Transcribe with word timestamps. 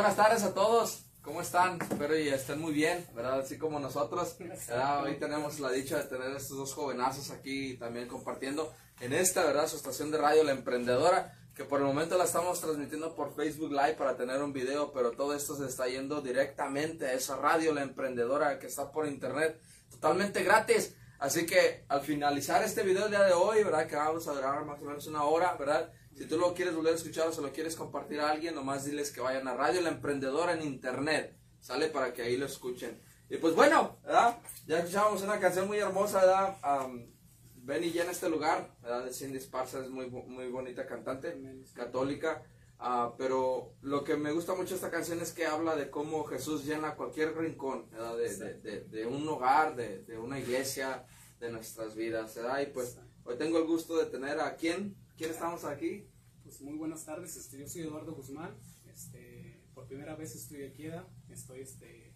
buenas 0.00 0.16
tardes 0.16 0.42
a 0.44 0.54
todos. 0.54 1.04
¿Cómo 1.20 1.42
están? 1.42 1.78
Espero 1.82 2.18
y 2.18 2.30
estén 2.30 2.58
muy 2.58 2.72
bien, 2.72 3.06
¿verdad? 3.14 3.40
Así 3.40 3.58
como 3.58 3.78
nosotros. 3.78 4.34
¿verdad? 4.38 5.04
Hoy 5.04 5.18
tenemos 5.18 5.60
la 5.60 5.70
dicha 5.70 5.98
de 5.98 6.04
tener 6.04 6.34
estos 6.34 6.56
dos 6.56 6.72
jovenazos 6.72 7.30
aquí 7.30 7.74
también 7.74 8.08
compartiendo 8.08 8.72
en 9.00 9.12
esta, 9.12 9.44
¿verdad? 9.44 9.68
Su 9.68 9.76
estación 9.76 10.10
de 10.10 10.16
radio, 10.16 10.42
La 10.42 10.52
Emprendedora, 10.52 11.36
que 11.54 11.64
por 11.64 11.80
el 11.80 11.86
momento 11.86 12.16
la 12.16 12.24
estamos 12.24 12.62
transmitiendo 12.62 13.14
por 13.14 13.34
Facebook 13.34 13.72
Live 13.72 13.96
para 13.98 14.16
tener 14.16 14.42
un 14.42 14.54
video, 14.54 14.90
pero 14.90 15.10
todo 15.10 15.34
esto 15.34 15.54
se 15.54 15.66
está 15.66 15.86
yendo 15.86 16.22
directamente 16.22 17.04
a 17.04 17.12
esa 17.12 17.36
radio, 17.36 17.74
La 17.74 17.82
Emprendedora, 17.82 18.58
que 18.58 18.68
está 18.68 18.90
por 18.90 19.06
internet, 19.06 19.60
totalmente 19.90 20.42
gratis. 20.42 20.94
Así 21.18 21.44
que 21.44 21.84
al 21.88 22.00
finalizar 22.00 22.62
este 22.62 22.84
video 22.84 23.04
el 23.04 23.10
día 23.10 23.24
de 23.24 23.34
hoy, 23.34 23.64
¿verdad? 23.64 23.86
Que 23.86 23.96
vamos 23.96 24.26
a 24.26 24.32
durar 24.32 24.64
más 24.64 24.80
o 24.80 24.86
menos 24.86 25.06
una 25.06 25.24
hora, 25.24 25.56
¿verdad? 25.58 25.92
Si 26.20 26.26
tú 26.26 26.36
lo 26.36 26.52
quieres 26.52 26.74
volver 26.74 26.92
a 26.92 26.96
escuchar 26.96 27.28
o 27.28 27.32
se 27.32 27.40
lo 27.40 27.50
quieres 27.50 27.74
compartir 27.74 28.20
a 28.20 28.28
alguien, 28.28 28.54
nomás 28.54 28.84
diles 28.84 29.10
que 29.10 29.22
vayan 29.22 29.48
a 29.48 29.54
Radio 29.54 29.80
La 29.80 29.88
Emprendedora 29.88 30.52
en 30.52 30.60
Internet. 30.60 31.34
Sale 31.62 31.88
para 31.88 32.12
que 32.12 32.20
ahí 32.20 32.36
lo 32.36 32.44
escuchen. 32.44 33.00
Y 33.30 33.38
pues 33.38 33.54
bueno, 33.54 33.96
¿verdad? 34.02 34.38
Ya 34.66 34.80
escuchamos 34.80 35.22
una 35.22 35.40
canción 35.40 35.66
muy 35.66 35.78
hermosa, 35.78 36.20
¿verdad? 36.20 36.84
Um, 36.84 37.06
Ven 37.54 37.84
y 37.84 37.90
llena 37.90 38.10
este 38.10 38.28
lugar, 38.28 38.70
¿verdad? 38.82 39.06
De 39.06 39.14
Cindy 39.14 39.38
Esparza, 39.38 39.80
es 39.80 39.88
muy, 39.88 40.10
muy 40.10 40.48
bonita 40.48 40.86
cantante, 40.86 41.34
católica. 41.72 42.42
Uh, 42.78 43.16
pero 43.16 43.72
lo 43.80 44.04
que 44.04 44.18
me 44.18 44.30
gusta 44.32 44.54
mucho 44.54 44.74
esta 44.74 44.90
canción 44.90 45.22
es 45.22 45.32
que 45.32 45.46
habla 45.46 45.74
de 45.74 45.88
cómo 45.88 46.24
Jesús 46.24 46.66
llena 46.66 46.96
cualquier 46.96 47.34
rincón, 47.34 47.88
¿verdad? 47.90 48.18
De, 48.18 48.36
de, 48.36 48.54
de, 48.58 48.80
de, 48.82 49.06
un 49.06 49.26
hogar, 49.26 49.74
de, 49.74 50.02
de 50.04 50.18
una 50.18 50.38
iglesia, 50.38 51.06
de 51.38 51.50
nuestras 51.50 51.94
vidas, 51.94 52.34
¿verdad? 52.34 52.60
Y 52.60 52.66
pues 52.66 52.98
hoy 53.24 53.38
tengo 53.38 53.56
el 53.56 53.64
gusto 53.64 53.96
de 53.96 54.04
tener 54.04 54.38
a 54.38 54.54
quién, 54.56 54.94
¿quién 55.16 55.30
estamos 55.30 55.64
aquí? 55.64 56.09
Pues 56.50 56.62
muy 56.62 56.76
buenas 56.76 57.04
tardes, 57.04 57.36
este, 57.36 57.58
yo 57.58 57.68
soy 57.68 57.82
Eduardo 57.82 58.12
Guzmán, 58.12 58.52
este, 58.84 59.62
por 59.72 59.86
primera 59.86 60.16
vez 60.16 60.34
estoy 60.34 60.64
aquí, 60.64 60.88
estoy 61.28 61.60
este, 61.60 62.12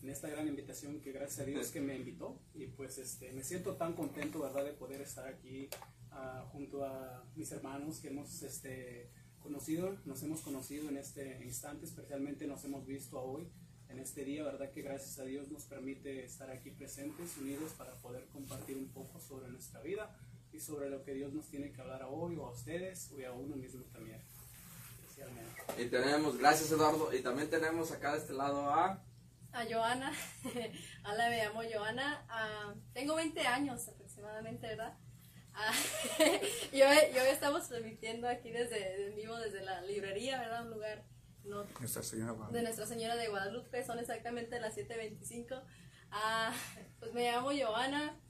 en 0.00 0.08
esta 0.08 0.26
gran 0.30 0.48
invitación 0.48 1.02
que 1.02 1.12
gracias 1.12 1.40
a 1.40 1.44
Dios 1.44 1.70
que 1.70 1.82
me 1.82 1.94
invitó. 1.94 2.40
Y 2.54 2.68
pues 2.68 2.96
este, 2.96 3.30
me 3.34 3.44
siento 3.44 3.76
tan 3.76 3.92
contento, 3.92 4.40
¿verdad?, 4.40 4.64
de 4.64 4.72
poder 4.72 5.02
estar 5.02 5.28
aquí 5.28 5.68
uh, 6.12 6.48
junto 6.48 6.82
a 6.82 7.28
mis 7.36 7.52
hermanos 7.52 8.00
que 8.00 8.08
hemos 8.08 8.42
este, 8.42 9.10
conocido, 9.38 9.98
nos 10.06 10.22
hemos 10.22 10.40
conocido 10.40 10.88
en 10.88 10.96
este 10.96 11.44
instante, 11.44 11.84
especialmente 11.84 12.46
nos 12.46 12.64
hemos 12.64 12.86
visto 12.86 13.20
hoy, 13.20 13.52
en 13.90 13.98
este 13.98 14.24
día, 14.24 14.44
¿verdad?, 14.44 14.70
que 14.70 14.80
gracias 14.80 15.18
a 15.18 15.24
Dios 15.24 15.50
nos 15.50 15.64
permite 15.64 16.24
estar 16.24 16.48
aquí 16.48 16.70
presentes, 16.70 17.36
unidos 17.36 17.72
para 17.76 17.94
poder 18.00 18.28
compartir 18.28 18.78
un 18.78 18.88
poco 18.88 19.20
sobre 19.20 19.50
nuestra 19.50 19.82
vida 19.82 20.18
y 20.54 20.60
sobre 20.60 20.88
lo 20.88 21.02
que 21.02 21.14
Dios 21.14 21.32
nos 21.32 21.46
tiene 21.46 21.72
que 21.72 21.80
hablar 21.80 22.02
a 22.02 22.08
hoy 22.08 22.36
o 22.36 22.46
a 22.46 22.50
ustedes 22.52 23.10
o 23.12 23.26
a 23.26 23.32
uno 23.32 23.56
mismo 23.56 23.84
también. 23.92 24.22
Y 25.78 25.86
tenemos, 25.86 26.38
gracias 26.38 26.70
Eduardo, 26.70 27.12
y 27.12 27.20
también 27.22 27.50
tenemos 27.50 27.90
acá 27.90 28.12
de 28.12 28.18
este 28.18 28.32
lado 28.32 28.68
a... 28.70 29.02
A 29.52 29.64
Joana. 29.68 30.12
Hola, 31.04 31.30
me 31.30 31.44
llamo 31.44 31.62
Joana. 31.72 32.26
Uh, 32.28 32.78
tengo 32.92 33.14
20 33.14 33.40
años 33.46 33.88
aproximadamente, 33.88 34.66
¿verdad? 34.66 34.96
Uh, 35.54 36.22
yo, 36.76 36.86
yo 37.14 37.22
estamos 37.22 37.68
transmitiendo 37.68 38.28
aquí 38.28 38.50
desde 38.50 39.08
en 39.08 39.16
vivo 39.16 39.36
desde 39.38 39.62
la 39.62 39.80
librería, 39.82 40.40
¿verdad? 40.40 40.66
Un 40.66 40.72
lugar 40.72 41.04
no, 41.44 41.64
Nuestra 41.78 42.02
Señora 42.02 42.34
de 42.50 42.62
Nuestra 42.62 42.86
Señora 42.86 43.16
de 43.16 43.28
Guadalupe, 43.28 43.84
son 43.84 43.98
exactamente 43.98 44.58
las 44.60 44.76
7.25. 44.76 45.60
Uh, 45.60 46.54
pues 47.00 47.12
me 47.12 47.30
llamo 47.30 47.50
Joana. 47.50 48.20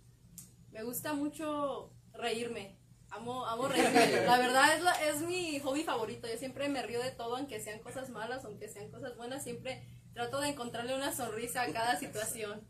Me 0.72 0.82
gusta 0.82 1.14
mucho 1.14 1.93
reírme. 2.14 2.78
Amo, 3.10 3.46
amo 3.46 3.68
reírme. 3.68 4.24
La 4.26 4.38
verdad 4.38 4.76
es, 4.76 4.82
la, 4.82 4.92
es 5.08 5.20
mi 5.20 5.58
hobby 5.60 5.84
favorito. 5.84 6.26
Yo 6.26 6.36
siempre 6.36 6.68
me 6.68 6.82
río 6.82 7.00
de 7.00 7.10
todo, 7.10 7.36
aunque 7.36 7.60
sean 7.60 7.80
cosas 7.80 8.10
malas, 8.10 8.44
aunque 8.44 8.68
sean 8.68 8.90
cosas 8.90 9.16
buenas. 9.16 9.42
Siempre 9.42 9.86
trato 10.14 10.40
de 10.40 10.48
encontrarle 10.48 10.94
una 10.94 11.14
sonrisa 11.14 11.62
a 11.62 11.72
cada 11.72 11.98
situación. 11.98 12.66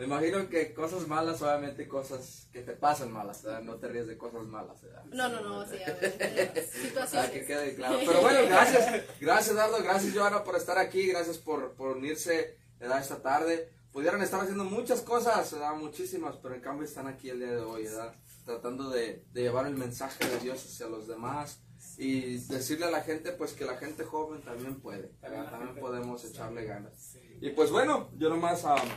Me 0.00 0.04
imagino 0.04 0.48
que 0.48 0.72
cosas 0.72 1.06
malas, 1.06 1.42
obviamente 1.42 1.86
cosas 1.86 2.48
que 2.52 2.62
te 2.62 2.72
pasan 2.72 3.12
malas, 3.12 3.42
¿verdad? 3.42 3.60
no 3.60 3.76
te 3.76 3.88
ríes 3.88 4.06
de 4.06 4.16
cosas 4.16 4.44
malas. 4.44 4.80
¿verdad? 4.80 5.04
No, 5.06 5.28
no, 5.28 5.42
no, 5.42 5.66
sí, 5.66 5.76
a 5.82 5.92
ver, 5.92 6.66
situaciones. 6.72 7.28
Ah, 7.28 7.30
que 7.30 7.44
quede 7.44 7.74
claro. 7.74 7.98
Pero 7.98 8.20
bueno, 8.22 8.40
gracias, 8.46 9.04
gracias 9.20 9.56
Dardo, 9.56 9.82
gracias 9.82 10.14
Joana 10.14 10.42
por 10.42 10.56
estar 10.56 10.78
aquí, 10.78 11.06
gracias 11.08 11.36
por, 11.36 11.74
por 11.74 11.96
unirse 11.96 12.56
¿verdad? 12.78 13.00
esta 13.00 13.20
tarde. 13.20 13.70
Pudieran 13.92 14.22
estar 14.22 14.40
haciendo 14.40 14.64
muchas 14.64 15.02
cosas, 15.02 15.52
¿verdad? 15.52 15.74
muchísimas, 15.74 16.36
pero 16.36 16.54
en 16.54 16.60
cambio 16.62 16.86
están 16.86 17.06
aquí 17.06 17.28
el 17.28 17.40
día 17.40 17.50
de 17.50 17.60
hoy, 17.60 17.84
¿verdad? 17.84 18.14
Tratando 18.50 18.90
de, 18.90 19.24
de 19.32 19.42
llevar 19.42 19.66
el 19.66 19.76
mensaje 19.76 20.26
de 20.28 20.40
Dios 20.40 20.64
hacia 20.64 20.88
los 20.88 21.06
demás 21.06 21.60
y 21.96 22.38
decirle 22.48 22.86
a 22.86 22.90
la 22.90 23.02
gente 23.02 23.30
pues 23.32 23.52
que 23.52 23.64
la 23.64 23.76
gente 23.76 24.04
joven 24.04 24.42
también 24.42 24.80
puede, 24.80 25.12
¿verdad? 25.22 25.50
también 25.50 25.76
podemos 25.76 26.24
echarle 26.24 26.64
ganas. 26.64 27.16
Y 27.40 27.50
pues 27.50 27.70
bueno, 27.70 28.10
yo 28.16 28.28
nomás 28.28 28.64
um, 28.64 28.88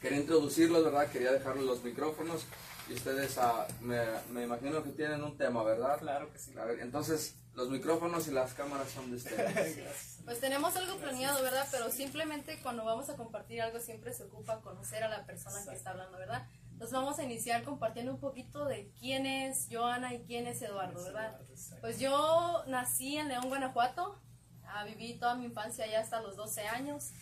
quería 0.00 0.18
introducirlos, 0.18 0.84
¿verdad? 0.84 1.10
Quería 1.10 1.32
dejarles 1.32 1.64
los 1.64 1.82
micrófonos 1.82 2.44
y 2.88 2.94
ustedes 2.94 3.36
uh, 3.38 3.84
me, 3.84 4.02
me, 4.30 4.44
imagino 4.44 4.82
que 4.84 4.90
tienen 4.90 5.22
un 5.24 5.36
tema, 5.36 5.62
¿verdad? 5.62 5.98
Claro 5.98 6.30
que 6.32 6.38
sí. 6.38 6.52
Claro, 6.52 6.72
entonces 6.74 7.34
los 7.54 7.70
micrófonos 7.70 8.28
y 8.28 8.32
las 8.32 8.52
cámaras 8.54 8.90
son 8.90 9.10
de 9.10 9.16
ustedes. 9.16 10.18
pues 10.24 10.40
tenemos 10.40 10.76
algo 10.76 10.96
planeado, 10.96 11.42
¿verdad? 11.42 11.66
Pero 11.70 11.90
simplemente 11.90 12.60
cuando 12.62 12.84
vamos 12.84 13.08
a 13.08 13.16
compartir 13.16 13.62
algo 13.62 13.80
siempre 13.80 14.12
se 14.12 14.24
ocupa 14.24 14.60
conocer 14.60 15.02
a 15.02 15.08
la 15.08 15.24
persona 15.24 15.56
Exacto. 15.56 15.70
que 15.70 15.76
está 15.76 15.90
hablando, 15.90 16.18
¿verdad? 16.18 16.46
Entonces 16.74 16.92
vamos 16.92 17.20
a 17.20 17.22
iniciar 17.22 17.62
compartiendo 17.62 18.12
un 18.12 18.18
poquito 18.18 18.64
de 18.64 18.90
quién 18.98 19.26
es 19.26 19.68
Joana 19.70 20.12
y 20.12 20.24
quién 20.24 20.48
es 20.48 20.60
Eduardo, 20.60 21.04
¿verdad? 21.04 21.40
Pues 21.80 22.00
yo 22.00 22.64
nací 22.66 23.16
en 23.16 23.28
León, 23.28 23.48
Guanajuato, 23.48 24.20
ah, 24.66 24.82
viví 24.82 25.14
toda 25.14 25.36
mi 25.36 25.44
infancia 25.44 25.84
allá 25.84 26.00
hasta 26.00 26.20
los 26.20 26.34
12 26.34 26.62
años. 26.66 27.12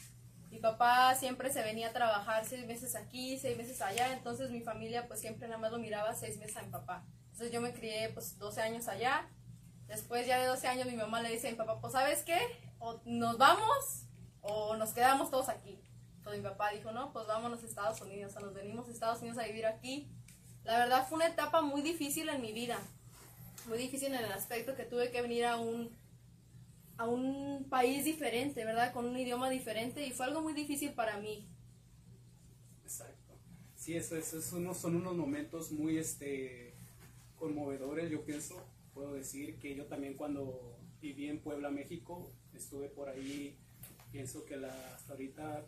Mi 0.51 0.59
papá 0.59 1.15
siempre 1.15 1.53
se 1.53 1.63
venía 1.63 1.91
a 1.91 1.93
trabajar 1.93 2.47
seis 2.47 2.67
meses 2.67 2.97
aquí, 2.97 3.39
seis 3.39 3.59
meses 3.59 3.83
allá, 3.83 4.15
entonces 4.15 4.51
mi 4.51 4.63
familia 4.63 5.07
pues 5.07 5.21
siempre 5.21 5.47
nada 5.47 5.61
más 5.61 5.71
lo 5.71 5.79
miraba 5.79 6.15
seis 6.15 6.39
meses 6.39 6.57
a 6.57 6.63
mi 6.63 6.71
papá. 6.71 7.05
Entonces 7.33 7.53
yo 7.53 7.61
me 7.61 7.75
crié 7.75 8.09
pues 8.09 8.39
12 8.39 8.63
años 8.63 8.89
allá. 8.89 9.29
Después 9.87 10.27
ya 10.27 10.41
de 10.41 10.47
12 10.47 10.67
años 10.67 10.87
mi 10.87 10.97
mamá 10.97 11.21
le 11.21 11.31
dice 11.31 11.49
a 11.49 11.51
mi 11.51 11.59
papá, 11.59 11.79
pues 11.79 11.93
¿sabes 11.93 12.23
qué? 12.23 12.39
O 12.79 13.03
nos 13.05 13.37
vamos 13.37 14.07
o 14.41 14.77
nos 14.77 14.95
quedamos 14.95 15.31
todos 15.31 15.51
aquí. 15.51 15.79
Entonces 16.23 16.41
mi 16.41 16.49
papá 16.49 16.71
dijo, 16.71 16.93
no, 16.93 17.13
pues 17.13 17.27
vámonos 17.27 17.65
a 17.65 17.67
Estados 17.67 18.01
Unidos, 18.01 18.31
o 18.31 18.39
sea, 18.39 18.47
nos 18.47 18.55
venimos 18.55 18.87
a 18.87 18.93
Estados 18.93 19.19
Unidos 19.23 19.39
a 19.39 19.45
vivir 19.45 19.67
aquí. 19.67 20.07
La 20.63 20.79
verdad 20.79 21.05
fue 21.09 21.17
una 21.17 21.27
etapa 21.27 21.63
muy 21.63 21.83
difícil 21.83 22.29
en 22.29 22.41
mi 22.41 22.53
vida, 22.53 22.79
muy 23.67 23.77
difícil 23.77 24.15
en 24.15 24.25
el 24.25 24.31
aspecto 24.31 24.77
que 24.77 24.85
tuve 24.85 25.11
que 25.11 25.21
venir 25.21 25.47
a 25.47 25.57
un, 25.57 25.91
a 26.97 27.09
un 27.09 27.67
país 27.69 28.05
diferente, 28.05 28.65
¿verdad? 28.65 28.93
Con 28.93 29.07
un 29.07 29.19
idioma 29.19 29.51
diferente 29.51 30.07
y 30.07 30.13
fue 30.13 30.27
algo 30.27 30.43
muy 30.43 30.53
difícil 30.53 30.93
para 30.93 31.19
mí. 31.19 31.45
Exacto. 32.85 33.35
Sí, 33.75 33.97
eso, 33.97 34.15
eso 34.17 34.39
es 34.39 34.53
uno, 34.53 34.75
son 34.75 34.95
unos 34.95 35.17
momentos 35.17 35.73
muy 35.73 35.99
este, 35.99 36.73
conmovedores, 37.35 38.09
yo 38.13 38.25
pienso. 38.25 38.65
Puedo 38.95 39.15
decir 39.15 39.59
que 39.59 39.75
yo 39.75 39.87
también 39.87 40.15
cuando 40.15 40.79
viví 41.01 41.27
en 41.27 41.41
Puebla, 41.41 41.69
México, 41.69 42.31
estuve 42.55 42.89
por 42.89 43.09
ahí, 43.09 43.59
pienso 44.13 44.45
que 44.45 44.57
la, 44.57 44.95
hasta 44.95 45.15
ahorita 45.15 45.67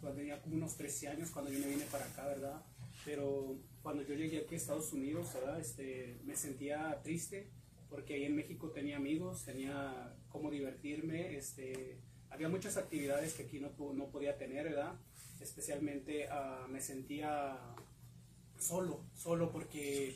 cuando 0.00 0.18
tenía 0.18 0.40
como 0.40 0.56
unos 0.56 0.76
13 0.76 1.08
años 1.08 1.30
cuando 1.30 1.50
yo 1.50 1.58
me 1.58 1.68
vine 1.68 1.84
para 1.90 2.04
acá, 2.04 2.26
¿verdad? 2.26 2.62
Pero 3.04 3.56
cuando 3.82 4.02
yo 4.02 4.14
llegué 4.14 4.38
aquí 4.38 4.54
a 4.54 4.58
Estados 4.58 4.92
Unidos, 4.92 5.32
¿verdad? 5.34 5.60
Este, 5.60 6.18
me 6.24 6.36
sentía 6.36 7.00
triste 7.02 7.48
porque 7.88 8.14
ahí 8.14 8.24
en 8.24 8.36
México 8.36 8.70
tenía 8.70 8.96
amigos, 8.96 9.44
tenía 9.44 10.14
cómo 10.28 10.50
divertirme, 10.50 11.36
este, 11.36 11.98
había 12.30 12.48
muchas 12.48 12.76
actividades 12.76 13.34
que 13.34 13.44
aquí 13.44 13.60
no, 13.60 13.70
no 13.94 14.08
podía 14.08 14.36
tener, 14.36 14.64
¿verdad? 14.64 14.94
Especialmente 15.40 16.28
uh, 16.28 16.68
me 16.68 16.80
sentía 16.80 17.58
solo, 18.58 19.00
solo 19.14 19.52
porque 19.52 20.14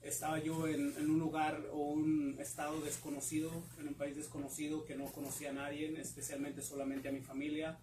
estaba 0.00 0.38
yo 0.38 0.66
en, 0.66 0.94
en, 0.96 1.10
un 1.10 1.18
lugar 1.18 1.66
o 1.72 1.78
un 1.90 2.36
estado 2.40 2.80
desconocido, 2.80 3.50
en 3.78 3.88
un 3.88 3.94
país 3.94 4.16
desconocido 4.16 4.84
que 4.84 4.96
no 4.96 5.06
conocía 5.12 5.50
a 5.50 5.52
nadie, 5.52 6.00
especialmente 6.00 6.62
solamente 6.62 7.08
a 7.08 7.12
mi 7.12 7.20
familia 7.20 7.78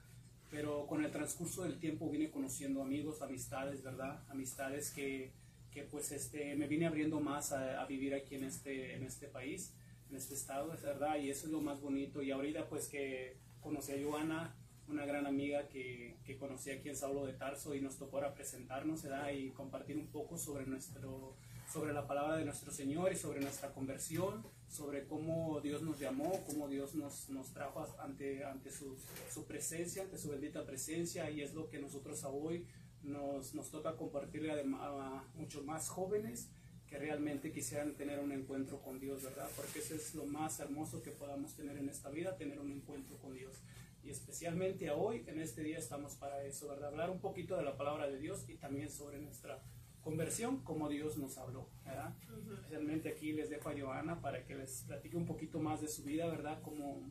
pero 0.49 0.87
con 0.87 1.03
el 1.03 1.11
transcurso 1.11 1.63
del 1.63 1.79
tiempo 1.79 2.09
vine 2.09 2.31
conociendo 2.31 2.81
amigos, 2.81 3.21
amistades, 3.21 3.83
¿verdad? 3.83 4.23
Amistades 4.29 4.91
que, 4.91 5.31
que 5.71 5.83
pues 5.83 6.11
este, 6.11 6.55
me 6.55 6.67
vine 6.67 6.87
abriendo 6.87 7.19
más 7.19 7.51
a, 7.51 7.85
vivir 7.85 8.13
aquí 8.15 8.35
en 8.35 8.45
este, 8.45 8.95
en 8.95 9.03
este 9.03 9.27
país, 9.27 9.73
en 10.09 10.15
este 10.15 10.33
estado, 10.33 10.73
es 10.73 10.81
verdad, 10.81 11.17
y 11.19 11.29
eso 11.29 11.45
es 11.45 11.51
lo 11.51 11.61
más 11.61 11.81
bonito. 11.81 12.21
Y 12.21 12.31
ahorita 12.31 12.67
pues 12.67 12.87
que 12.87 13.37
conocí 13.61 13.91
a 13.91 14.03
Joana, 14.03 14.55
una 14.87 15.05
gran 15.05 15.27
amiga 15.27 15.67
que, 15.67 16.17
que 16.25 16.35
conocí 16.37 16.71
aquí 16.71 16.89
en 16.89 16.95
Saulo 16.95 17.25
de 17.25 17.33
Tarso 17.33 17.75
y 17.75 17.81
nos 17.81 17.97
tocó 17.97 18.17
ahora 18.17 18.33
presentarnos, 18.33 19.03
¿verdad? 19.03 19.31
Y 19.31 19.51
compartir 19.51 19.97
un 19.97 20.07
poco 20.07 20.37
sobre 20.37 20.65
nuestro 20.65 21.35
sobre 21.71 21.93
la 21.93 22.07
palabra 22.07 22.35
de 22.37 22.45
nuestro 22.45 22.71
Señor 22.71 23.11
y 23.11 23.15
sobre 23.15 23.41
nuestra 23.41 23.71
conversión, 23.73 24.43
sobre 24.67 25.05
cómo 25.05 25.61
Dios 25.61 25.83
nos 25.83 25.99
llamó, 25.99 26.43
cómo 26.47 26.67
Dios 26.67 26.95
nos, 26.95 27.29
nos 27.29 27.53
trajo 27.53 27.85
ante, 27.99 28.43
ante 28.43 28.71
su, 28.71 28.97
su, 29.31 29.45
presencia, 29.45 30.03
ante 30.03 30.17
su 30.17 30.29
bendita 30.29 30.65
presencia, 30.65 31.29
y 31.29 31.41
es 31.41 31.53
lo 31.53 31.69
que 31.69 31.79
nosotros 31.79 32.23
a 32.23 32.29
hoy 32.29 32.65
nos, 33.03 33.53
nos 33.53 33.69
toca 33.69 33.95
compartirle 33.95 34.51
a, 34.51 34.55
a 34.55 35.23
muchos 35.35 35.63
más 35.63 35.89
jóvenes 35.89 36.49
que 36.87 36.97
realmente 36.97 37.51
quisieran 37.51 37.95
tener 37.95 38.19
un 38.19 38.31
encuentro 38.31 38.81
con 38.81 38.99
Dios, 38.99 39.21
¿verdad? 39.21 39.47
Porque 39.55 39.77
eso 39.77 39.93
es 39.93 40.15
lo 40.15 40.25
más 40.25 40.59
hermoso 40.59 41.03
que 41.03 41.11
podamos 41.11 41.53
tener 41.55 41.77
en 41.77 41.87
esta 41.87 42.09
vida, 42.09 42.35
tener 42.35 42.59
un 42.59 42.71
encuentro 42.71 43.17
con 43.17 43.35
Dios. 43.35 43.61
Y 44.03 44.09
especialmente 44.09 44.89
hoy, 44.89 45.23
en 45.27 45.39
este 45.39 45.61
día, 45.61 45.77
estamos 45.77 46.15
para 46.15 46.43
eso, 46.45 46.67
¿verdad? 46.67 46.89
Hablar 46.89 47.11
un 47.11 47.19
poquito 47.19 47.55
de 47.57 47.63
la 47.63 47.77
palabra 47.77 48.07
de 48.07 48.17
Dios 48.17 48.43
y 48.47 48.55
también 48.55 48.89
sobre 48.89 49.19
nuestra 49.19 49.61
conversión, 50.01 50.63
como 50.63 50.89
Dios 50.89 51.17
nos 51.17 51.37
habló, 51.37 51.69
¿verdad? 51.85 52.13
Especialmente 52.53 53.09
aquí 53.09 53.33
les 53.33 53.49
dejo 53.49 53.69
a 53.69 53.77
Joana 53.77 54.21
para 54.21 54.45
que 54.45 54.55
les 54.55 54.83
platique 54.83 55.17
un 55.17 55.25
poquito 55.25 55.59
más 55.59 55.81
de 55.81 55.87
su 55.87 56.03
vida, 56.03 56.27
¿verdad? 56.27 56.61
Cómo, 56.61 57.09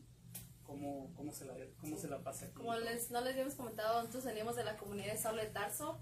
cómo, 0.65 1.13
cómo, 1.15 1.33
se, 1.33 1.45
la, 1.45 1.55
cómo 1.81 1.97
se 1.97 2.09
la 2.09 2.23
pasa. 2.23 2.53
Como 2.55 2.75
les, 2.77 3.11
no 3.11 3.21
les 3.21 3.33
habíamos 3.33 3.55
comentado, 3.55 4.01
nosotros 4.01 4.25
venimos 4.25 4.57
de 4.57 4.65
la 4.65 4.77
comunidad 4.77 5.13
de 5.13 5.19
Saulo 5.19 5.43
de 5.43 5.49
Tarso, 5.49 5.99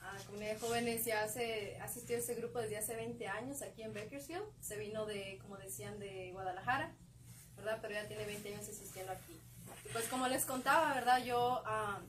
a 0.00 0.16
comunidad 0.24 0.54
de 0.54 0.58
jóvenes 0.58 1.04
ya 1.04 1.24
hace, 1.24 1.76
asistió 1.80 2.16
a 2.16 2.20
ese 2.20 2.34
grupo 2.34 2.60
desde 2.60 2.78
hace 2.78 2.96
20 2.96 3.26
años 3.26 3.62
aquí 3.62 3.82
en 3.82 3.92
Bakersfield. 3.92 4.44
Se 4.60 4.78
vino 4.78 5.06
de, 5.06 5.38
como 5.42 5.56
decían, 5.56 5.98
de 5.98 6.30
Guadalajara, 6.32 6.94
¿verdad? 7.56 7.78
Pero 7.82 7.94
ya 7.94 8.08
tiene 8.08 8.24
20 8.24 8.54
años 8.54 8.68
asistiendo 8.68 9.12
aquí. 9.12 9.38
Y 9.84 9.92
pues 9.92 10.06
como 10.08 10.28
les 10.28 10.44
contaba, 10.44 10.94
¿verdad? 10.94 11.24
Yo 11.24 11.62
ah, 11.66 12.00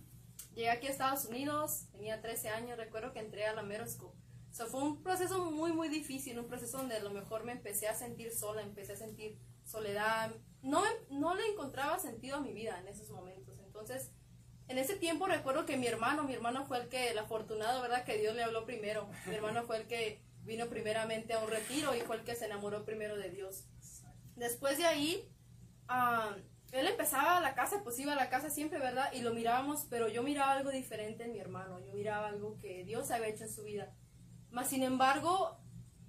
llegué 0.54 0.70
aquí 0.70 0.88
a 0.88 0.92
Estados 0.92 1.26
Unidos, 1.26 1.86
tenía 1.92 2.22
13 2.22 2.50
años, 2.50 2.78
recuerdo 2.78 3.14
que 3.14 3.20
entré 3.20 3.46
a 3.46 3.54
la 3.54 3.64
Middle 3.64 3.88
School. 3.88 4.14
So, 4.52 4.68
fue 4.68 4.82
un 4.82 5.04
proceso 5.04 5.52
muy, 5.52 5.72
muy 5.74 5.90
difícil, 5.90 6.40
un 6.40 6.48
proceso 6.48 6.78
donde 6.78 6.96
a 6.96 7.04
lo 7.04 7.12
mejor 7.12 7.44
me 7.44 7.52
empecé 7.52 7.88
a 7.88 7.96
sentir 7.96 8.32
sola, 8.32 8.62
empecé 8.62 8.94
a 8.94 8.98
sentir 8.98 9.38
soledad. 9.64 10.34
No, 10.62 10.84
no 11.12 11.36
le 11.36 11.46
encontraba 11.46 12.00
sentido 12.00 12.38
a 12.38 12.42
mi 12.42 12.54
vida 12.54 12.80
en 12.80 12.88
esos 12.88 13.10
momentos. 13.12 13.60
Entonces, 13.60 14.12
en 14.68 14.78
ese 14.78 14.96
tiempo 14.96 15.28
recuerdo 15.28 15.66
que 15.66 15.78
mi 15.78 15.88
hermano, 15.88 16.24
mi 16.24 16.34
hermano 16.34 16.66
fue 16.66 16.80
el 16.80 16.90
que, 16.90 17.10
el 17.10 17.18
afortunado, 17.18 17.82
¿verdad? 17.82 18.04
Que 18.04 18.18
Dios 18.18 18.36
le 18.36 18.44
habló 18.44 18.66
primero. 18.66 19.10
Mi 19.28 19.36
hermano 19.36 19.64
fue 19.64 19.78
el 19.78 19.88
que 19.88 20.22
vino 20.44 20.68
primeramente 20.68 21.34
a 21.34 21.40
un 21.40 21.50
retiro 21.50 21.96
y 21.96 22.02
fue 22.02 22.18
el 22.18 22.24
que 22.24 22.36
se 22.36 22.46
enamoró 22.46 22.86
primero 22.86 23.18
de 23.18 23.30
Dios. 23.30 23.66
Después 24.36 24.78
de 24.78 24.86
ahí, 24.86 25.32
ah, 25.88 26.36
él 26.72 26.88
empezaba 26.88 27.38
a 27.38 27.42
la 27.42 27.56
casa, 27.56 27.82
pues 27.84 28.00
iba 28.00 28.14
a 28.14 28.16
la 28.16 28.30
casa 28.30 28.50
siempre, 28.50 28.80
¿verdad? 28.80 29.12
Y 29.14 29.22
lo 29.22 29.34
mirábamos, 29.34 29.88
pero 29.90 30.08
yo 30.08 30.24
miraba 30.24 30.54
algo 30.54 30.70
diferente 30.70 31.24
en 31.24 31.34
mi 31.34 31.40
hermano. 31.40 31.80
Yo 31.80 31.94
miraba 31.94 32.28
algo 32.28 32.60
que 32.60 32.84
Dios 32.84 33.12
había 33.12 33.28
hecho 33.28 33.46
en 33.46 33.54
su 33.54 33.64
vida. 33.64 33.94
Mas, 34.52 34.68
sin 34.68 34.84
embargo, 34.84 35.58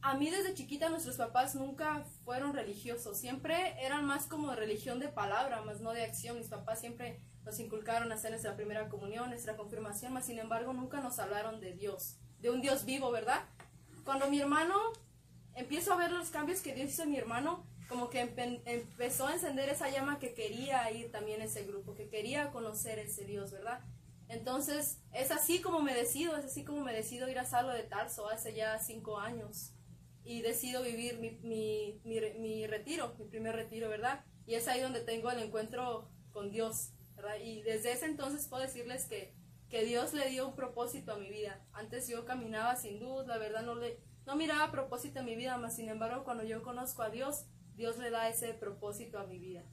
a 0.02 0.14
mí 0.14 0.30
desde 0.30 0.54
chiquita 0.54 0.88
nuestros 0.88 1.16
papás 1.16 1.54
nunca 1.54 2.04
fueron 2.24 2.52
religiosos. 2.52 3.18
Siempre 3.18 3.74
eran 3.84 4.04
más 4.04 4.26
como 4.26 4.54
religión 4.54 4.98
de 4.98 5.08
palabra, 5.08 5.62
más 5.62 5.80
no 5.80 5.92
de 5.92 6.04
acción. 6.04 6.38
Mis 6.38 6.48
papás 6.48 6.80
siempre 6.80 7.20
nos 7.44 7.58
inculcaron 7.58 8.12
hacer 8.12 8.30
nuestra 8.30 8.56
primera 8.56 8.88
comunión, 8.88 9.28
nuestra 9.30 9.56
confirmación, 9.56 10.12
mas 10.12 10.26
sin 10.26 10.38
embargo 10.38 10.72
nunca 10.72 11.00
nos 11.00 11.18
hablaron 11.18 11.60
de 11.60 11.72
Dios, 11.72 12.18
de 12.38 12.50
un 12.50 12.60
Dios 12.60 12.84
vivo, 12.84 13.10
¿verdad? 13.10 13.44
Cuando 14.04 14.28
mi 14.28 14.40
hermano, 14.40 14.74
empiezo 15.54 15.92
a 15.92 15.96
ver 15.96 16.12
los 16.12 16.30
cambios 16.30 16.60
que 16.60 16.74
Dios 16.74 16.90
hizo 16.90 17.02
en 17.02 17.10
mi 17.10 17.16
hermano, 17.16 17.66
como 17.90 18.08
que 18.08 18.20
empezó 18.66 19.26
a 19.26 19.34
encender 19.34 19.68
esa 19.68 19.90
llama 19.90 20.20
que 20.20 20.32
quería 20.32 20.88
ir 20.92 21.10
también 21.10 21.40
a 21.40 21.46
ese 21.46 21.64
grupo, 21.64 21.96
que 21.96 22.08
quería 22.08 22.52
conocer 22.52 23.00
ese 23.00 23.24
Dios, 23.24 23.50
¿verdad? 23.50 23.80
Entonces, 24.28 25.00
es 25.12 25.32
así 25.32 25.60
como 25.60 25.82
me 25.82 25.92
decido, 25.92 26.36
es 26.36 26.44
así 26.44 26.64
como 26.64 26.84
me 26.84 26.94
decido 26.94 27.28
ir 27.28 27.40
a 27.40 27.44
Salo 27.44 27.72
de 27.72 27.82
Tarso 27.82 28.28
hace 28.28 28.54
ya 28.54 28.78
cinco 28.78 29.18
años 29.18 29.72
y 30.22 30.40
decido 30.40 30.84
vivir 30.84 31.18
mi, 31.18 31.32
mi, 31.42 32.00
mi, 32.04 32.20
mi 32.38 32.66
retiro, 32.68 33.16
mi 33.18 33.24
primer 33.24 33.56
retiro, 33.56 33.88
¿verdad? 33.88 34.24
Y 34.46 34.54
es 34.54 34.68
ahí 34.68 34.80
donde 34.80 35.00
tengo 35.00 35.28
el 35.32 35.40
encuentro 35.40 36.08
con 36.30 36.52
Dios, 36.52 36.92
y 37.42 37.62
desde 37.62 37.90
ese 37.90 38.06
entonces 38.06 38.46
puedo 38.46 38.62
decirles 38.62 39.06
que, 39.06 39.34
que 39.68 39.84
Dios 39.84 40.14
le 40.14 40.30
dio 40.30 40.46
un 40.46 40.54
propósito 40.54 41.12
a 41.12 41.18
mi 41.18 41.28
vida. 41.28 41.60
Antes 41.72 42.06
yo 42.06 42.24
caminaba 42.24 42.76
sin 42.76 43.00
luz, 43.00 43.26
la 43.26 43.36
verdad 43.36 43.62
no 43.62 43.74
le 43.74 43.98
no 44.26 44.36
miraba 44.36 44.70
propósito 44.70 45.20
a 45.20 45.22
mi 45.24 45.34
vida, 45.34 45.56
más 45.56 45.74
sin 45.74 45.88
embargo 45.88 46.22
cuando 46.22 46.44
yo 46.44 46.62
conozco 46.62 47.02
a 47.02 47.10
Dios, 47.10 47.46
Dios 47.80 47.96
le 47.96 48.10
da 48.10 48.28
ese 48.28 48.52
propósito 48.52 49.18
a 49.18 49.26
mi 49.26 49.38
vida. 49.38 49.64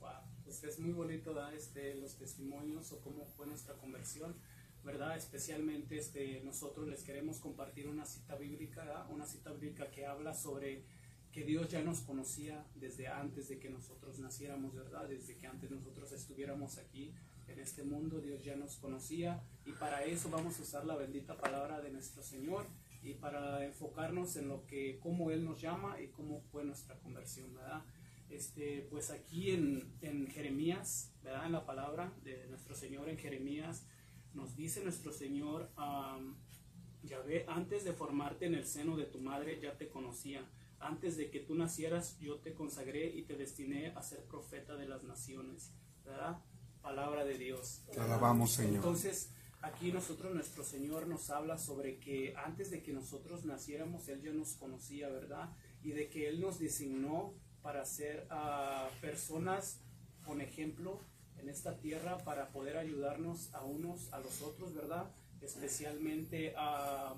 Wow, 0.00 0.10
pues 0.42 0.64
es 0.64 0.80
muy 0.80 0.90
bonito 0.92 1.32
dar 1.32 1.54
este, 1.54 1.94
los 1.94 2.16
testimonios 2.16 2.90
o 2.90 3.00
cómo 3.00 3.24
fue 3.24 3.46
nuestra 3.46 3.74
conversión, 3.74 4.34
¿verdad? 4.82 5.16
Especialmente 5.16 5.96
este, 5.96 6.40
nosotros 6.40 6.88
les 6.88 7.04
queremos 7.04 7.38
compartir 7.38 7.86
una 7.86 8.04
cita 8.04 8.34
bíblica, 8.34 9.06
una 9.10 9.26
cita 9.26 9.52
bíblica 9.52 9.92
que 9.92 10.06
habla 10.06 10.34
sobre 10.34 10.82
que 11.30 11.44
Dios 11.44 11.68
ya 11.68 11.82
nos 11.82 12.00
conocía 12.00 12.66
desde 12.74 13.06
antes 13.06 13.48
de 13.48 13.60
que 13.60 13.70
nosotros 13.70 14.18
naciéramos, 14.18 14.74
¿verdad? 14.74 15.06
Desde 15.06 15.36
que 15.36 15.46
antes 15.46 15.70
nosotros 15.70 16.10
estuviéramos 16.10 16.78
aquí 16.78 17.14
en 17.46 17.60
este 17.60 17.84
mundo, 17.84 18.20
Dios 18.20 18.42
ya 18.42 18.56
nos 18.56 18.74
conocía 18.74 19.40
y 19.64 19.70
para 19.70 20.02
eso 20.02 20.30
vamos 20.30 20.58
a 20.58 20.62
usar 20.62 20.84
la 20.84 20.96
bendita 20.96 21.36
palabra 21.38 21.80
de 21.80 21.92
nuestro 21.92 22.24
Señor 22.24 22.66
y 23.06 23.14
para 23.14 23.64
enfocarnos 23.64 24.36
en 24.36 24.48
lo 24.48 24.66
que, 24.66 24.98
cómo 25.00 25.30
Él 25.30 25.44
nos 25.44 25.60
llama 25.60 26.00
y 26.00 26.08
cómo 26.08 26.40
fue 26.40 26.64
nuestra 26.64 26.98
conversión, 26.98 27.54
¿verdad? 27.54 27.84
Este, 28.28 28.86
pues 28.90 29.10
aquí 29.10 29.52
en, 29.52 29.96
en 30.00 30.26
Jeremías, 30.26 31.12
¿verdad? 31.22 31.46
En 31.46 31.52
la 31.52 31.64
palabra 31.64 32.12
de 32.24 32.46
nuestro 32.48 32.74
Señor 32.74 33.08
en 33.08 33.18
Jeremías, 33.18 33.86
nos 34.34 34.56
dice 34.56 34.82
nuestro 34.82 35.12
Señor, 35.12 35.70
ya 37.02 37.20
ve, 37.20 37.44
antes 37.48 37.84
de 37.84 37.92
formarte 37.92 38.46
en 38.46 38.54
el 38.54 38.66
seno 38.66 38.96
de 38.96 39.04
tu 39.06 39.20
madre 39.20 39.60
ya 39.60 39.78
te 39.78 39.88
conocía 39.88 40.44
antes 40.78 41.16
de 41.16 41.30
que 41.30 41.40
tú 41.40 41.54
nacieras, 41.54 42.18
yo 42.18 42.38
te 42.38 42.54
consagré 42.54 43.06
y 43.06 43.22
te 43.22 43.36
destiné 43.36 43.92
a 43.96 44.02
ser 44.02 44.24
profeta 44.24 44.76
de 44.76 44.86
las 44.86 45.02
naciones. 45.04 45.72
¿Verdad? 46.04 46.38
Palabra 46.82 47.24
de 47.24 47.38
Dios. 47.38 47.82
Te 47.92 48.00
alabamos, 48.00 48.52
Señor. 48.52 48.76
Entonces, 48.76 49.32
aquí 49.66 49.92
nosotros, 49.92 50.34
nuestro 50.34 50.64
Señor 50.64 51.06
nos 51.06 51.30
habla 51.30 51.58
sobre 51.58 51.98
que 51.98 52.34
antes 52.36 52.70
de 52.70 52.82
que 52.82 52.92
nosotros 52.92 53.44
naciéramos, 53.44 54.08
Él 54.08 54.22
ya 54.22 54.32
nos 54.32 54.54
conocía, 54.54 55.08
¿verdad? 55.08 55.50
Y 55.82 55.90
de 55.90 56.08
que 56.08 56.28
Él 56.28 56.40
nos 56.40 56.58
designó 56.58 57.34
para 57.62 57.84
ser 57.84 58.26
uh, 58.30 59.00
personas 59.00 59.80
con 60.24 60.40
ejemplo 60.40 61.00
en 61.38 61.48
esta 61.48 61.78
tierra 61.78 62.18
para 62.18 62.48
poder 62.50 62.76
ayudarnos 62.76 63.52
a 63.54 63.64
unos 63.64 64.12
a 64.12 64.20
los 64.20 64.40
otros, 64.42 64.74
¿verdad? 64.74 65.10
Especialmente 65.40 66.54
a 66.56 67.14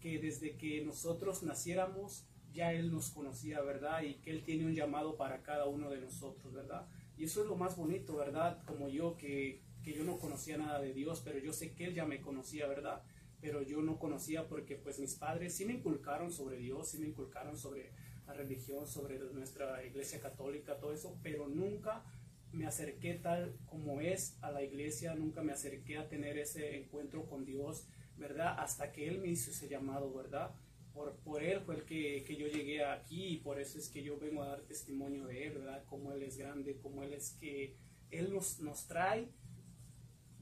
que 0.00 0.18
desde 0.18 0.56
que 0.56 0.84
nosotros 0.84 1.42
naciéramos, 1.42 2.24
ya 2.52 2.72
Él 2.72 2.92
nos 2.92 3.10
conocía, 3.10 3.62
¿verdad? 3.62 4.02
Y 4.02 4.14
que 4.14 4.30
Él 4.30 4.44
tiene 4.44 4.66
un 4.66 4.74
llamado 4.74 5.16
para 5.16 5.42
cada 5.42 5.66
uno 5.66 5.90
de 5.90 6.00
nosotros, 6.00 6.52
¿verdad? 6.52 6.86
Y 7.16 7.24
eso 7.24 7.42
es 7.42 7.48
lo 7.48 7.56
más 7.56 7.76
bonito, 7.76 8.16
¿verdad? 8.16 8.62
Como 8.66 8.88
yo, 8.88 9.16
que, 9.16 9.62
que 9.82 9.92
yo 9.92 10.04
no 10.04 10.18
conocía 10.18 10.56
nada 10.56 10.80
de 10.80 10.92
Dios, 10.92 11.20
pero 11.24 11.38
yo 11.38 11.52
sé 11.52 11.74
que 11.74 11.86
Él 11.86 11.94
ya 11.94 12.04
me 12.04 12.20
conocía, 12.20 12.66
¿verdad? 12.66 13.02
Pero 13.40 13.62
yo 13.62 13.82
no 13.82 13.98
conocía 13.98 14.48
porque 14.48 14.76
pues 14.76 14.98
mis 14.98 15.14
padres 15.14 15.54
sí 15.54 15.64
me 15.64 15.74
inculcaron 15.74 16.32
sobre 16.32 16.58
Dios, 16.58 16.88
sí 16.88 16.98
me 16.98 17.08
inculcaron 17.08 17.56
sobre 17.56 17.90
la 18.26 18.34
religión, 18.34 18.86
sobre 18.86 19.18
nuestra 19.18 19.84
iglesia 19.84 20.20
católica, 20.20 20.78
todo 20.78 20.92
eso, 20.92 21.18
pero 21.22 21.48
nunca 21.48 22.04
me 22.52 22.66
acerqué 22.66 23.14
tal 23.14 23.56
como 23.66 24.00
es 24.00 24.36
a 24.42 24.50
la 24.50 24.62
iglesia, 24.62 25.14
nunca 25.14 25.42
me 25.42 25.52
acerqué 25.52 25.98
a 25.98 26.08
tener 26.08 26.38
ese 26.38 26.76
encuentro 26.76 27.26
con 27.26 27.44
Dios, 27.44 27.86
¿verdad? 28.16 28.54
Hasta 28.58 28.92
que 28.92 29.08
Él 29.08 29.18
me 29.20 29.28
hizo 29.28 29.50
ese 29.50 29.68
llamado, 29.68 30.12
¿verdad? 30.12 30.54
por, 30.92 31.16
por 31.18 31.42
él 31.42 31.60
fue 31.60 31.76
el 31.76 31.84
que, 31.84 32.24
que, 32.24 32.36
yo 32.36 32.46
llegué 32.46 32.84
aquí 32.84 33.26
y 33.28 33.36
por 33.38 33.60
eso 33.60 33.78
es 33.78 33.88
que 33.88 34.02
yo 34.02 34.18
vengo 34.18 34.42
a 34.42 34.48
dar 34.48 34.62
testimonio 34.62 35.26
de 35.26 35.46
él, 35.46 35.54
¿verdad? 35.54 35.84
Cómo 35.86 36.12
él 36.12 36.22
es 36.22 36.36
grande, 36.36 36.78
cómo 36.80 37.02
él 37.02 37.14
es 37.14 37.30
que 37.40 37.76
él 38.10 38.32
nos, 38.32 38.60
nos 38.60 38.86
trae. 38.86 39.28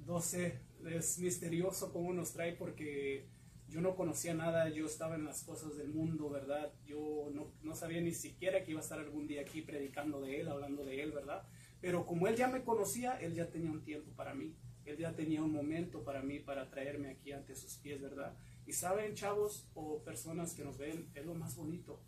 No 0.07 0.21
sé, 0.21 0.61
es 0.89 1.19
misterioso 1.19 1.93
cómo 1.93 2.13
nos 2.13 2.33
trae 2.33 2.53
porque 2.55 3.27
yo 3.69 3.81
no 3.81 3.95
conocía 3.95 4.35
nada, 4.35 4.69
yo 4.69 4.87
estaba 4.87 5.15
en 5.15 5.25
las 5.25 5.45
cosas 5.45 5.77
del 5.77 5.89
mundo, 5.89 6.29
¿verdad? 6.29 6.73
Yo 6.85 7.31
no, 7.33 7.53
no 7.63 7.75
sabía 7.77 8.01
ni 8.01 8.13
siquiera 8.13 8.65
que 8.65 8.73
iba 8.73 8.81
a 8.81 8.83
estar 8.83 8.99
algún 8.99 9.27
día 9.27 9.43
aquí 9.43 9.63
predicando 9.63 10.21
de 10.21 10.41
él, 10.41 10.49
hablando 10.49 10.85
de 10.85 11.03
él, 11.03 11.13
¿verdad? 11.13 11.47
Pero 11.81 12.05
como 12.05 12.27
él 12.27 12.35
ya 12.35 12.49
me 12.49 12.65
conocía, 12.65 13.21
él 13.21 13.35
ya 13.35 13.49
tenía 13.49 13.71
un 13.71 13.85
tiempo 13.85 14.11
para 14.17 14.35
mí, 14.35 14.57
él 14.85 14.97
ya 14.97 15.15
tenía 15.15 15.43
un 15.43 15.53
momento 15.53 16.03
para 16.03 16.23
mí, 16.23 16.41
para 16.41 16.69
traerme 16.69 17.11
aquí 17.11 17.33
ante 17.33 17.55
sus 17.55 17.77
pies, 17.77 18.01
¿verdad? 18.01 18.37
Y 18.67 18.73
saben, 18.73 19.15
chavos 19.15 19.69
o 19.75 20.03
personas 20.03 20.55
que 20.55 20.65
nos 20.65 20.79
ven, 20.79 21.09
es 21.15 21.25
lo 21.25 21.35
más 21.35 21.57
bonito 21.57 22.03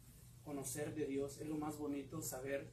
conocer 0.44 0.94
de 0.94 1.06
Dios, 1.06 1.40
es 1.40 1.46
lo 1.46 1.56
más 1.56 1.78
bonito 1.78 2.20
saber 2.22 2.72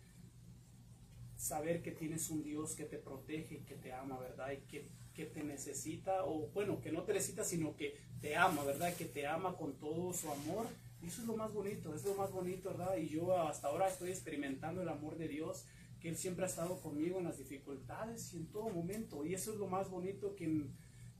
saber 1.35 1.81
que 1.81 1.91
tienes 1.91 2.29
un 2.29 2.43
Dios 2.43 2.75
que 2.75 2.83
te 2.83 2.97
protege 2.97 3.55
y 3.55 3.63
que 3.63 3.75
te 3.75 3.93
ama, 3.93 4.19
¿verdad? 4.19 4.51
Y 4.51 4.57
que, 4.67 4.89
que, 5.19 5.25
te 5.25 5.43
necesita, 5.43 6.23
o 6.23 6.47
bueno, 6.53 6.79
que 6.79 6.91
no 6.91 7.03
te 7.03 7.13
necesita, 7.13 7.43
sino 7.43 7.75
que 7.75 7.97
te 8.21 8.35
ama, 8.35 8.63
¿verdad? 8.63 8.93
Que 8.95 9.05
te 9.05 9.27
ama 9.27 9.55
con 9.57 9.73
todo 9.73 10.13
su 10.13 10.31
amor. 10.31 10.67
Y 11.01 11.07
eso 11.07 11.21
es 11.21 11.27
lo 11.27 11.35
más 11.35 11.53
bonito, 11.53 11.93
es 11.93 12.05
lo 12.05 12.15
más 12.15 12.31
bonito, 12.31 12.69
¿verdad? 12.69 12.95
Y 12.97 13.09
yo 13.09 13.37
hasta 13.37 13.67
ahora 13.67 13.89
estoy 13.89 14.11
experimentando 14.11 14.81
el 14.81 14.89
amor 14.89 15.17
de 15.17 15.27
Dios, 15.27 15.65
que 15.99 16.09
Él 16.09 16.17
siempre 16.17 16.45
ha 16.45 16.47
estado 16.47 16.79
conmigo 16.79 17.19
en 17.19 17.25
las 17.25 17.37
dificultades 17.37 18.33
y 18.33 18.37
en 18.37 18.47
todo 18.47 18.69
momento. 18.69 19.25
Y 19.25 19.33
eso 19.33 19.51
es 19.51 19.59
lo 19.59 19.67
más 19.67 19.89
bonito 19.89 20.35
que 20.35 20.45
en, 20.45 20.73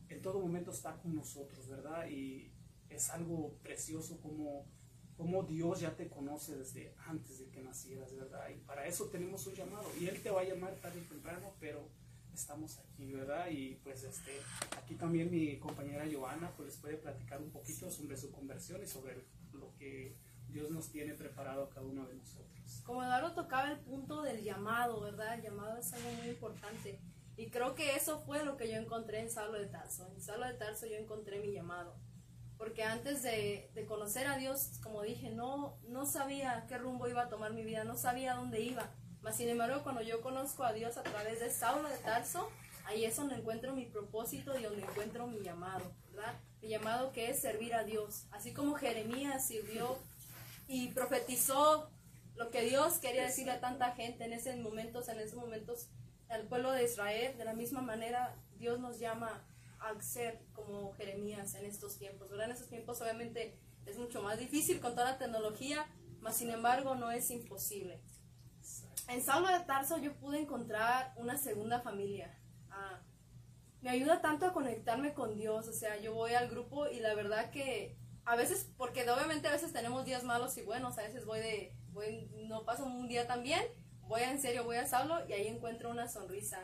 en 0.08 0.22
todo 0.22 0.40
momento 0.40 0.72
está 0.72 0.96
con 0.98 1.16
nosotros, 1.16 1.68
¿verdad? 1.68 2.08
Y, 2.10 2.54
es 2.90 3.10
algo 3.12 3.54
precioso 3.62 4.20
como, 4.20 4.66
como 5.16 5.44
Dios 5.44 5.80
ya 5.80 5.96
te 5.96 6.10
conoce 6.10 6.58
desde 6.58 6.96
antes 7.06 7.40
de 7.40 7.50
que 7.50 7.62
nacieras, 7.62 8.16
¿verdad? 8.16 8.50
Y 8.50 8.60
para 8.62 8.88
eso 8.88 9.06
tenemos 9.06 9.46
un 9.46 9.54
llamado. 9.54 9.86
Y 10.00 10.08
Él 10.08 10.22
te 10.22 10.32
va 10.32 10.42
a 10.42 10.44
llamar 10.44 10.74
tarde 10.82 11.00
o 11.00 11.10
temprano, 11.10 11.54
pero 11.60 11.88
estamos 12.40 12.80
aquí, 12.80 13.12
¿verdad? 13.12 13.48
Y 13.52 13.76
pues 13.84 14.04
este, 14.04 14.32
aquí 14.78 14.96
también 14.96 15.30
mi 15.30 15.60
compañera 15.60 16.06
Joana 16.12 16.52
pues 16.56 16.70
les 16.70 16.78
puede 16.78 16.98
platicar 16.98 17.42
un 17.42 17.52
poquito 17.52 17.92
sobre 17.92 18.18
su 18.18 18.32
conversión 18.32 18.82
y 18.82 18.88
sobre 18.88 19.26
lo 19.54 19.74
que 19.76 20.16
Dios 20.48 20.72
nos 20.72 20.90
tiene 20.90 21.14
preparado 21.14 21.66
a 21.66 21.70
cada 21.70 21.86
uno 21.86 22.08
de 22.08 22.16
nosotros. 22.16 22.82
Como 22.86 23.04
Eduardo 23.04 23.34
tocaba 23.34 23.72
el 23.72 23.80
punto 23.80 24.22
del 24.22 24.44
llamado, 24.44 25.02
¿verdad? 25.02 25.36
El 25.36 25.44
llamado 25.44 25.78
es 25.78 25.92
algo 25.94 26.12
muy 26.14 26.30
importante. 26.30 27.00
Y 27.36 27.50
creo 27.50 27.76
que 27.76 27.96
eso 27.96 28.20
fue 28.20 28.44
lo 28.44 28.58
que 28.58 28.70
yo 28.70 28.78
encontré 28.78 29.20
en 29.20 29.30
Saulo 29.30 29.60
de 29.60 29.68
Tarso. 29.68 30.08
En 30.14 30.22
Saulo 30.22 30.46
de 30.46 30.54
Tarso 30.54 30.88
yo 30.88 30.96
encontré 30.96 31.40
mi 31.40 31.54
llamado. 31.54 31.96
Porque 32.58 32.84
antes 32.84 33.24
de, 33.24 33.72
de, 33.74 33.86
conocer 33.86 34.28
a 34.28 34.38
Dios, 34.38 34.80
como 34.84 35.04
dije, 35.04 35.30
no, 35.30 35.78
no 35.88 36.06
sabía 36.06 36.66
qué 36.68 36.78
rumbo 36.78 37.08
iba 37.08 37.24
a 37.24 37.30
tomar 37.30 37.54
mi 37.54 37.64
vida, 37.64 37.86
no 37.86 37.96
sabía 37.96 38.36
dónde 38.36 38.60
iba. 38.62 38.94
Mas, 39.22 39.36
sin 39.38 39.50
embargo, 39.50 39.84
cuando 39.84 40.02
yo 40.02 40.22
conozco 40.22 40.64
a 40.64 40.74
Dios 40.74 40.98
a 40.98 41.04
través 41.04 41.40
de 41.40 41.50
Saulo 41.50 41.90
de 41.90 41.98
Tarso, 41.98 42.50
ahí 42.86 43.06
es 43.06 43.16
donde 43.16 43.36
encuentro 43.36 43.76
mi 43.76 43.86
propósito 43.86 44.58
y 44.58 44.64
donde 44.64 44.82
encuentro 44.82 45.28
mi 45.28 45.42
llamado, 45.42 45.92
¿verdad? 46.12 46.34
Mi 46.62 46.70
llamado 46.70 47.12
que 47.12 47.30
es 47.30 47.40
servir 47.40 47.74
a 47.74 47.84
Dios. 47.84 48.26
Así 48.32 48.54
como 48.54 48.76
Jeremías 48.76 49.46
sirvió 49.46 49.98
y 50.68 50.90
profetizó 50.90 51.90
lo 52.36 52.50
que 52.52 52.62
Dios 52.62 53.00
quería 53.00 53.24
decirle 53.24 53.52
a 53.52 53.60
tanta 53.60 53.92
gente 53.94 54.24
en 54.24 54.34
esos 54.34 54.56
momentos, 54.58 55.10
en 55.10 55.20
esos 55.20 55.38
momentos 55.38 55.88
al 56.30 56.48
pueblo 56.48 56.72
de 56.72 56.86
Israel, 56.86 57.38
de 57.38 57.44
la 57.44 57.54
misma 57.54 57.82
manera 57.82 58.36
Dios 58.58 58.80
nos 58.80 59.00
llama 59.00 59.44
a 59.80 60.02
ser 60.02 60.40
como 60.54 60.94
Jeremías 60.94 61.56
en 61.56 61.66
estos 61.66 61.98
tiempos, 61.98 62.30
¿verdad? 62.30 62.46
En 62.48 62.54
estos 62.54 62.70
tiempos 62.70 63.02
obviamente 63.02 63.58
es 63.86 63.98
mucho 63.98 64.22
más 64.22 64.40
difícil 64.40 64.80
con 64.80 64.94
toda 64.94 65.12
la 65.12 65.18
tecnología, 65.18 65.86
mas 66.22 66.38
sin 66.38 66.50
embargo 66.50 66.96
no 66.96 67.12
es 67.12 67.30
imposible. 67.32 68.02
En 69.10 69.24
Saulo 69.24 69.48
de 69.48 69.62
Tarso 69.62 69.98
yo 69.98 70.14
pude 70.14 70.40
encontrar 70.40 71.14
una 71.16 71.36
segunda 71.36 71.82
familia. 71.82 72.40
Ah, 72.70 73.02
me 73.82 73.90
ayuda 73.90 74.22
tanto 74.22 74.46
a 74.46 74.54
conectarme 74.54 75.16
con 75.16 75.36
Dios, 75.36 75.68
o 75.68 75.74
sea, 75.74 76.00
yo 76.00 76.14
voy 76.14 76.36
al 76.36 76.48
grupo 76.48 76.88
y 76.88 77.00
la 77.00 77.16
verdad 77.16 77.50
que 77.50 77.98
a 78.24 78.36
veces, 78.36 78.70
porque 78.78 79.10
obviamente 79.10 79.48
a 79.48 79.52
veces 79.52 79.74
tenemos 79.74 80.06
días 80.06 80.24
malos 80.24 80.56
y 80.58 80.62
buenos, 80.62 81.00
a 81.00 81.02
veces 81.02 81.26
voy 81.26 81.40
de, 81.40 81.76
voy, 81.92 82.30
no 82.48 82.66
paso 82.66 82.86
un 82.86 83.08
día 83.08 83.26
tan 83.26 83.42
bien, 83.42 83.66
voy 84.02 84.22
en 84.22 84.40
serio, 84.40 84.64
voy 84.64 84.78
a 84.78 84.86
Saulo 84.86 85.28
y 85.28 85.34
ahí 85.34 85.48
encuentro 85.48 85.90
una 85.90 86.08
sonrisa, 86.08 86.60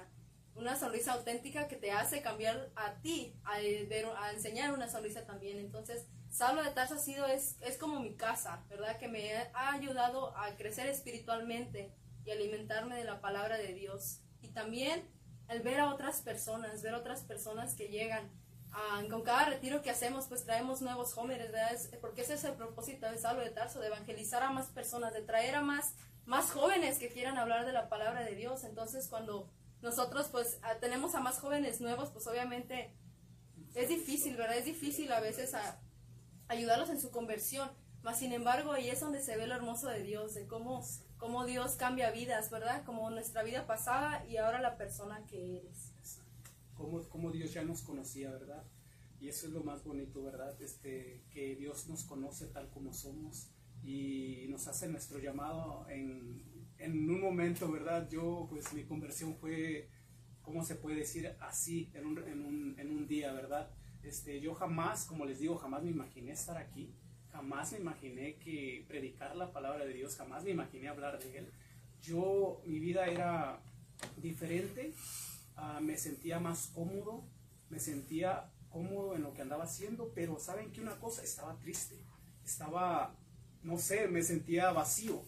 una 0.54 0.76
sonrisa 0.76 1.14
auténtica 1.14 1.68
que 1.68 1.78
te 1.78 1.92
hace 1.92 2.22
cambiar 2.22 2.70
a 2.76 2.94
ti, 3.02 3.34
a, 3.44 3.54
a 3.54 4.32
enseñar 4.34 4.72
una 4.72 4.88
sonrisa 4.88 5.26
también. 5.26 5.58
Entonces, 5.58 6.06
Saulo 6.30 6.64
de 6.64 6.70
Tarso 6.70 6.94
ha 6.94 7.00
sido, 7.00 7.26
es, 7.26 7.58
es 7.62 7.80
como 7.80 8.00
mi 8.02 8.16
casa, 8.16 8.64
¿verdad? 8.70 9.00
Que 9.00 9.08
me 9.08 9.34
ha 9.36 9.74
ayudado 9.74 10.38
a 10.38 10.56
crecer 10.58 10.86
espiritualmente 10.88 11.92
y 12.26 12.32
alimentarme 12.32 12.96
de 12.96 13.04
la 13.04 13.22
palabra 13.22 13.58
de 13.58 13.74
Dios. 13.74 14.22
Y 14.42 14.50
también 14.50 15.08
el 15.48 15.62
ver 15.62 15.80
a 15.80 15.94
otras 15.94 16.22
personas, 16.22 16.82
ver 16.82 16.94
otras 16.94 17.22
personas 17.22 17.76
que 17.76 17.88
llegan. 17.88 18.32
con 19.10 19.22
cada 19.22 19.46
retiro 19.46 19.82
que 19.82 19.90
hacemos, 19.90 20.28
pues 20.28 20.44
traemos 20.44 20.82
nuevos 20.82 21.14
jóvenes, 21.14 21.52
¿verdad? 21.52 21.80
porque 22.02 22.22
ese 22.22 22.34
es 22.34 22.44
el 22.44 22.56
propósito 22.56 23.10
de 23.10 23.18
Saulo 23.18 23.42
de 23.42 23.52
Tarso, 23.52 23.80
de 23.80 23.88
evangelizar 23.88 24.44
a 24.44 24.52
más 24.52 24.68
personas, 24.68 25.14
de 25.14 25.22
traer 25.22 25.56
a 25.56 25.62
más, 25.62 25.94
más 26.26 26.52
jóvenes 26.52 27.00
que 27.00 27.08
quieran 27.08 27.38
hablar 27.38 27.66
de 27.66 27.72
la 27.72 27.88
palabra 27.88 28.24
de 28.24 28.36
Dios. 28.36 28.66
Entonces, 28.66 29.08
cuando 29.08 29.50
nosotros, 29.82 30.28
pues, 30.30 30.60
tenemos 30.82 31.16
a 31.16 31.22
más 31.22 31.40
jóvenes 31.40 31.80
nuevos, 31.80 32.10
pues 32.10 32.28
obviamente 32.28 32.94
es 33.76 33.88
difícil, 33.88 34.36
¿verdad? 34.36 34.58
Es 34.58 34.66
difícil 34.66 35.12
a 35.12 35.20
veces 35.20 35.54
ayudarlos 36.48 36.90
en 36.90 37.00
su 37.00 37.12
conversión. 37.12 37.70
Mas, 38.02 38.20
sin 38.20 38.34
embargo, 38.34 38.72
ahí 38.72 38.90
es 38.90 39.00
donde 39.00 39.22
se 39.22 39.38
ve 39.38 39.48
lo 39.48 39.56
hermoso 39.56 39.88
de 39.88 40.04
Dios, 40.04 40.34
de 40.34 40.48
cómo 40.48 40.84
cómo 41.18 41.46
Dios 41.46 41.76
cambia 41.76 42.12
vidas, 42.12 42.50
¿verdad? 42.50 42.84
Como 42.86 43.10
nuestra 43.10 43.44
vida 43.44 43.66
pasada 43.68 44.26
y 44.28 44.38
ahora 44.38 44.62
la 44.62 44.78
persona 44.78 45.26
que 45.28 45.58
eres. 45.58 45.92
Como, 46.76 47.02
como 47.10 47.32
Dios 47.32 47.54
ya 47.54 47.64
nos 47.64 47.82
conocía, 47.82 48.32
¿verdad? 48.32 48.64
Y 49.20 49.30
eso 49.30 49.48
es 49.48 49.54
lo 49.54 49.64
más 49.64 49.84
bonito, 49.84 50.24
¿verdad? 50.24 50.60
Este, 50.62 51.24
que 51.32 51.56
Dios 51.56 51.88
nos 51.88 52.04
conoce 52.04 52.48
tal 52.48 52.70
como 52.70 52.94
somos 52.94 53.50
y 53.82 54.46
nos 54.50 54.68
hace 54.68 54.88
nuestro 54.88 55.20
llamado 55.20 55.88
en, 55.90 56.44
en 56.78 57.10
un 57.10 57.22
momento, 57.22 57.72
¿verdad? 57.72 58.10
Yo, 58.10 58.48
pues 58.50 58.74
mi 58.74 58.84
conversión 58.84 59.36
fue, 59.36 59.90
¿cómo 60.42 60.64
se 60.64 60.76
puede 60.76 60.98
decir? 60.98 61.36
Así, 61.40 61.90
en 61.94 62.06
un, 62.06 62.18
en 62.28 62.46
un, 62.46 62.80
en 62.80 62.92
un 62.92 63.08
día, 63.08 63.32
¿verdad? 63.32 63.72
Este, 64.04 64.40
yo 64.42 64.54
jamás, 64.54 65.06
como 65.06 65.26
les 65.26 65.40
digo, 65.40 65.58
jamás 65.58 65.84
me 65.84 65.92
imaginé 65.92 66.32
estar 66.32 66.58
aquí 66.58 66.94
jamás 67.36 67.74
me 67.74 67.80
imaginé 67.80 68.36
que 68.38 68.86
predicar 68.88 69.36
la 69.36 69.52
palabra 69.52 69.84
de 69.84 69.94
Dios, 69.94 70.16
jamás 70.16 70.46
me 70.46 70.52
imaginé 70.52 70.88
hablar 70.88 71.20
de 71.20 71.38
Él. 71.38 71.52
Yo, 72.02 72.62
mi 72.66 72.80
vida 72.80 73.08
era 73.08 73.60
diferente, 74.18 74.94
uh, 75.58 75.82
me 75.82 75.98
sentía 75.98 76.40
más 76.40 76.72
cómodo, 76.74 77.26
me 77.70 77.80
sentía 77.80 78.50
cómodo 78.70 79.16
en 79.16 79.24
lo 79.24 79.34
que 79.34 79.42
andaba 79.42 79.66
haciendo, 79.66 80.12
pero 80.16 80.40
saben 80.40 80.72
que 80.72 80.80
una 80.80 80.98
cosa, 80.98 81.24
estaba 81.24 81.60
triste, 81.60 81.98
estaba, 82.46 83.14
no 83.64 83.78
sé, 83.78 84.08
me 84.08 84.24
sentía 84.24 84.72
vacío, 84.72 85.22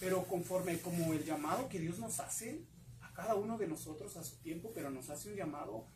pero 0.00 0.24
conforme 0.24 0.80
como 0.80 1.12
el 1.12 1.24
llamado 1.24 1.68
que 1.68 1.78
Dios 1.78 2.00
nos 2.00 2.18
hace, 2.18 2.64
a 3.00 3.12
cada 3.12 3.36
uno 3.36 3.58
de 3.58 3.68
nosotros 3.68 4.16
a 4.16 4.24
su 4.24 4.36
tiempo, 4.38 4.72
pero 4.74 4.90
nos 4.90 5.08
hace 5.08 5.30
un 5.30 5.36
llamado, 5.36 5.86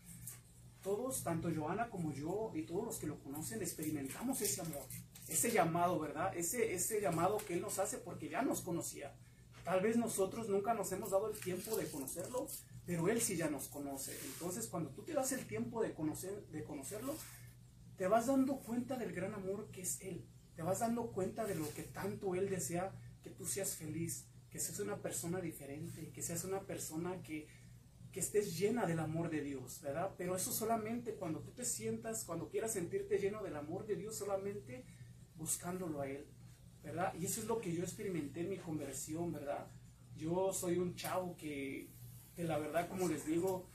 todos, 0.82 1.24
tanto 1.24 1.50
Joana 1.52 1.90
como 1.90 2.12
yo 2.12 2.52
y 2.54 2.62
todos 2.62 2.84
los 2.84 2.96
que 2.98 3.08
lo 3.08 3.18
conocen, 3.20 3.60
experimentamos 3.60 4.40
ese 4.40 4.60
amor 4.60 4.82
ese 5.32 5.50
llamado, 5.50 5.98
¿verdad? 5.98 6.36
Ese, 6.36 6.74
ese 6.74 7.00
llamado 7.00 7.38
que 7.38 7.54
Él 7.54 7.60
nos 7.60 7.78
hace 7.78 7.98
porque 7.98 8.28
ya 8.28 8.42
nos 8.42 8.60
conocía. 8.60 9.14
Tal 9.64 9.80
vez 9.80 9.96
nosotros 9.96 10.48
nunca 10.48 10.74
nos 10.74 10.90
hemos 10.92 11.10
dado 11.10 11.30
el 11.30 11.38
tiempo 11.38 11.76
de 11.76 11.86
conocerlo, 11.86 12.46
pero 12.84 13.08
Él 13.08 13.20
sí 13.20 13.36
ya 13.36 13.48
nos 13.48 13.68
conoce. 13.68 14.16
Entonces, 14.26 14.66
cuando 14.66 14.90
tú 14.90 15.02
te 15.02 15.12
das 15.12 15.32
el 15.32 15.46
tiempo 15.46 15.82
de, 15.82 15.94
conocer, 15.94 16.46
de 16.48 16.64
conocerlo, 16.64 17.14
te 17.96 18.06
vas 18.08 18.26
dando 18.26 18.58
cuenta 18.58 18.96
del 18.96 19.12
gran 19.12 19.34
amor 19.34 19.68
que 19.70 19.82
es 19.82 20.00
Él. 20.00 20.26
Te 20.56 20.62
vas 20.62 20.80
dando 20.80 21.12
cuenta 21.12 21.46
de 21.46 21.54
lo 21.54 21.72
que 21.72 21.82
tanto 21.82 22.34
Él 22.34 22.50
desea 22.50 22.92
que 23.22 23.30
tú 23.30 23.46
seas 23.46 23.76
feliz, 23.76 24.26
que 24.50 24.58
seas 24.58 24.80
una 24.80 25.00
persona 25.00 25.40
diferente, 25.40 26.10
que 26.10 26.22
seas 26.22 26.44
una 26.44 26.60
persona 26.60 27.22
que, 27.22 27.46
que 28.10 28.20
estés 28.20 28.58
llena 28.58 28.84
del 28.84 28.98
amor 28.98 29.30
de 29.30 29.42
Dios, 29.42 29.80
¿verdad? 29.80 30.10
Pero 30.18 30.36
eso 30.36 30.52
solamente 30.52 31.14
cuando 31.14 31.40
tú 31.40 31.52
te 31.52 31.64
sientas, 31.64 32.24
cuando 32.24 32.48
quieras 32.48 32.72
sentirte 32.72 33.18
lleno 33.18 33.42
del 33.42 33.56
amor 33.56 33.86
de 33.86 33.96
Dios, 33.96 34.16
solamente 34.16 34.84
buscándolo 35.42 36.00
a 36.00 36.08
Él, 36.08 36.24
¿verdad? 36.84 37.12
Y 37.18 37.26
eso 37.26 37.40
es 37.40 37.46
lo 37.46 37.60
que 37.60 37.72
yo 37.72 37.82
experimenté 37.82 38.40
en 38.42 38.50
mi 38.50 38.58
conversión, 38.58 39.32
¿verdad? 39.32 39.66
Yo 40.16 40.52
soy 40.52 40.78
un 40.78 40.94
chavo 40.94 41.36
que, 41.36 41.90
que 42.36 42.44
la 42.44 42.58
verdad, 42.58 42.88
como 42.88 43.08
les 43.08 43.26
digo, 43.26 43.66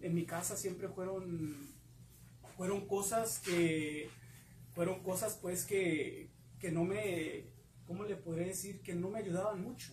en 0.00 0.14
mi 0.14 0.24
casa 0.24 0.56
siempre 0.56 0.88
fueron, 0.88 1.74
fueron 2.56 2.86
cosas 2.86 3.40
que, 3.40 4.08
fueron 4.72 5.02
cosas 5.02 5.36
pues 5.42 5.64
que, 5.64 6.30
que 6.60 6.70
no 6.70 6.84
me, 6.84 7.46
¿cómo 7.86 8.04
le 8.04 8.14
podría 8.14 8.46
decir? 8.46 8.80
Que 8.82 8.94
no 8.94 9.10
me 9.10 9.18
ayudaban 9.18 9.60
mucho, 9.62 9.92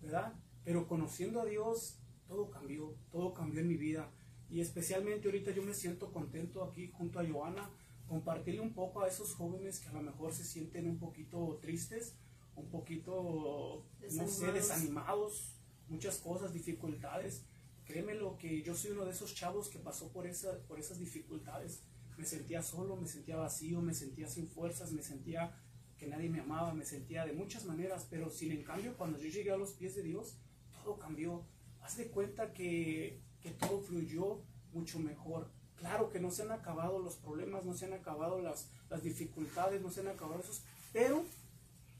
¿verdad? 0.00 0.32
Pero 0.64 0.88
conociendo 0.88 1.42
a 1.42 1.44
Dios, 1.44 1.98
todo 2.26 2.50
cambió, 2.50 2.96
todo 3.10 3.34
cambió 3.34 3.60
en 3.60 3.68
mi 3.68 3.76
vida. 3.76 4.10
Y 4.48 4.60
especialmente 4.60 5.28
ahorita 5.28 5.50
yo 5.50 5.62
me 5.62 5.74
siento 5.74 6.12
contento 6.12 6.64
aquí 6.64 6.90
junto 6.96 7.20
a 7.20 7.28
Joana, 7.28 7.70
compartirle 8.06 8.60
un 8.60 8.72
poco 8.72 9.02
a 9.02 9.08
esos 9.08 9.34
jóvenes 9.34 9.80
que 9.80 9.88
a 9.88 9.92
lo 9.92 10.02
mejor 10.02 10.32
se 10.32 10.44
sienten 10.44 10.88
un 10.88 10.98
poquito 10.98 11.58
tristes, 11.60 12.16
un 12.54 12.70
poquito, 12.70 13.84
no 14.12 14.28
sé, 14.28 14.52
desanimados, 14.52 15.56
muchas 15.88 16.18
cosas, 16.18 16.52
dificultades. 16.52 17.44
Créeme 17.84 18.14
lo 18.14 18.36
que 18.36 18.62
yo 18.62 18.74
soy 18.74 18.92
uno 18.92 19.04
de 19.04 19.12
esos 19.12 19.34
chavos 19.34 19.68
que 19.68 19.78
pasó 19.78 20.10
por, 20.10 20.26
esa, 20.26 20.58
por 20.66 20.78
esas 20.78 20.98
dificultades. 20.98 21.82
Me 22.16 22.24
sentía 22.24 22.62
solo, 22.62 22.96
me 22.96 23.06
sentía 23.06 23.36
vacío, 23.36 23.80
me 23.82 23.94
sentía 23.94 24.26
sin 24.26 24.48
fuerzas, 24.48 24.92
me 24.92 25.02
sentía 25.02 25.54
que 25.98 26.06
nadie 26.06 26.28
me 26.28 26.40
amaba, 26.40 26.74
me 26.74 26.84
sentía 26.84 27.24
de 27.24 27.32
muchas 27.32 27.64
maneras, 27.64 28.06
pero 28.10 28.30
sin 28.30 28.52
en 28.52 28.64
cambio 28.64 28.96
cuando 28.96 29.18
yo 29.18 29.28
llegué 29.28 29.50
a 29.50 29.56
los 29.56 29.72
pies 29.72 29.94
de 29.94 30.02
Dios, 30.02 30.38
todo 30.72 30.98
cambió. 30.98 31.46
Haz 31.80 31.96
de 31.96 32.08
cuenta 32.08 32.52
que, 32.52 33.22
que 33.40 33.50
todo 33.50 33.80
fluyó 33.80 34.42
mucho 34.72 34.98
mejor. 34.98 35.50
Claro 35.78 36.10
que 36.10 36.20
no 36.20 36.30
se 36.30 36.42
han 36.42 36.52
acabado 36.52 36.98
los 36.98 37.16
problemas, 37.16 37.64
no 37.64 37.74
se 37.74 37.84
han 37.86 37.92
acabado 37.92 38.40
las, 38.40 38.68
las 38.88 39.02
dificultades, 39.02 39.82
no 39.82 39.90
se 39.90 40.00
han 40.00 40.08
acabado 40.08 40.40
esos, 40.40 40.62
pero 40.92 41.24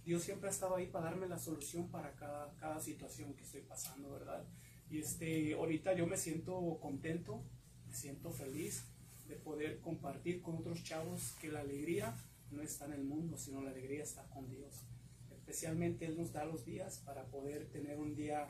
Dios 0.04 0.22
siempre 0.22 0.48
ha 0.48 0.52
estado 0.52 0.76
ahí 0.76 0.86
para 0.86 1.06
darme 1.06 1.26
la 1.26 1.38
solución 1.38 1.88
para 1.88 2.12
cada, 2.12 2.54
cada 2.54 2.80
situación 2.80 3.34
que 3.34 3.42
estoy 3.42 3.62
pasando, 3.62 4.12
¿verdad? 4.12 4.44
Y 4.88 5.00
este, 5.00 5.54
ahorita 5.54 5.94
yo 5.94 6.06
me 6.06 6.16
siento 6.16 6.78
contento, 6.80 7.42
me 7.86 7.94
siento 7.94 8.30
feliz 8.30 8.84
de 9.26 9.34
poder 9.34 9.80
compartir 9.80 10.42
con 10.42 10.56
otros 10.56 10.84
chavos 10.84 11.34
que 11.40 11.50
la 11.50 11.60
alegría 11.60 12.14
no 12.50 12.62
está 12.62 12.86
en 12.86 12.92
el 12.92 13.04
mundo, 13.04 13.36
sino 13.36 13.60
la 13.60 13.70
alegría 13.70 14.02
está 14.02 14.22
con 14.30 14.48
Dios. 14.48 14.84
Especialmente 15.32 16.06
Él 16.06 16.16
nos 16.16 16.32
da 16.32 16.44
los 16.44 16.64
días 16.64 16.98
para 17.04 17.24
poder 17.26 17.68
tener 17.68 17.98
un 17.98 18.14
día 18.14 18.48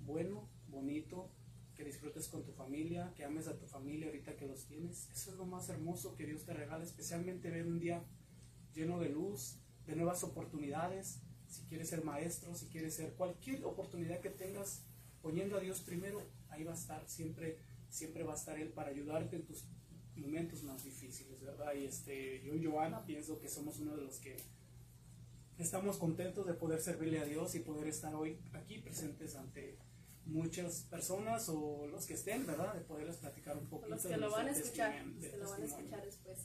bueno, 0.00 0.48
bonito, 0.68 1.30
que 1.78 1.84
disfrutes 1.84 2.26
con 2.26 2.42
tu 2.42 2.50
familia, 2.50 3.12
que 3.14 3.24
ames 3.24 3.46
a 3.46 3.56
tu 3.56 3.64
familia 3.64 4.08
ahorita 4.08 4.36
que 4.36 4.48
los 4.48 4.66
tienes. 4.66 5.08
Eso 5.12 5.30
es 5.30 5.36
lo 5.36 5.46
más 5.46 5.68
hermoso 5.68 6.16
que 6.16 6.26
Dios 6.26 6.44
te 6.44 6.52
regala, 6.52 6.82
especialmente 6.82 7.50
ver 7.50 7.68
un 7.68 7.78
día 7.78 8.02
lleno 8.74 8.98
de 8.98 9.10
luz, 9.10 9.60
de 9.86 9.94
nuevas 9.94 10.24
oportunidades. 10.24 11.20
Si 11.46 11.62
quieres 11.66 11.88
ser 11.88 12.02
maestro, 12.02 12.52
si 12.56 12.66
quieres 12.66 12.94
ser 12.94 13.14
cualquier 13.14 13.64
oportunidad 13.64 14.20
que 14.20 14.30
tengas, 14.30 14.82
poniendo 15.22 15.56
a 15.56 15.60
Dios 15.60 15.80
primero, 15.80 16.20
ahí 16.48 16.64
va 16.64 16.72
a 16.72 16.74
estar, 16.74 17.08
siempre, 17.08 17.58
siempre 17.88 18.24
va 18.24 18.32
a 18.32 18.36
estar 18.36 18.58
Él 18.58 18.70
para 18.70 18.90
ayudarte 18.90 19.36
en 19.36 19.46
tus 19.46 19.64
momentos 20.16 20.64
más 20.64 20.82
difíciles, 20.82 21.40
¿verdad? 21.40 21.74
Y 21.74 21.84
este, 21.84 22.42
yo 22.42 22.56
y 22.56 22.64
Joana 22.64 23.06
pienso 23.06 23.38
que 23.38 23.48
somos 23.48 23.78
uno 23.78 23.94
de 23.94 24.02
los 24.02 24.18
que 24.18 24.36
estamos 25.58 25.96
contentos 25.96 26.44
de 26.44 26.54
poder 26.54 26.80
servirle 26.80 27.20
a 27.20 27.24
Dios 27.24 27.54
y 27.54 27.60
poder 27.60 27.86
estar 27.86 28.16
hoy 28.16 28.40
aquí 28.52 28.78
presentes 28.78 29.36
ante 29.36 29.78
muchas 30.28 30.82
personas 30.90 31.48
o 31.48 31.86
los 31.88 32.06
que 32.06 32.14
estén, 32.14 32.46
¿verdad? 32.46 32.74
De 32.74 32.80
poderles 32.82 33.16
platicar 33.16 33.56
un 33.56 33.68
poquito. 33.68 33.90
Los 33.90 34.02
que 34.02 34.08
de 34.08 34.16
lo 34.18 34.30
van 34.30 34.40
a 34.40 34.44
nuestro 34.44 34.64
escuchar, 34.66 34.92
testimonio- 34.92 35.14
los 35.14 35.22
de 35.22 35.30
que 35.30 35.36
lo 35.38 35.44
van 35.50 35.52
a 35.52 35.56
testimonio. 35.64 35.86
escuchar 35.96 36.04
después. 36.06 36.38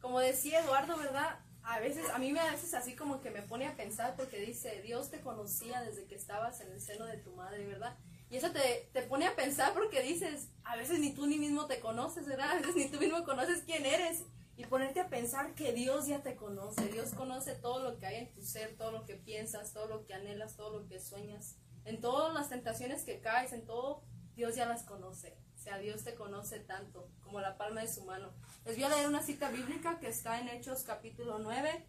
Como 0.00 0.20
decía 0.20 0.60
Eduardo, 0.64 0.96
¿verdad? 0.96 1.40
A 1.62 1.78
veces, 1.78 2.08
a 2.08 2.18
mí 2.18 2.32
me 2.32 2.40
a 2.40 2.50
veces 2.50 2.72
así 2.72 2.96
como 2.96 3.20
que 3.20 3.30
me 3.30 3.42
pone 3.42 3.66
a 3.66 3.76
pensar 3.76 4.16
porque 4.16 4.38
dice, 4.40 4.80
Dios 4.82 5.10
te 5.10 5.20
conocía 5.20 5.82
desde 5.82 6.06
que 6.06 6.14
estabas 6.14 6.60
en 6.62 6.72
el 6.72 6.80
seno 6.80 7.04
de 7.04 7.18
tu 7.18 7.32
madre, 7.36 7.66
¿verdad? 7.66 7.98
Y 8.30 8.36
eso 8.36 8.50
te, 8.50 8.88
te 8.94 9.02
pone 9.02 9.26
a 9.26 9.36
pensar 9.36 9.74
porque 9.74 10.00
dices, 10.02 10.48
a 10.64 10.76
veces 10.76 10.98
ni 11.00 11.12
tú 11.12 11.26
ni 11.26 11.38
mismo 11.38 11.66
te 11.66 11.80
conoces, 11.80 12.26
¿verdad? 12.26 12.52
A 12.52 12.54
veces 12.56 12.74
ni 12.76 12.88
tú 12.88 12.98
mismo 12.98 13.24
conoces 13.24 13.62
quién 13.64 13.84
eres. 13.84 14.22
Y 14.56 14.64
ponerte 14.66 15.00
a 15.00 15.08
pensar 15.08 15.54
que 15.54 15.72
Dios 15.72 16.06
ya 16.06 16.22
te 16.22 16.36
conoce, 16.36 16.86
Dios 16.88 17.10
conoce 17.14 17.54
todo 17.54 17.82
lo 17.82 17.98
que 17.98 18.04
hay 18.06 18.16
en 18.16 18.32
tu 18.32 18.42
ser, 18.42 18.76
todo 18.76 18.92
lo 18.92 19.04
que 19.06 19.14
piensas, 19.16 19.72
todo 19.72 19.86
lo 19.88 20.04
que 20.04 20.12
anhelas, 20.14 20.54
todo 20.56 20.78
lo 20.80 20.86
que 20.86 21.00
sueñas. 21.00 21.56
En 21.84 22.00
todas 22.00 22.32
las 22.34 22.48
tentaciones 22.48 23.04
que 23.04 23.20
caes, 23.20 23.52
en 23.52 23.64
todo, 23.64 24.02
Dios 24.34 24.54
ya 24.54 24.66
las 24.66 24.82
conoce. 24.84 25.36
O 25.54 25.62
sea, 25.62 25.78
Dios 25.78 26.04
te 26.04 26.14
conoce 26.14 26.60
tanto 26.60 27.10
como 27.22 27.40
la 27.40 27.58
palma 27.58 27.82
de 27.82 27.88
su 27.88 28.04
mano. 28.04 28.32
Les 28.64 28.76
voy 28.76 28.84
a 28.84 28.88
leer 28.88 29.08
una 29.08 29.22
cita 29.22 29.50
bíblica 29.50 29.98
que 29.98 30.08
está 30.08 30.40
en 30.40 30.48
Hechos 30.48 30.84
capítulo 30.84 31.38
9, 31.38 31.86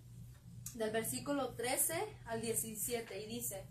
del 0.76 0.92
versículo 0.92 1.54
13 1.56 1.94
al 2.26 2.42
17, 2.42 3.22
y 3.22 3.28
dice, 3.28 3.66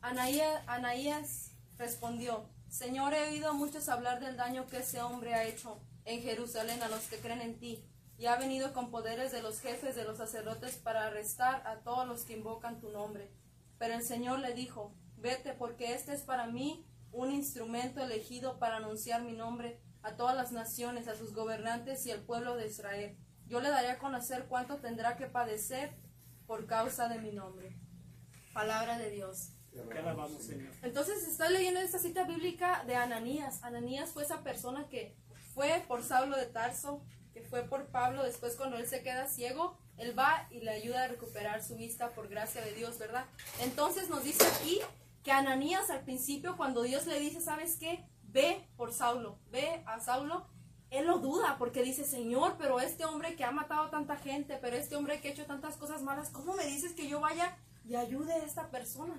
Anaías, 0.00 0.62
Anaías 0.66 1.52
respondió, 1.78 2.48
Señor, 2.68 3.12
he 3.14 3.28
oído 3.28 3.50
a 3.50 3.52
muchos 3.52 3.88
hablar 3.88 4.20
del 4.20 4.36
daño 4.36 4.66
que 4.66 4.78
ese 4.78 5.02
hombre 5.02 5.34
ha 5.34 5.44
hecho 5.44 5.78
en 6.04 6.22
Jerusalén 6.22 6.82
a 6.82 6.88
los 6.88 7.02
que 7.06 7.18
creen 7.18 7.42
en 7.42 7.58
ti, 7.58 7.84
y 8.18 8.26
ha 8.26 8.36
venido 8.36 8.72
con 8.72 8.90
poderes 8.90 9.32
de 9.32 9.42
los 9.42 9.60
jefes 9.60 9.96
de 9.96 10.04
los 10.04 10.18
sacerdotes 10.18 10.76
para 10.76 11.06
arrestar 11.06 11.66
a 11.66 11.80
todos 11.80 12.06
los 12.06 12.22
que 12.22 12.34
invocan 12.34 12.80
tu 12.80 12.90
nombre. 12.90 13.30
Pero 13.78 13.94
el 13.94 14.02
Señor 14.02 14.38
le 14.38 14.54
dijo, 14.54 14.94
vete, 15.22 15.54
porque 15.54 15.94
este 15.94 16.12
es 16.12 16.22
para 16.22 16.46
mí 16.46 16.86
un 17.12 17.30
instrumento 17.30 18.02
elegido 18.02 18.58
para 18.58 18.76
anunciar 18.76 19.22
mi 19.22 19.32
nombre 19.32 19.80
a 20.02 20.16
todas 20.16 20.36
las 20.36 20.52
naciones, 20.52 21.08
a 21.08 21.14
sus 21.14 21.32
gobernantes 21.34 22.04
y 22.06 22.10
al 22.10 22.22
pueblo 22.22 22.56
de 22.56 22.66
Israel. 22.66 23.16
Yo 23.46 23.60
le 23.60 23.70
daré 23.70 23.90
a 23.90 23.98
conocer 23.98 24.46
cuánto 24.48 24.78
tendrá 24.78 25.16
que 25.16 25.26
padecer 25.26 25.94
por 26.46 26.66
causa 26.66 27.08
de 27.08 27.18
mi 27.18 27.32
nombre. 27.32 27.76
Palabra 28.52 28.98
de 28.98 29.10
Dios. 29.10 29.52
Te 29.72 29.98
alabamos, 29.98 30.42
Señor. 30.42 30.70
Entonces 30.82 31.26
estoy 31.26 31.52
leyendo 31.52 31.80
esta 31.80 31.98
cita 31.98 32.24
bíblica 32.24 32.84
de 32.86 32.96
Ananías. 32.96 33.62
Ananías 33.62 34.10
fue 34.10 34.24
esa 34.24 34.42
persona 34.42 34.88
que 34.88 35.16
fue 35.54 35.84
por 35.88 36.02
Saulo 36.02 36.36
de 36.36 36.46
Tarso, 36.46 37.02
que 37.32 37.42
fue 37.42 37.62
por 37.62 37.86
Pablo, 37.86 38.22
después 38.22 38.56
cuando 38.56 38.76
él 38.76 38.86
se 38.86 39.02
queda 39.02 39.26
ciego, 39.28 39.78
él 39.96 40.18
va 40.18 40.46
y 40.50 40.60
le 40.60 40.70
ayuda 40.70 41.04
a 41.04 41.08
recuperar 41.08 41.62
su 41.62 41.76
vista 41.76 42.10
por 42.10 42.28
gracia 42.28 42.62
de 42.62 42.74
Dios, 42.74 42.98
¿verdad? 42.98 43.26
Entonces 43.60 44.10
nos 44.10 44.24
dice 44.24 44.44
aquí 44.46 44.80
que 45.22 45.32
Ananías 45.32 45.90
al 45.90 46.00
principio, 46.00 46.56
cuando 46.56 46.82
Dios 46.82 47.06
le 47.06 47.20
dice, 47.20 47.40
¿sabes 47.40 47.76
qué? 47.76 48.04
Ve 48.24 48.68
por 48.76 48.92
Saulo, 48.92 49.38
ve 49.50 49.82
a 49.86 50.00
Saulo, 50.00 50.46
él 50.90 51.06
lo 51.06 51.18
duda 51.18 51.56
porque 51.58 51.82
dice, 51.82 52.04
Señor, 52.04 52.56
pero 52.58 52.80
este 52.80 53.04
hombre 53.04 53.34
que 53.34 53.44
ha 53.44 53.50
matado 53.50 53.84
a 53.84 53.90
tanta 53.90 54.16
gente, 54.16 54.58
pero 54.60 54.76
este 54.76 54.96
hombre 54.96 55.20
que 55.20 55.28
ha 55.28 55.30
hecho 55.30 55.46
tantas 55.46 55.76
cosas 55.76 56.02
malas, 56.02 56.30
¿cómo 56.30 56.54
me 56.54 56.66
dices 56.66 56.92
que 56.92 57.08
yo 57.08 57.20
vaya 57.20 57.56
y 57.88 57.96
ayude 57.96 58.32
a 58.32 58.44
esta 58.44 58.70
persona? 58.70 59.14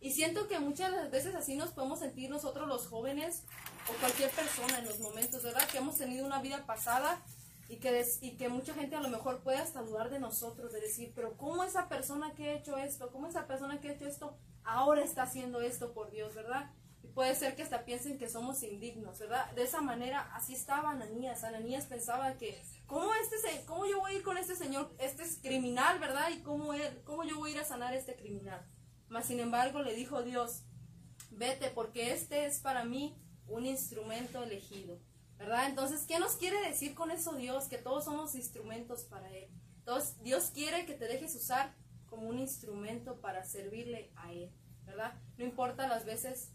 Y 0.00 0.12
siento 0.12 0.48
que 0.48 0.58
muchas 0.58 1.10
veces 1.10 1.34
así 1.34 1.56
nos 1.56 1.70
podemos 1.70 2.00
sentir 2.00 2.28
nosotros 2.28 2.68
los 2.68 2.88
jóvenes 2.88 3.42
o 3.88 4.00
cualquier 4.00 4.30
persona 4.30 4.78
en 4.78 4.84
los 4.84 5.00
momentos, 5.00 5.42
¿verdad? 5.42 5.66
Que 5.68 5.78
hemos 5.78 5.96
tenido 5.96 6.26
una 6.26 6.42
vida 6.42 6.66
pasada 6.66 7.22
y 7.68 7.76
que, 7.76 7.92
des- 7.92 8.22
y 8.22 8.36
que 8.36 8.48
mucha 8.48 8.74
gente 8.74 8.96
a 8.96 9.00
lo 9.00 9.08
mejor 9.08 9.40
puede 9.42 9.58
hasta 9.58 9.82
dudar 9.82 10.10
de 10.10 10.18
nosotros, 10.20 10.72
de 10.72 10.80
decir, 10.80 11.12
pero 11.14 11.36
¿cómo 11.36 11.64
esa 11.64 11.88
persona 11.88 12.34
que 12.34 12.50
ha 12.50 12.54
hecho 12.54 12.76
esto, 12.76 13.10
cómo 13.10 13.26
esa 13.26 13.46
persona 13.46 13.80
que 13.80 13.88
ha 13.88 13.92
hecho 13.92 14.06
esto, 14.06 14.36
ahora 14.64 15.02
está 15.02 15.22
haciendo 15.22 15.60
esto 15.60 15.92
por 15.92 16.10
Dios, 16.10 16.34
¿verdad? 16.34 16.70
Y 17.02 17.08
puede 17.08 17.34
ser 17.34 17.54
que 17.54 17.62
hasta 17.62 17.84
piensen 17.84 18.18
que 18.18 18.28
somos 18.30 18.62
indignos, 18.62 19.18
¿verdad? 19.18 19.50
De 19.52 19.62
esa 19.62 19.80
manera, 19.82 20.34
así 20.34 20.54
estaba 20.54 20.90
Ananías. 20.90 21.44
Ananías 21.44 21.84
pensaba 21.86 22.34
que, 22.38 22.60
¿cómo, 22.86 23.10
este, 23.14 23.64
cómo 23.66 23.86
yo 23.86 24.00
voy 24.00 24.12
a 24.12 24.16
ir 24.16 24.22
con 24.22 24.38
este 24.38 24.56
señor? 24.56 24.90
Este 24.98 25.22
es 25.22 25.36
criminal, 25.42 25.98
¿verdad? 25.98 26.30
¿Y 26.30 26.40
cómo, 26.42 26.72
él, 26.72 27.02
cómo 27.04 27.24
yo 27.24 27.36
voy 27.36 27.50
a 27.50 27.54
ir 27.54 27.60
a 27.60 27.64
sanar 27.64 27.92
a 27.92 27.96
este 27.96 28.16
criminal? 28.16 28.66
Mas, 29.08 29.26
sin 29.26 29.38
embargo, 29.40 29.82
le 29.82 29.94
dijo 29.94 30.22
Dios, 30.22 30.62
vete, 31.30 31.68
porque 31.70 32.12
este 32.12 32.46
es 32.46 32.60
para 32.60 32.84
mí 32.84 33.14
un 33.48 33.66
instrumento 33.66 34.42
elegido. 34.42 34.98
¿Verdad? 35.38 35.68
Entonces, 35.68 36.04
¿qué 36.06 36.18
nos 36.18 36.36
quiere 36.36 36.60
decir 36.68 36.94
con 36.94 37.10
eso 37.10 37.34
Dios? 37.34 37.64
Que 37.68 37.78
todos 37.78 38.04
somos 38.04 38.34
instrumentos 38.34 39.04
para 39.04 39.30
Él. 39.34 39.48
Entonces, 39.78 40.20
Dios 40.22 40.50
quiere 40.54 40.86
que 40.86 40.94
te 40.94 41.06
dejes 41.06 41.34
usar 41.34 41.74
como 42.06 42.28
un 42.28 42.38
instrumento 42.38 43.20
para 43.20 43.44
servirle 43.44 44.12
a 44.16 44.32
Él. 44.32 44.50
¿Verdad? 44.86 45.14
No 45.38 45.44
importa 45.44 45.88
las 45.88 46.04
veces 46.04 46.50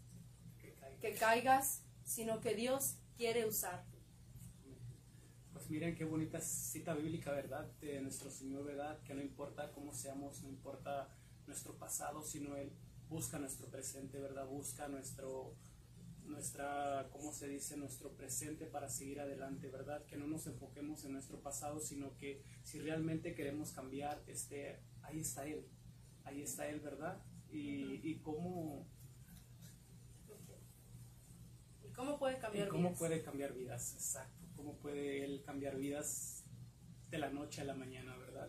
Que 0.60 0.72
caiga. 0.74 0.98
que 1.00 1.14
caigas, 1.14 1.82
sino 2.04 2.40
que 2.40 2.54
Dios 2.54 2.96
quiere 3.16 3.44
usarte. 3.46 3.98
Pues 5.52 5.68
miren 5.68 5.94
qué 5.94 6.04
bonita 6.04 6.40
cita 6.40 6.94
bíblica, 6.94 7.32
¿verdad? 7.32 7.66
De 7.80 8.00
nuestro 8.00 8.30
Señor, 8.30 8.64
¿verdad? 8.64 9.00
Que 9.02 9.14
no 9.14 9.20
importa 9.20 9.70
cómo 9.72 9.92
seamos, 9.92 10.42
no 10.42 10.48
importa 10.48 11.08
nuestro 11.46 11.76
pasado, 11.76 12.22
sino 12.22 12.56
Él 12.56 12.72
busca 13.08 13.38
nuestro 13.38 13.66
presente, 13.68 14.18
¿verdad? 14.20 14.46
Busca 14.46 14.88
nuestro, 14.88 15.54
nuestra, 16.30 17.08
¿cómo 17.12 17.32
se 17.32 17.48
dice? 17.48 17.76
Nuestro 17.76 18.16
presente 18.16 18.66
para 18.66 18.88
seguir 18.88 19.20
adelante, 19.20 19.68
¿verdad? 19.68 20.04
Que 20.06 20.16
no 20.16 20.26
nos 20.26 20.46
enfoquemos 20.46 21.04
en 21.04 21.12
nuestro 21.12 21.40
pasado, 21.42 21.80
sino 21.80 22.16
que 22.16 22.42
si 22.62 22.78
realmente 22.80 23.34
queremos 23.34 23.72
cambiar, 23.72 24.22
este, 24.26 24.80
ahí 25.02 25.20
está 25.20 25.46
Él, 25.46 25.66
ahí 26.24 26.42
está 26.42 26.68
Él, 26.68 26.80
¿verdad? 26.80 27.22
Y, 27.50 28.00
y 28.08 28.20
cómo, 28.20 28.86
¿Y 31.82 31.92
cómo 31.92 32.18
puede 32.18 32.36
¿Y 32.36 32.40
cambiar 32.40 32.68
cómo 32.68 32.88
vidas? 32.88 32.98
puede 32.98 33.22
cambiar 33.22 33.52
vidas? 33.54 33.94
Exacto. 33.94 34.46
¿Cómo 34.56 34.76
puede 34.78 35.24
él 35.24 35.42
cambiar 35.44 35.76
vidas 35.76 36.44
de 37.10 37.18
la 37.18 37.30
noche 37.30 37.62
a 37.62 37.64
la 37.64 37.74
mañana, 37.74 38.16
verdad? 38.16 38.48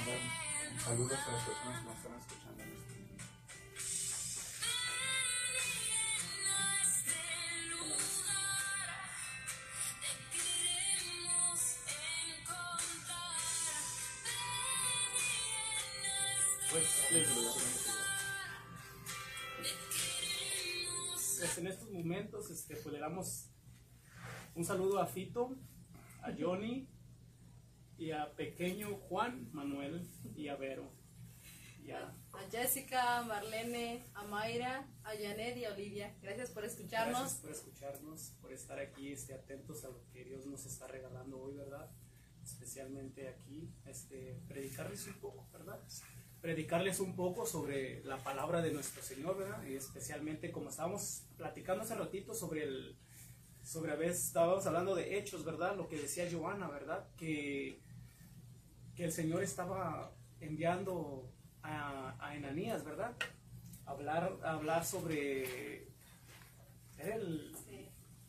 Saludos 0.00 1.12
a 1.12 1.32
las 1.32 1.44
personas 1.44 1.80
que 1.80 1.84
nos 1.84 1.96
están 1.96 2.18
escuchando 2.18 2.62
en 2.62 2.72
este 2.72 2.94
momento. 2.94 3.24
Pues, 16.70 16.86
pues 21.38 21.58
en 21.58 21.66
estos 21.66 21.90
momentos 21.90 22.50
este, 22.50 22.76
pues 22.76 22.94
le 22.94 23.00
damos 23.00 23.50
un 24.54 24.64
saludo 24.64 24.98
a 24.98 25.06
Fito, 25.06 25.56
a 26.22 26.30
Johnny 26.38 26.88
y 28.00 28.10
a 28.12 28.32
pequeño 28.34 28.96
Juan 29.08 29.48
Manuel 29.52 30.00
y 30.34 30.48
a 30.48 30.56
Vero. 30.56 30.90
Y 31.84 31.90
a- 31.92 32.12
A 32.32 32.50
Jessica, 32.50 33.18
a 33.18 33.22
Marlene, 33.24 34.02
a 34.14 34.24
Mayra, 34.24 34.86
a 35.04 35.10
Janet 35.10 35.56
y 35.58 35.64
a 35.66 35.72
Olivia. 35.74 36.16
Gracias 36.22 36.50
por 36.50 36.64
escucharnos. 36.64 37.18
Gracias 37.20 37.40
por 37.40 37.50
escucharnos, 37.50 38.32
por 38.40 38.52
estar 38.52 38.78
aquí 38.78 39.12
este, 39.12 39.34
atentos 39.34 39.84
a 39.84 39.88
lo 39.88 40.02
que 40.12 40.24
Dios 40.24 40.46
nos 40.46 40.64
está 40.66 40.86
regalando 40.86 41.38
hoy, 41.40 41.54
¿verdad? 41.54 41.90
Especialmente 42.42 43.28
aquí, 43.28 43.70
este, 43.86 44.40
predicarles 44.48 45.06
un 45.06 45.14
poco, 45.20 45.46
¿verdad? 45.52 45.78
Predicarles 46.40 47.00
un 47.00 47.14
poco 47.16 47.44
sobre 47.44 48.02
la 48.04 48.16
palabra 48.24 48.62
de 48.62 48.72
nuestro 48.72 49.02
Señor, 49.02 49.36
¿verdad? 49.36 49.62
Y 49.66 49.74
especialmente 49.74 50.50
como 50.50 50.70
estábamos 50.70 51.24
platicando 51.36 51.82
hace 51.82 51.94
ratito 51.94 52.32
sobre 52.34 52.62
el, 52.64 52.96
sobre 53.62 53.92
a 53.92 53.96
veces 53.96 54.24
estábamos 54.26 54.66
hablando 54.66 54.94
de 54.94 55.18
hechos, 55.18 55.44
¿verdad? 55.44 55.76
Lo 55.76 55.86
que 55.88 55.98
decía 56.00 56.26
Joana, 56.32 56.68
¿verdad? 56.70 57.06
Que, 57.16 57.78
que 59.00 59.06
el 59.06 59.12
Señor 59.12 59.42
estaba 59.42 60.12
enviando 60.40 61.32
a, 61.62 62.14
a 62.20 62.36
Enanías, 62.36 62.84
¿verdad? 62.84 63.16
Hablar, 63.86 64.38
hablar 64.44 64.84
sobre 64.84 65.88
el. 66.98 67.56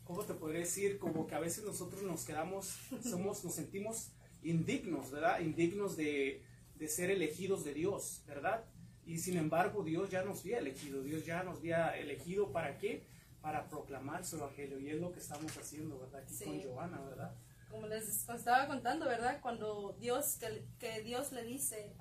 ¿cómo 0.05 0.23
te 0.23 0.33
podría 0.33 0.61
decir? 0.61 0.97
Como 0.97 1.27
que 1.27 1.35
a 1.35 1.39
veces 1.41 1.65
nosotros 1.65 2.03
nos 2.03 2.23
quedamos, 2.23 2.79
somos, 3.03 3.43
nos 3.43 3.53
sentimos 3.53 4.13
indignos, 4.43 5.11
¿verdad? 5.11 5.41
Indignos 5.41 5.97
de, 5.97 6.41
de 6.75 6.87
ser 6.87 7.11
elegidos 7.11 7.65
de 7.65 7.73
Dios, 7.73 8.23
¿verdad? 8.25 8.63
Y 9.05 9.17
sin 9.17 9.35
embargo, 9.35 9.83
Dios 9.83 10.09
ya 10.09 10.23
nos 10.23 10.39
había 10.39 10.59
elegido, 10.59 11.03
Dios 11.03 11.25
ya 11.25 11.43
nos 11.43 11.57
había 11.57 11.97
elegido 11.97 12.53
para 12.53 12.77
qué? 12.77 13.05
Para 13.41 13.67
proclamar 13.67 14.23
su 14.25 14.37
evangelio. 14.37 14.79
Y 14.79 14.89
es 14.89 15.01
lo 15.01 15.11
que 15.11 15.19
estamos 15.19 15.57
haciendo, 15.57 15.99
¿verdad? 15.99 16.21
Aquí 16.21 16.33
Sí. 16.33 16.45
con 16.45 16.61
Joana, 16.61 17.01
¿verdad? 17.01 17.35
Como 17.71 17.87
les 17.87 18.07
estaba 18.07 18.67
contando, 18.67 19.05
¿verdad? 19.05 19.39
Cuando 19.41 19.95
Dios, 19.99 20.37
que, 20.39 20.65
que 20.79 21.01
Dios 21.01 21.31
le 21.31 21.43
dice, 21.43 21.95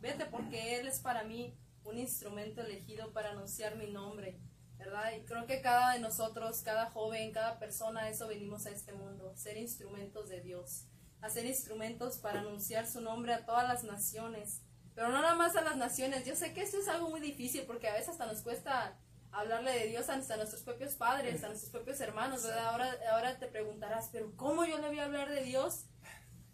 vete 0.00 0.26
porque 0.26 0.78
Él 0.78 0.88
es 0.88 1.00
para 1.00 1.22
mí 1.24 1.56
un 1.84 1.98
instrumento 1.98 2.60
elegido 2.60 3.12
para 3.12 3.30
anunciar 3.30 3.76
mi 3.76 3.86
nombre, 3.86 4.38
¿verdad? 4.76 5.12
Y 5.16 5.24
creo 5.24 5.46
que 5.46 5.60
cada 5.60 5.94
de 5.94 6.00
nosotros, 6.00 6.62
cada 6.62 6.90
joven, 6.90 7.32
cada 7.32 7.58
persona, 7.58 8.08
eso 8.08 8.28
venimos 8.28 8.66
a 8.66 8.70
este 8.70 8.92
mundo, 8.92 9.32
ser 9.36 9.56
instrumentos 9.56 10.28
de 10.28 10.40
Dios, 10.40 10.84
hacer 11.20 11.46
instrumentos 11.46 12.18
para 12.18 12.40
anunciar 12.40 12.86
su 12.86 13.00
nombre 13.00 13.32
a 13.32 13.46
todas 13.46 13.66
las 13.66 13.84
naciones, 13.84 14.62
pero 14.94 15.08
no 15.08 15.22
nada 15.22 15.34
más 15.34 15.56
a 15.56 15.62
las 15.62 15.76
naciones. 15.76 16.26
Yo 16.26 16.34
sé 16.34 16.52
que 16.52 16.62
esto 16.62 16.78
es 16.78 16.88
algo 16.88 17.08
muy 17.08 17.20
difícil 17.20 17.62
porque 17.66 17.88
a 17.88 17.94
veces 17.94 18.10
hasta 18.10 18.26
nos 18.26 18.42
cuesta 18.42 18.98
hablarle 19.32 19.72
de 19.72 19.86
Dios 19.86 20.08
hasta 20.08 20.34
a 20.34 20.36
nuestros 20.36 20.62
propios 20.62 20.94
padres, 20.94 21.42
a 21.44 21.48
nuestros 21.48 21.70
propios 21.70 22.00
hermanos, 22.00 22.42
¿verdad? 22.42 22.66
Ahora, 22.66 22.96
ahora 23.12 23.38
te 23.38 23.46
preguntarás, 23.46 24.08
pero 24.12 24.34
¿cómo 24.36 24.64
yo 24.64 24.78
le 24.78 24.88
voy 24.88 24.98
a 24.98 25.04
hablar 25.04 25.30
de 25.30 25.42
Dios 25.42 25.86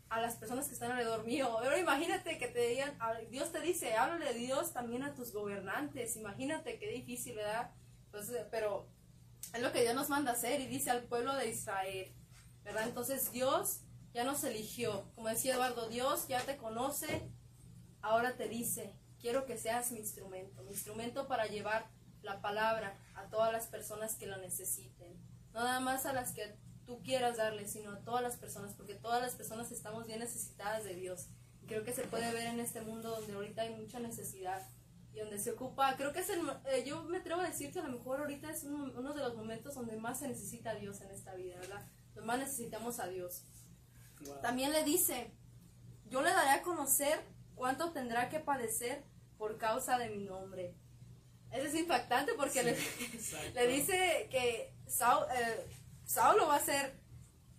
a 0.09 0.21
las 0.21 0.37
personas 0.37 0.69
que 0.69 0.75
están 0.75 0.91
alrededor 0.91 1.25
mío? 1.25 1.47
Ahora 1.47 1.79
imagínate 1.79 2.39
que 2.39 2.49
te 2.49 2.69
digan, 2.69 2.99
Dios 3.31 3.51
te 3.53 3.61
dice, 3.61 3.95
háblale 3.95 4.33
de 4.33 4.39
Dios 4.39 4.73
también 4.73 5.03
a 5.03 5.15
tus 5.15 5.33
gobernantes, 5.33 6.17
imagínate 6.17 6.79
qué 6.79 6.89
difícil, 6.89 7.37
¿verdad? 7.37 7.71
Eh, 8.13 8.47
pero 8.51 8.89
es 9.55 9.63
lo 9.63 9.73
que 9.73 9.83
Dios 9.83 9.95
nos 9.95 10.09
manda 10.09 10.33
hacer 10.33 10.61
y 10.61 10.67
dice 10.67 10.91
al 10.91 11.05
pueblo 11.05 11.35
de 11.35 11.49
Israel, 11.49 12.15
¿verdad? 12.63 12.85
Entonces 12.85 13.33
Dios 13.33 13.81
ya 14.13 14.25
nos 14.25 14.45
eligió, 14.45 15.11
como 15.15 15.29
decía 15.29 15.55
Eduardo, 15.55 15.89
Dios 15.89 16.29
ya 16.29 16.41
te 16.43 16.57
conoce, 16.57 17.31
ahora 18.01 18.37
te 18.37 18.49
dice, 18.49 18.95
quiero 19.21 19.45
que 19.47 19.59
seas 19.59 19.93
mi 19.93 19.99
instrumento, 19.99 20.63
mi 20.63 20.71
instrumento 20.71 21.27
para 21.27 21.47
llevar 21.47 21.91
la 22.27 22.43
palabra 22.43 22.95
a 23.15 23.31
todas 23.31 23.53
las 23.53 23.67
personas 23.67 24.17
que 24.17 24.27
lo 24.27 24.37
necesiten. 24.37 25.19
No 25.55 25.65
nada 25.65 25.81
más 25.81 26.05
a 26.05 26.13
las 26.13 26.33
que 26.33 26.59
tú 26.85 27.03
quieras 27.03 27.39
darle, 27.39 27.67
sino 27.67 27.93
a 27.93 28.01
todas 28.01 28.23
las 28.23 28.37
personas, 28.37 28.75
porque 28.75 28.95
todas 28.95 29.23
las 29.23 29.35
personas 29.35 29.73
estamos 29.73 30.07
bien 30.07 30.21
necesitadas 30.21 30.85
de 30.85 30.95
Dios. 30.95 31.29
Y 31.63 31.67
creo 31.67 31.85
que 31.85 31.95
se 31.95 32.05
puede 32.05 32.33
ver 32.33 32.47
en 32.47 32.61
este 32.61 32.83
mundo 32.83 33.11
donde 33.11 33.33
ahorita 33.33 33.63
hay 33.63 33.75
mucha 33.75 33.99
necesidad 33.99 34.63
y 35.15 35.21
donde 35.21 35.39
se 35.39 35.53
ocupa, 35.53 35.97
creo 35.97 36.13
que 36.13 36.21
es 36.21 36.29
el, 36.29 36.41
eh, 36.67 36.85
yo 36.87 37.03
me 37.05 37.19
atrevo 37.19 37.41
a 37.41 37.49
decir 37.49 37.73
que 37.73 37.79
a 37.79 37.83
lo 37.83 37.91
mejor 37.91 38.21
ahorita 38.21 38.51
es 38.51 38.65
uno, 38.65 38.93
uno 38.95 39.15
de 39.15 39.23
los 39.23 39.35
momentos 39.35 39.75
donde 39.75 39.97
más 39.97 40.19
se 40.19 40.29
necesita 40.29 40.73
a 40.73 40.75
Dios 40.75 41.01
en 41.01 41.11
esta 41.11 41.35
vida, 41.35 41.57
¿verdad? 41.59 41.87
Donde 42.15 42.27
más 42.27 42.39
necesitamos 42.39 43.01
a 43.01 43.09
Dios. 43.09 43.43
Wow. 44.27 44.41
También 44.43 44.73
le 44.73 44.85
dice, 44.85 45.33
yo 46.11 46.21
le 46.21 46.31
daré 46.31 46.51
a 46.51 46.63
conocer 46.63 47.19
cuánto 47.55 47.93
tendrá 47.93 48.29
que 48.29 48.41
padecer 48.41 49.05
por 49.39 49.57
causa 49.57 49.99
de 49.99 50.11
mi 50.11 50.23
nombre. 50.23 50.75
Eso 51.53 51.67
es 51.67 51.75
impactante 51.75 52.33
porque 52.35 52.63
le, 52.63 52.71
exacto. 52.73 53.51
le 53.55 53.67
dice 53.69 54.29
que 54.31 54.75
Sau- 54.87 55.27
eh, 55.31 55.67
Saulo 56.05 56.49
va 56.49 56.57
a 56.57 56.61
ser 56.65 57.01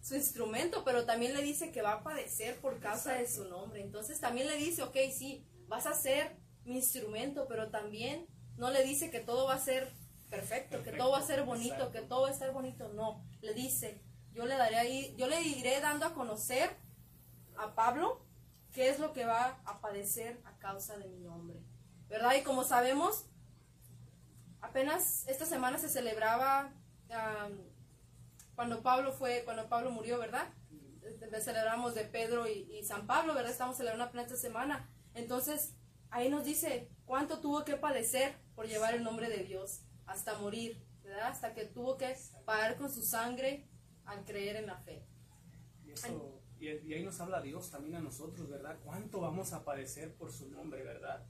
su 0.02 0.16
instrumento, 0.16 0.84
pero 0.86 1.06
también 1.06 1.34
le 1.34 1.42
dice 1.42 1.72
que 1.72 1.82
va 1.82 1.94
a 1.94 2.04
padecer 2.04 2.58
por 2.62 2.80
causa 2.80 3.14
de 3.14 3.28
su 3.28 3.46
nombre. 3.46 3.82
Entonces 3.82 4.20
también 4.20 4.48
le 4.48 4.56
dice, 4.58 4.84
ok, 4.84 4.96
sí, 5.12 5.46
vas 5.68 5.86
a 5.86 5.94
ser 5.94 6.38
mi 6.64 6.76
instrumento, 6.76 7.48
pero 7.48 7.70
también 7.70 8.28
no 8.58 8.72
le 8.72 8.84
dice 8.84 9.10
que 9.10 9.20
todo 9.20 9.46
va 9.48 9.56
a 9.56 9.60
ser 9.60 9.92
perfecto, 10.30 10.78
que 10.78 10.84
Perfecto, 10.84 11.04
todo 11.04 11.12
va 11.14 11.20
a 11.20 11.24
ser 11.26 11.44
bonito, 11.44 11.76
exacto. 11.76 11.92
que 11.94 12.02
todo 12.02 12.22
va 12.24 12.30
a 12.30 12.32
estar 12.32 12.52
bonito. 12.52 12.90
No, 12.94 13.24
le 13.42 13.54
dice, 13.54 14.02
yo 14.34 14.46
le 14.46 14.56
daré 14.56 14.78
ahí, 14.78 15.16
yo 15.18 15.28
le 15.28 15.42
iré 15.42 15.80
dando 15.82 16.06
a 16.06 16.14
conocer 16.14 16.70
a 17.58 17.74
Pablo 17.76 18.26
qué 18.74 18.90
es 18.90 19.00
lo 19.00 19.14
que 19.14 19.26
va 19.26 19.60
a 19.66 19.82
padecer 19.82 20.40
a 20.46 20.58
causa 20.60 20.98
de 20.98 21.08
mi 21.08 21.20
nombre. 21.20 21.60
¿Verdad? 22.08 22.36
Y 22.36 22.44
como 22.44 22.64
sabemos, 22.64 23.26
apenas 24.62 25.28
esta 25.28 25.46
semana 25.46 25.78
se 25.78 25.90
celebraba 25.90 26.74
cuando 28.56 28.82
Pablo 28.82 29.12
fue, 29.12 29.44
cuando 29.46 29.70
Pablo 29.70 29.92
murió, 29.92 30.18
¿verdad? 30.20 30.48
Eh, 31.04 31.42
Celebramos 31.42 31.96
de 31.96 32.04
Pedro 32.06 32.48
y, 32.48 32.84
San 32.84 33.08
Pablo, 33.08 33.34
¿verdad? 33.34 33.52
Estamos 33.52 33.78
celebrando 33.78 34.06
apenas 34.06 34.26
esta 34.26 34.38
semana. 34.38 34.90
Entonces, 35.14 35.76
ahí 36.10 36.30
nos 36.30 36.44
dice 36.44 36.90
cuánto 37.06 37.40
tuvo 37.40 37.64
que 37.64 37.76
padecer 37.76 38.36
por 38.56 38.68
llevar 38.68 38.96
el 38.96 39.04
nombre 39.04 39.30
de 39.30 39.44
Dios 39.44 39.82
hasta 40.06 40.38
morir, 40.40 40.84
¿verdad? 41.04 41.28
Hasta 41.28 41.54
que 41.54 41.66
tuvo 41.66 41.98
que 41.98 42.16
pagar 42.46 42.78
con 42.78 42.92
su 42.92 43.04
sangre 43.04 43.68
al 44.06 44.26
creer 44.26 44.56
en 44.58 44.68
la 44.68 44.78
fe. 44.78 45.06
Y, 46.60 46.68
ahí 46.68 47.04
nos 47.04 47.20
habla 47.20 47.42
Dios 47.42 47.70
también 47.70 47.96
a 47.96 48.00
nosotros, 48.00 48.50
¿verdad? 48.50 48.80
¿Cuánto 48.84 49.22
vamos 49.22 49.54
a 49.54 49.64
padecer 49.64 50.16
por 50.16 50.32
su 50.32 50.50
nombre, 50.50 50.84
verdad? 50.84 51.26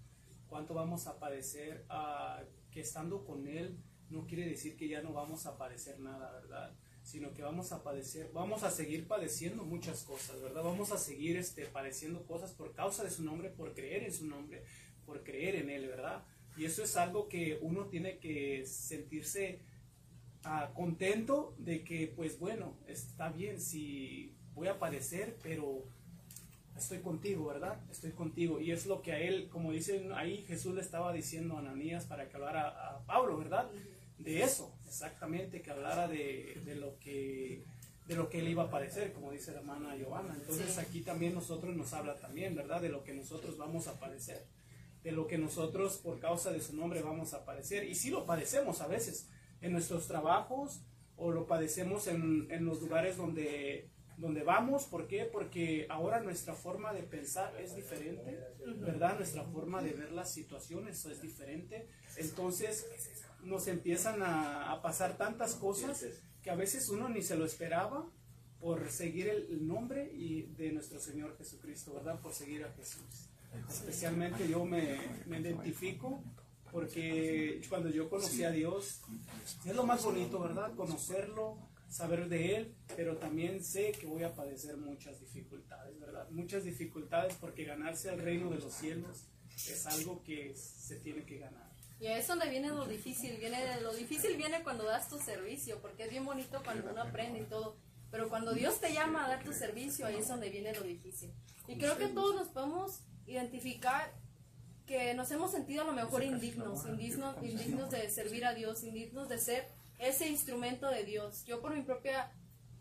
¿Cuánto 0.47 0.73
vamos 0.73 1.07
a 1.07 1.19
padecer 1.19 1.85
ah, 1.89 2.41
que 2.71 2.81
estando 2.81 3.25
con 3.25 3.47
Él 3.47 3.77
no 4.09 4.25
quiere 4.25 4.45
decir 4.45 4.75
que 4.77 4.87
ya 4.87 5.01
no 5.01 5.13
vamos 5.13 5.45
a 5.45 5.57
padecer 5.57 5.99
nada, 5.99 6.31
¿verdad? 6.31 6.73
Sino 7.03 7.33
que 7.33 7.41
vamos 7.41 7.71
a 7.71 7.83
padecer, 7.83 8.31
vamos 8.33 8.63
a 8.63 8.71
seguir 8.71 9.07
padeciendo 9.07 9.63
muchas 9.63 10.03
cosas, 10.03 10.41
¿verdad? 10.41 10.63
Vamos 10.63 10.91
a 10.91 10.97
seguir 10.97 11.37
este, 11.37 11.65
padeciendo 11.65 12.25
cosas 12.25 12.51
por 12.53 12.73
causa 12.73 13.03
de 13.03 13.09
su 13.09 13.23
nombre, 13.23 13.49
por 13.49 13.73
creer 13.73 14.03
en 14.03 14.13
su 14.13 14.25
nombre, 14.25 14.63
por 15.05 15.23
creer 15.23 15.55
en 15.55 15.69
Él, 15.69 15.87
¿verdad? 15.87 16.23
Y 16.57 16.65
eso 16.65 16.83
es 16.83 16.95
algo 16.97 17.27
que 17.27 17.59
uno 17.61 17.87
tiene 17.87 18.17
que 18.17 18.65
sentirse 18.65 19.59
ah, 20.43 20.71
contento 20.73 21.55
de 21.57 21.83
que, 21.83 22.07
pues 22.07 22.39
bueno, 22.39 22.77
está 22.87 23.29
bien 23.29 23.61
si 23.61 24.35
voy 24.53 24.67
a 24.67 24.79
padecer, 24.79 25.37
pero 25.43 25.83
estoy 26.77 26.99
contigo, 26.99 27.45
¿verdad? 27.47 27.79
Estoy 27.91 28.11
contigo. 28.11 28.59
Y 28.59 28.71
es 28.71 28.85
lo 28.85 29.01
que 29.01 29.11
a 29.11 29.19
él, 29.19 29.49
como 29.49 29.71
dicen 29.71 30.11
ahí, 30.13 30.43
Jesús 30.47 30.75
le 30.75 30.81
estaba 30.81 31.11
diciendo 31.13 31.55
a 31.55 31.59
Ananías 31.59 32.05
para 32.05 32.29
que 32.29 32.35
hablara 32.35 32.69
a 32.69 33.05
Pablo, 33.05 33.37
¿verdad? 33.37 33.69
De 34.17 34.41
eso, 34.43 34.73
exactamente, 34.85 35.61
que 35.61 35.71
hablara 35.71 36.07
de, 36.07 36.61
de 36.65 36.75
lo 36.75 36.97
que 36.99 37.63
de 38.07 38.15
lo 38.15 38.29
que 38.29 38.39
él 38.39 38.47
iba 38.47 38.63
a 38.63 38.69
padecer, 38.69 39.11
como 39.11 39.31
dice 39.33 39.51
la 39.51 39.59
hermana 39.59 39.93
Giovanna. 39.97 40.33
Entonces 40.33 40.71
Sí. 40.71 40.79
aquí 40.79 41.01
también 41.01 41.33
nosotros 41.33 41.75
nos 41.75 41.91
habla 41.91 42.15
también, 42.15 42.55
¿verdad? 42.55 42.79
De 42.81 42.87
lo 42.87 43.03
que 43.03 43.13
nosotros 43.13 43.57
vamos 43.57 43.87
a 43.89 43.99
padecer, 43.99 44.45
de 45.03 45.11
lo 45.11 45.27
que 45.27 45.37
nosotros 45.37 45.97
por 45.97 46.17
causa 46.19 46.51
de 46.53 46.61
su 46.61 46.73
nombre 46.73 47.01
vamos 47.01 47.33
a 47.33 47.43
padecer. 47.43 47.83
Y 47.83 47.95
sí 47.95 48.09
lo 48.09 48.25
padecemos 48.25 48.79
a 48.79 48.87
veces 48.87 49.27
en 49.59 49.73
nuestros 49.73 50.07
trabajos 50.07 50.79
o 51.17 51.31
lo 51.31 51.47
padecemos 51.47 52.07
en, 52.07 52.47
en 52.49 52.63
los 52.63 52.79
lugares 52.81 53.17
donde, 53.17 53.89
donde 54.17 54.43
vamos. 54.43 54.85
¿Por 54.85 55.07
qué? 55.07 55.25
Porque 55.25 55.87
ahora 55.89 56.21
nuestra 56.21 56.53
forma 56.53 56.93
de 56.93 57.03
pensar 57.03 57.55
es 57.59 57.75
diferente, 57.75 58.39
¿verdad? 58.77 59.17
Nuestra 59.17 59.43
forma 59.43 59.81
de 59.81 59.93
ver 59.93 60.11
las 60.11 60.33
situaciones 60.33 61.05
es 61.05 61.21
diferente. 61.21 61.87
Entonces 62.17 62.87
nos 63.43 63.67
empiezan 63.67 64.21
a, 64.23 64.71
a 64.71 64.81
pasar 64.81 65.17
tantas 65.17 65.55
cosas 65.55 66.05
que 66.41 66.49
a 66.49 66.55
veces 66.55 66.89
uno 66.89 67.09
ni 67.09 67.21
se 67.21 67.37
lo 67.37 67.45
esperaba 67.45 68.09
por 68.59 68.89
seguir 68.89 69.29
el, 69.29 69.67
nombre 69.67 70.11
y 70.13 70.43
de 70.57 70.71
nuestro 70.71 70.99
Señor 70.99 71.37
Jesucristo, 71.37 71.93
¿verdad? 71.93 72.19
Por 72.19 72.33
seguir 72.33 72.63
a 72.63 72.71
Jesús. 72.73 73.29
Especialmente 73.69 74.47
yo 74.47 74.65
me, 74.65 74.97
me 75.25 75.39
identifico 75.39 76.21
porque 76.71 77.61
cuando 77.69 77.89
yo 77.89 78.09
conocí 78.09 78.43
a 78.43 78.51
Dios, 78.51 79.01
es 79.65 79.75
lo 79.75 79.85
más 79.85 80.03
bonito, 80.03 80.39
¿verdad? 80.39 80.75
Conocerlo, 80.75 81.57
saber 81.89 82.29
de 82.29 82.55
Él, 82.55 82.75
pero 82.95 83.17
también 83.17 83.63
sé 83.63 83.91
que 83.91 84.05
voy 84.05 84.23
a 84.23 84.35
padecer 84.35 84.77
muchas 84.77 85.19
dificultades, 85.19 85.99
¿verdad? 85.99 86.29
Muchas 86.29 86.63
dificultades 86.63 87.35
porque 87.39 87.63
ganarse 87.63 88.09
al 88.09 88.19
reino 88.19 88.49
de 88.49 88.59
los 88.59 88.73
cielos 88.73 89.25
es 89.55 89.85
algo 89.85 90.23
que 90.23 90.55
se 90.55 90.97
tiene 90.97 91.25
que 91.25 91.39
ganar. 91.39 91.67
Y 91.99 92.07
ahí 92.07 92.19
es 92.19 92.27
donde 92.27 92.49
viene 92.49 92.69
lo 92.69 92.85
difícil, 92.85 93.37
viene 93.37 93.81
lo 93.81 93.93
difícil 93.93 94.37
viene 94.37 94.61
cuando 94.63 94.83
das 94.83 95.09
tu 95.09 95.17
servicio, 95.17 95.81
porque 95.81 96.03
es 96.03 96.11
bien 96.11 96.25
bonito 96.25 96.61
cuando 96.63 96.91
uno 96.91 97.01
aprende 97.01 97.39
y 97.39 97.45
todo, 97.45 97.75
pero 98.11 98.29
cuando 98.29 98.53
Dios 98.53 98.79
te 98.79 98.93
llama 98.93 99.25
a 99.25 99.29
dar 99.29 99.43
tu 99.43 99.51
servicio, 99.51 100.05
ahí 100.05 100.17
es 100.17 100.27
donde 100.27 100.49
viene 100.49 100.73
lo 100.73 100.83
difícil. 100.83 101.31
Y 101.67 101.77
creo 101.77 101.97
que 101.97 102.07
todos 102.07 102.35
nos 102.35 102.49
podemos 102.49 103.01
identificar 103.25 104.13
que 104.85 105.13
nos 105.15 105.29
hemos 105.31 105.51
sentido 105.51 105.81
a 105.81 105.85
lo 105.85 105.93
mejor 105.93 106.23
indignos, 106.23 106.85
indignos, 106.85 107.35
indignos 107.43 107.89
de 107.89 108.09
servir 108.09 108.45
a 108.45 108.53
Dios, 108.53 108.83
indignos 108.83 109.27
de 109.27 109.37
ser 109.37 109.67
ese 109.99 110.27
instrumento 110.27 110.89
de 110.89 111.03
Dios. 111.03 111.43
Yo 111.45 111.61
por 111.61 111.75
mi 111.75 111.81
propia 111.81 112.31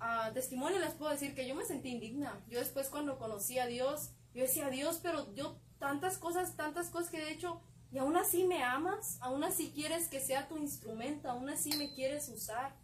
ah, 0.01 0.31
testimonio 0.35 0.79
les 0.79 0.95
puedo 0.95 1.13
decir 1.13 1.35
que 1.35 1.47
yo 1.47 1.55
me 1.55 1.65
sentí 1.65 1.91
indigna. 1.91 2.45
Yo 2.49 2.59
después 2.59 2.89
cuando 2.89 3.19
conocí 3.19 3.59
a 3.59 3.67
Dios, 3.67 4.11
yo 4.35 4.43
decía, 4.43 4.69
Dios, 4.69 5.01
pero 5.03 5.35
yo 5.35 5.59
tantas 5.79 6.19
cosas, 6.19 6.57
tantas 6.57 6.91
cosas 6.91 7.11
que 7.11 7.19
he 7.19 7.33
hecho, 7.33 7.61
y 7.93 7.99
aún 7.99 8.17
así 8.17 8.45
me 8.45 8.63
amas, 8.63 9.17
aún 9.21 9.45
así 9.45 9.73
quieres 9.75 10.09
que 10.09 10.21
sea 10.21 10.49
tu 10.49 10.59
instrumento, 10.59 11.31
aún 11.31 11.49
así 11.49 11.77
me 11.77 11.95
quieres 11.95 12.29
usar. 12.29 12.75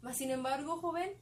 Mas 0.00 0.16
sin 0.16 0.30
embargo, 0.30 0.78
joven, 0.78 1.12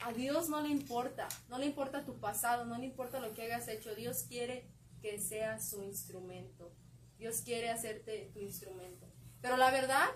a 0.00 0.12
Dios 0.12 0.48
no 0.48 0.60
le 0.60 0.68
importa, 0.68 1.28
no 1.48 1.58
le 1.58 1.66
importa 1.66 2.04
tu 2.04 2.18
pasado, 2.18 2.64
no 2.64 2.78
le 2.78 2.86
importa 2.86 3.20
lo 3.20 3.32
que 3.34 3.42
hayas 3.42 3.68
hecho. 3.68 3.94
Dios 3.94 4.24
quiere 4.28 4.66
que 5.00 5.20
seas 5.20 5.68
su 5.68 5.82
instrumento. 5.82 6.72
Dios 7.18 7.42
quiere 7.42 7.70
hacerte 7.70 8.30
tu 8.32 8.40
instrumento. 8.40 9.06
Pero 9.40 9.56
la 9.56 9.70
verdad, 9.70 10.08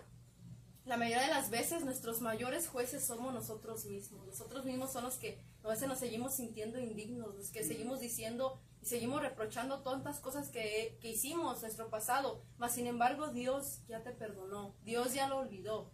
la 0.89 0.97
mayoría 0.97 1.21
de 1.21 1.29
las 1.29 1.51
veces 1.51 1.85
nuestros 1.85 2.23
mayores 2.23 2.67
jueces 2.67 3.05
somos 3.05 3.35
nosotros 3.35 3.85
mismos. 3.85 4.27
Nosotros 4.27 4.65
mismos 4.65 4.91
son 4.91 5.05
los 5.05 5.17
que 5.17 5.39
a 5.63 5.69
veces 5.69 5.87
nos 5.87 5.99
seguimos 5.99 6.35
sintiendo 6.35 6.81
indignos, 6.81 7.35
los 7.35 7.51
que 7.51 7.63
seguimos 7.63 8.01
diciendo 8.01 8.59
y 8.81 8.87
seguimos 8.87 9.21
reprochando 9.21 9.83
tantas 9.83 10.19
cosas 10.19 10.49
que, 10.49 10.97
que 11.03 11.11
hicimos 11.11 11.61
nuestro 11.61 11.91
pasado. 11.91 12.43
Mas 12.57 12.73
sin 12.73 12.87
embargo 12.87 13.29
Dios 13.29 13.81
ya 13.87 14.03
te 14.03 14.13
perdonó, 14.13 14.75
Dios 14.83 15.13
ya 15.13 15.29
lo 15.29 15.39
olvidó. 15.39 15.93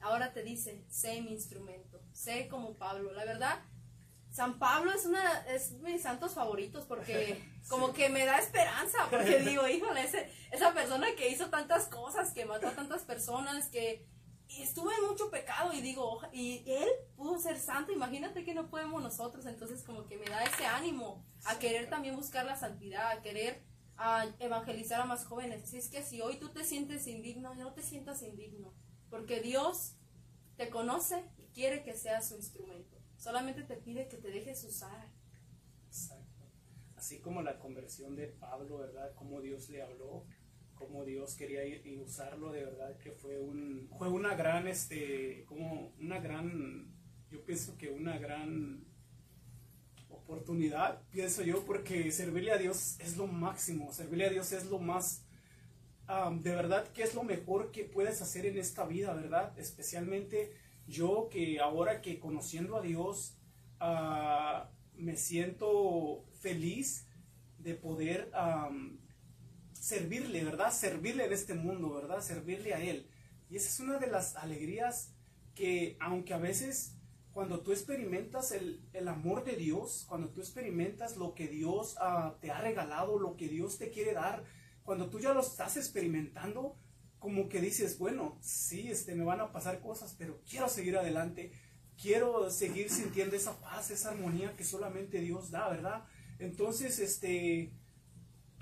Ahora 0.00 0.32
te 0.32 0.42
dice, 0.42 0.84
sé 0.88 1.22
mi 1.22 1.30
instrumento, 1.30 2.02
sé 2.12 2.48
como 2.48 2.74
Pablo. 2.74 3.12
La 3.12 3.24
verdad, 3.24 3.62
San 4.32 4.58
Pablo 4.58 4.90
es 4.90 5.06
una 5.06 5.46
es 5.46 5.70
mis 5.74 6.02
santos 6.02 6.32
favoritos 6.32 6.86
porque 6.86 7.40
como 7.68 7.92
que 7.92 8.08
me 8.08 8.26
da 8.26 8.38
esperanza 8.38 9.06
porque 9.08 9.38
digo, 9.38 9.68
híjole, 9.68 10.02
ese, 10.02 10.28
esa 10.50 10.74
persona 10.74 11.06
que 11.16 11.28
hizo 11.28 11.50
tantas 11.50 11.86
cosas, 11.86 12.32
que 12.32 12.44
mató 12.44 12.66
a 12.66 12.72
tantas 12.72 13.02
personas, 13.02 13.68
que 13.68 14.04
estuvo 14.62 14.90
en 14.90 15.06
mucho 15.08 15.30
pecado 15.30 15.72
y 15.72 15.80
digo, 15.80 16.20
y 16.32 16.62
él 16.66 16.88
pudo 17.16 17.38
ser 17.38 17.58
santo, 17.58 17.92
imagínate 17.92 18.44
que 18.44 18.54
no 18.54 18.68
podemos 18.68 19.02
nosotros, 19.02 19.46
entonces 19.46 19.82
como 19.82 20.06
que 20.06 20.16
me 20.16 20.26
da 20.26 20.44
ese 20.44 20.66
ánimo 20.66 21.24
a 21.44 21.58
querer 21.58 21.88
también 21.88 22.16
buscar 22.16 22.44
la 22.44 22.56
santidad, 22.56 23.10
a 23.10 23.22
querer 23.22 23.62
a 23.96 24.26
evangelizar 24.40 25.00
a 25.00 25.04
más 25.04 25.24
jóvenes. 25.24 25.62
Así 25.62 25.78
es 25.78 25.88
que 25.88 26.02
si 26.02 26.20
hoy 26.20 26.38
tú 26.38 26.50
te 26.50 26.64
sientes 26.64 27.06
indigno, 27.06 27.54
no 27.54 27.72
te 27.72 27.82
sientas 27.82 28.22
indigno, 28.22 28.74
porque 29.10 29.40
Dios 29.40 29.96
te 30.56 30.70
conoce 30.70 31.24
y 31.38 31.46
quiere 31.52 31.82
que 31.82 31.94
seas 31.94 32.28
su 32.28 32.36
instrumento. 32.36 32.96
Solamente 33.16 33.62
te 33.62 33.76
pide 33.76 34.08
que 34.08 34.16
te 34.16 34.30
dejes 34.30 34.64
usar. 34.64 35.10
Exacto. 35.86 36.24
Así 36.96 37.20
como 37.20 37.42
la 37.42 37.58
conversión 37.58 38.16
de 38.16 38.28
Pablo, 38.28 38.78
¿verdad? 38.78 39.14
Como 39.14 39.40
Dios 39.40 39.68
le 39.68 39.82
habló, 39.82 40.26
como 40.74 41.04
Dios 41.04 41.34
quería 41.34 41.64
ir 41.64 41.86
y 41.86 41.96
usarlo, 41.98 42.52
de 42.52 42.64
verdad 42.64 42.98
que 42.98 43.12
fue 43.12 43.38
un 43.38 43.88
fue 43.98 44.08
una 44.08 44.34
gran 44.34 44.66
este 44.66 45.44
como 45.46 45.92
una 46.00 46.20
gran 46.20 46.92
yo 47.30 47.44
pienso 47.44 47.76
que 47.76 47.90
una 47.90 48.18
gran 48.18 48.84
oportunidad, 50.08 51.02
pienso 51.10 51.42
yo, 51.42 51.64
porque 51.64 52.10
servirle 52.12 52.52
a 52.52 52.58
Dios 52.58 52.96
es 53.00 53.16
lo 53.16 53.26
máximo, 53.26 53.92
servirle 53.92 54.26
a 54.26 54.30
Dios 54.30 54.52
es 54.52 54.66
lo 54.66 54.78
más 54.78 55.24
de 56.42 56.54
verdad 56.54 56.86
que 56.92 57.02
es 57.02 57.14
lo 57.14 57.22
mejor 57.22 57.70
que 57.70 57.84
puedes 57.84 58.20
hacer 58.20 58.44
en 58.44 58.58
esta 58.58 58.84
vida, 58.84 59.14
¿verdad? 59.14 59.58
Especialmente 59.58 60.52
yo 60.86 61.28
que 61.30 61.60
ahora 61.60 62.02
que 62.02 62.20
conociendo 62.20 62.76
a 62.76 62.82
Dios 62.82 63.38
uh, 63.80 64.66
me 64.96 65.16
siento 65.16 66.26
feliz 66.40 67.06
de 67.58 67.74
poder 67.74 68.30
servirle, 69.84 70.42
¿verdad? 70.42 70.72
Servirle 70.72 71.26
en 71.26 71.32
este 71.34 71.52
mundo, 71.52 71.92
¿verdad? 71.92 72.22
Servirle 72.22 72.72
a 72.72 72.80
Él. 72.80 73.06
Y 73.50 73.56
esa 73.56 73.68
es 73.68 73.80
una 73.80 73.98
de 73.98 74.06
las 74.06 74.34
alegrías 74.36 75.12
que, 75.54 75.98
aunque 76.00 76.32
a 76.32 76.38
veces 76.38 76.96
cuando 77.32 77.60
tú 77.60 77.70
experimentas 77.72 78.52
el, 78.52 78.80
el 78.94 79.08
amor 79.08 79.44
de 79.44 79.56
Dios, 79.56 80.06
cuando 80.08 80.30
tú 80.30 80.40
experimentas 80.40 81.18
lo 81.18 81.34
que 81.34 81.48
Dios 81.48 81.96
uh, 82.00 82.32
te 82.40 82.50
ha 82.50 82.62
regalado, 82.62 83.18
lo 83.18 83.36
que 83.36 83.48
Dios 83.48 83.76
te 83.76 83.90
quiere 83.90 84.14
dar, 84.14 84.44
cuando 84.84 85.10
tú 85.10 85.20
ya 85.20 85.34
lo 85.34 85.40
estás 85.40 85.76
experimentando, 85.76 86.78
como 87.18 87.50
que 87.50 87.60
dices, 87.60 87.98
bueno, 87.98 88.38
sí, 88.40 88.88
este, 88.88 89.14
me 89.14 89.24
van 89.24 89.42
a 89.42 89.52
pasar 89.52 89.80
cosas, 89.82 90.14
pero 90.16 90.40
quiero 90.48 90.70
seguir 90.70 90.96
adelante, 90.96 91.52
quiero 92.00 92.50
seguir 92.50 92.88
sintiendo 92.88 93.36
esa 93.36 93.60
paz, 93.60 93.90
esa 93.90 94.12
armonía 94.12 94.56
que 94.56 94.64
solamente 94.64 95.20
Dios 95.20 95.50
da, 95.50 95.68
¿verdad? 95.68 96.04
Entonces, 96.38 96.98
este, 97.00 97.70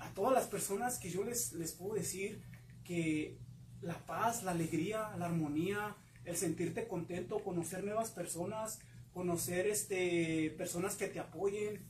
a 0.03 0.13
todas 0.13 0.33
las 0.33 0.47
personas 0.47 0.99
que 0.99 1.09
yo 1.09 1.23
les, 1.23 1.53
les 1.53 1.71
puedo 1.71 1.95
decir 1.95 2.41
que 2.83 3.37
la 3.81 4.05
paz, 4.05 4.43
la 4.43 4.51
alegría, 4.51 5.15
la 5.17 5.25
armonía, 5.25 5.95
el 6.25 6.35
sentirte 6.37 6.87
contento, 6.87 7.43
conocer 7.43 7.83
nuevas 7.83 8.11
personas, 8.11 8.79
conocer 9.13 9.67
este, 9.67 10.53
personas 10.57 10.95
que 10.95 11.07
te 11.07 11.19
apoyen, 11.19 11.85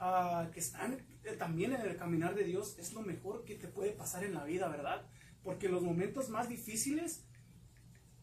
uh, 0.00 0.50
que 0.50 0.60
están 0.60 0.98
también 1.38 1.72
en 1.72 1.80
el 1.82 1.96
caminar 1.96 2.34
de 2.34 2.44
Dios, 2.44 2.76
es 2.78 2.92
lo 2.92 3.02
mejor 3.02 3.44
que 3.44 3.54
te 3.54 3.68
puede 3.68 3.92
pasar 3.92 4.24
en 4.24 4.34
la 4.34 4.44
vida, 4.44 4.68
¿verdad? 4.68 5.06
Porque 5.42 5.68
los 5.68 5.82
momentos 5.82 6.28
más 6.28 6.48
difíciles, 6.48 7.24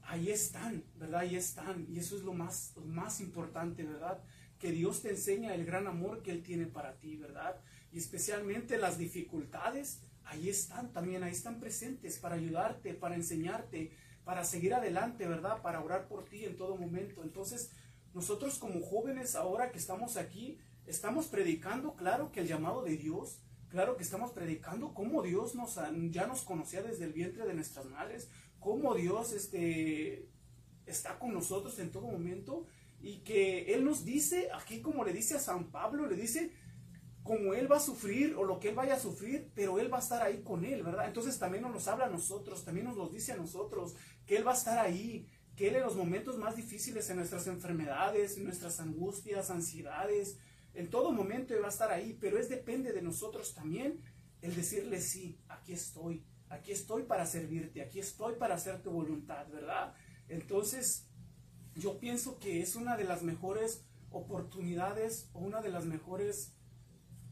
ahí 0.03 0.29
están, 0.29 0.83
¿verdad? 0.95 1.21
Ahí 1.21 1.35
están. 1.35 1.85
Y 1.89 1.99
eso 1.99 2.15
es 2.15 2.23
lo 2.23 2.33
más, 2.33 2.73
lo 2.75 2.83
más 2.83 3.21
importante, 3.21 3.83
¿verdad? 3.83 4.23
Que 4.59 4.71
Dios 4.71 5.01
te 5.01 5.09
enseña 5.09 5.55
el 5.55 5.65
gran 5.65 5.87
amor 5.87 6.21
que 6.21 6.31
Él 6.31 6.43
tiene 6.43 6.65
para 6.65 6.99
ti, 6.99 7.17
¿verdad? 7.17 7.59
Y 7.91 7.97
especialmente 7.97 8.77
las 8.77 8.97
dificultades, 8.97 9.99
ahí 10.23 10.49
están 10.49 10.93
también, 10.93 11.23
ahí 11.23 11.31
están 11.31 11.59
presentes 11.59 12.17
para 12.19 12.35
ayudarte, 12.35 12.93
para 12.93 13.15
enseñarte, 13.15 13.91
para 14.23 14.43
seguir 14.45 14.73
adelante, 14.73 15.27
¿verdad? 15.27 15.61
Para 15.61 15.81
orar 15.81 16.07
por 16.07 16.25
ti 16.25 16.45
en 16.45 16.55
todo 16.55 16.77
momento. 16.77 17.23
Entonces, 17.23 17.71
nosotros 18.13 18.57
como 18.59 18.81
jóvenes 18.81 19.35
ahora 19.35 19.71
que 19.71 19.77
estamos 19.77 20.17
aquí, 20.17 20.59
estamos 20.85 21.27
predicando, 21.27 21.95
claro 21.95 22.31
que 22.31 22.41
el 22.41 22.47
llamado 22.47 22.83
de 22.83 22.97
Dios, 22.97 23.39
claro 23.69 23.97
que 23.97 24.03
estamos 24.03 24.31
predicando 24.31 24.93
cómo 24.93 25.21
Dios 25.21 25.55
nos, 25.55 25.79
ya 26.11 26.27
nos 26.27 26.41
conocía 26.41 26.81
desde 26.81 27.05
el 27.05 27.13
vientre 27.13 27.45
de 27.45 27.53
nuestras 27.53 27.85
madres, 27.85 28.29
cómo 28.59 28.93
Dios 28.95 29.33
este, 29.33 30.29
está 30.85 31.17
con 31.19 31.33
nosotros 31.33 31.79
en 31.79 31.91
todo 31.91 32.07
momento 32.07 32.67
y 33.01 33.17
que 33.19 33.73
Él 33.73 33.83
nos 33.83 34.05
dice, 34.05 34.49
aquí 34.53 34.81
como 34.81 35.03
le 35.03 35.13
dice 35.13 35.35
a 35.35 35.39
San 35.39 35.71
Pablo, 35.71 36.07
le 36.07 36.15
dice, 36.15 36.51
como 37.23 37.53
Él 37.53 37.71
va 37.71 37.77
a 37.77 37.81
sufrir 37.81 38.35
o 38.35 38.43
lo 38.43 38.59
que 38.59 38.69
Él 38.69 38.75
vaya 38.75 38.95
a 38.95 38.99
sufrir, 38.99 39.51
pero 39.53 39.79
Él 39.79 39.93
va 39.93 39.97
a 39.97 40.01
estar 40.01 40.21
ahí 40.23 40.41
con 40.41 40.65
Él, 40.65 40.83
¿verdad? 40.83 41.07
Entonces 41.07 41.37
también 41.37 41.63
nos 41.63 41.87
habla 41.87 42.05
a 42.05 42.09
nosotros, 42.09 42.65
también 42.65 42.87
nos 42.87 42.97
lo 42.97 43.09
dice 43.09 43.33
a 43.33 43.37
nosotros, 43.37 43.95
que 44.25 44.37
Él 44.37 44.47
va 44.47 44.51
a 44.51 44.55
estar 44.55 44.79
ahí, 44.79 45.27
que 45.55 45.67
Él 45.67 45.75
en 45.75 45.83
los 45.83 45.95
momentos 45.95 46.37
más 46.37 46.55
difíciles, 46.55 47.09
en 47.09 47.17
nuestras 47.17 47.45
enfermedades, 47.47 48.37
en 48.37 48.45
nuestras 48.45 48.79
angustias, 48.79 49.51
ansiedades, 49.51 50.37
en 50.73 50.89
todo 50.89 51.11
momento 51.11 51.53
Él 51.53 51.61
va 51.61 51.67
a 51.67 51.71
estar 51.71 51.91
ahí, 51.91 52.17
pero 52.19 52.39
es 52.39 52.49
depende 52.49 52.91
de 52.91 53.01
nosotros 53.01 53.53
también 53.53 54.01
el 54.41 54.55
decirle, 54.55 54.99
sí, 54.99 55.39
aquí 55.47 55.73
estoy, 55.73 56.25
aquí 56.49 56.71
estoy 56.71 57.03
para 57.03 57.27
servirte, 57.27 57.81
aquí 57.81 57.99
estoy 57.99 58.35
para 58.35 58.55
hacer 58.55 58.81
tu 58.81 58.89
voluntad, 58.89 59.47
¿verdad? 59.49 59.93
Entonces, 60.27 61.07
yo 61.75 61.99
pienso 61.99 62.39
que 62.39 62.61
es 62.61 62.75
una 62.75 62.97
de 62.97 63.03
las 63.03 63.21
mejores 63.21 63.83
oportunidades 64.09 65.29
o 65.33 65.39
una 65.39 65.61
de 65.61 65.69
las 65.69 65.85
mejores 65.85 66.53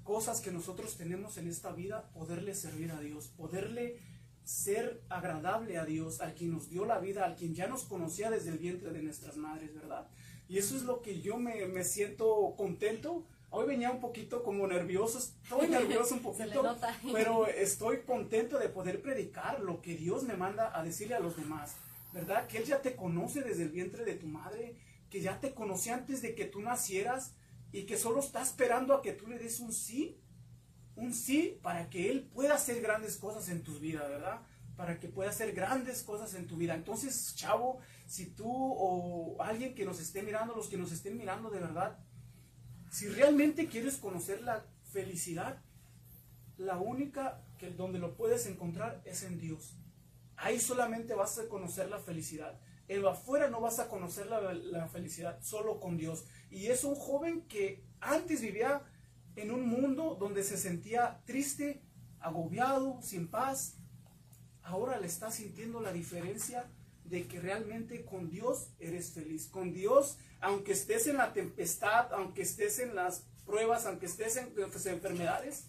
cosas 0.10 0.42
que 0.42 0.52
nosotros 0.52 0.98
tenemos 0.98 1.38
en 1.38 1.48
esta 1.48 1.72
vida, 1.72 2.10
poderle 2.16 2.56
servir 2.56 2.92
a 2.92 3.00
Dios, 3.00 3.28
poderle 3.28 4.00
ser 4.44 5.04
agradable 5.08 5.78
a 5.78 5.86
Dios, 5.86 6.20
al 6.20 6.34
quien 6.34 6.50
nos 6.50 6.68
dio 6.68 6.84
la 6.84 6.98
vida, 6.98 7.26
al 7.26 7.36
quien 7.36 7.54
ya 7.54 7.68
nos 7.68 7.84
conocía 7.84 8.32
desde 8.32 8.50
el 8.50 8.58
vientre 8.58 8.90
de 8.90 9.04
nuestras 9.04 9.38
madres, 9.38 9.76
¿verdad? 9.76 10.08
Y 10.48 10.58
eso 10.58 10.76
es 10.76 10.82
lo 10.82 11.04
que 11.04 11.22
yo 11.22 11.38
me, 11.38 11.64
me 11.68 11.84
siento 11.84 12.56
contento. 12.58 13.24
Hoy 13.52 13.68
venía 13.68 13.92
un 13.92 14.00
poquito 14.00 14.42
como 14.42 14.66
nervioso, 14.66 15.20
estoy 15.20 15.68
nervioso 15.78 16.16
un 16.16 16.24
poquito, 16.24 16.76
pero 17.14 17.46
estoy 17.46 18.00
contento 18.00 18.58
de 18.58 18.70
poder 18.70 19.04
predicar 19.04 19.60
lo 19.60 19.80
que 19.80 19.96
Dios 19.96 20.24
me 20.24 20.36
manda 20.36 20.76
a 20.76 20.84
decirle 20.84 21.14
a 21.14 21.20
los 21.20 21.38
demás, 21.38 21.76
¿verdad? 22.14 22.48
Que 22.48 22.58
Él 22.58 22.64
ya 22.64 22.82
te 22.82 22.96
conoce 22.96 23.44
desde 23.44 23.62
el 23.62 23.70
vientre 23.70 24.06
de 24.06 24.16
tu 24.16 24.26
madre, 24.26 24.76
que 25.12 25.22
ya 25.22 25.40
te 25.40 25.54
conocía 25.54 25.94
antes 25.94 26.24
de 26.24 26.34
que 26.34 26.46
tú 26.46 26.62
nacieras 26.62 27.34
y 27.72 27.84
que 27.86 27.98
solo 27.98 28.20
está 28.20 28.42
esperando 28.42 28.94
a 28.94 29.02
que 29.02 29.14
tú 29.14 29.28
le 29.28 29.38
des 29.38 29.60
un 29.60 29.72
sí, 29.72 30.20
un 30.96 31.14
sí 31.14 31.60
para 31.62 31.90
que 31.90 32.10
Él 32.10 32.24
pueda 32.24 32.56
hacer 32.56 32.82
grandes 32.82 33.18
cosas 33.18 33.50
en 33.50 33.64
tu 33.64 33.80
vida, 33.80 34.08
¿verdad? 34.08 34.42
Para 34.76 35.00
que 35.00 35.08
pueda 35.08 35.30
hacer 35.30 35.54
grandes 35.54 36.04
cosas 36.04 36.34
en 36.34 36.48
tu 36.48 36.58
vida. 36.58 36.74
Entonces, 36.74 37.36
chavo, 37.36 37.80
si 38.08 38.28
tú 38.28 38.50
o 38.52 39.42
alguien 39.42 39.76
que 39.76 39.86
nos 39.86 40.00
esté 40.00 40.24
mirando, 40.24 40.56
los 40.56 40.68
que 40.68 40.78
nos 40.78 40.92
estén 40.92 41.18
mirando 41.18 41.50
de 41.50 41.60
verdad, 41.60 42.00
si 42.90 43.08
realmente 43.08 43.68
quieres 43.68 43.98
conocer 43.98 44.42
la 44.42 44.66
felicidad, 44.92 45.62
la 46.58 46.78
única 46.78 47.42
que 47.58 47.70
donde 47.70 48.00
lo 48.00 48.16
puedes 48.16 48.46
encontrar 48.48 49.02
es 49.06 49.24
en 49.24 49.40
Dios. 49.40 49.76
Ahí 50.36 50.60
solamente 50.60 51.14
vas 51.14 51.38
a 51.38 51.48
conocer 51.48 51.90
la 51.90 52.00
felicidad. 52.00 52.60
En 52.90 53.04
lo 53.04 53.10
afuera 53.12 53.52
no 53.52 53.62
vas 53.62 53.78
a 53.78 53.88
conocer 53.88 54.26
la, 54.26 54.88
felicidad, 54.88 55.40
solo 55.42 55.80
con 55.80 55.96
Dios. 55.96 56.26
Y 56.50 56.68
es 56.68 56.84
un 56.84 56.96
joven 56.96 57.44
que 57.44 57.84
antes 58.02 58.42
vivía 58.42 58.82
en 59.36 59.52
un 59.52 59.68
mundo 59.68 60.18
donde 60.20 60.44
se 60.44 60.58
sentía 60.58 61.22
triste, 61.28 61.84
agobiado, 62.20 63.00
sin 63.04 63.28
paz. 63.28 63.76
Ahora 64.64 65.00
le 65.00 65.06
está 65.06 65.30
sintiendo 65.30 65.82
la 65.82 65.94
diferencia 65.94 66.66
de 67.04 67.28
que 67.28 67.40
realmente 67.40 68.06
con 68.06 68.28
Dios 68.32 68.72
eres 68.80 69.12
feliz. 69.12 69.48
Con 69.48 69.72
Dios, 69.72 70.18
aunque 70.42 70.72
estés 70.72 71.06
en 71.06 71.18
la 71.18 71.32
tempestad, 71.32 72.12
aunque 72.12 72.42
estés 72.42 72.80
en 72.80 72.96
las 72.96 73.24
pruebas, 73.46 73.86
aunque 73.86 74.08
estés 74.08 74.36
en 74.38 74.52
las 74.56 74.86
enfermedades, 74.88 75.66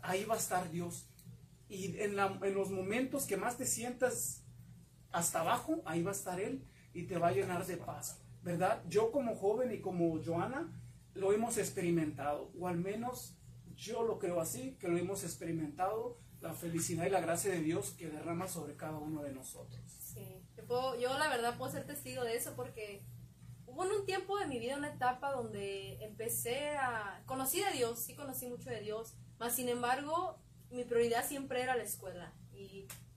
ahí 0.00 0.24
va 0.24 0.36
a 0.36 0.38
estar 0.38 0.70
Dios. 0.70 1.10
Y 1.68 1.98
en 1.98 2.16
los 2.16 2.70
momentos 2.70 3.26
que 3.26 3.36
más 3.36 3.58
te 3.58 3.66
sientas 3.66 4.43
hasta 5.14 5.40
abajo, 5.40 5.80
ahí 5.86 6.02
va 6.02 6.10
a 6.10 6.14
estar 6.14 6.40
Él 6.40 6.66
y 6.92 7.04
te 7.04 7.18
va 7.18 7.28
a 7.28 7.32
llenar 7.32 7.64
de 7.64 7.76
paz. 7.76 8.20
¿Verdad? 8.42 8.82
Yo 8.88 9.10
como 9.10 9.34
joven 9.36 9.72
y 9.72 9.80
como 9.80 10.22
Joana 10.22 10.70
lo 11.14 11.32
hemos 11.32 11.56
experimentado, 11.56 12.50
o 12.58 12.68
al 12.68 12.76
menos 12.76 13.38
yo 13.76 14.02
lo 14.02 14.18
creo 14.18 14.40
así, 14.40 14.76
que 14.78 14.88
lo 14.88 14.98
hemos 14.98 15.22
experimentado, 15.22 16.18
la 16.40 16.52
felicidad 16.52 17.06
y 17.06 17.10
la 17.10 17.20
gracia 17.20 17.52
de 17.52 17.60
Dios 17.60 17.92
que 17.92 18.10
derrama 18.10 18.48
sobre 18.48 18.76
cada 18.76 18.98
uno 18.98 19.22
de 19.22 19.32
nosotros. 19.32 19.80
Sí, 19.88 20.42
yo, 21.00 21.18
la 21.18 21.28
verdad 21.28 21.56
puedo 21.56 21.70
ser 21.70 21.86
testigo 21.86 22.24
de 22.24 22.36
eso 22.36 22.54
porque 22.56 23.02
hubo 23.66 23.84
en 23.84 23.92
un 23.92 24.04
tiempo 24.04 24.38
de 24.38 24.46
mi 24.46 24.58
vida 24.58 24.76
una 24.76 24.92
etapa 24.92 25.32
donde 25.32 26.04
empecé 26.04 26.76
a... 26.76 27.22
Conocí 27.26 27.60
de 27.60 27.70
Dios, 27.70 28.00
sí 28.00 28.14
conocí 28.14 28.46
mucho 28.46 28.68
de 28.68 28.80
Dios, 28.80 29.14
mas 29.38 29.54
sin 29.54 29.68
embargo 29.68 30.38
mi 30.70 30.84
prioridad 30.84 31.26
siempre 31.26 31.62
era 31.62 31.76
la 31.76 31.84
escuela. 31.84 32.34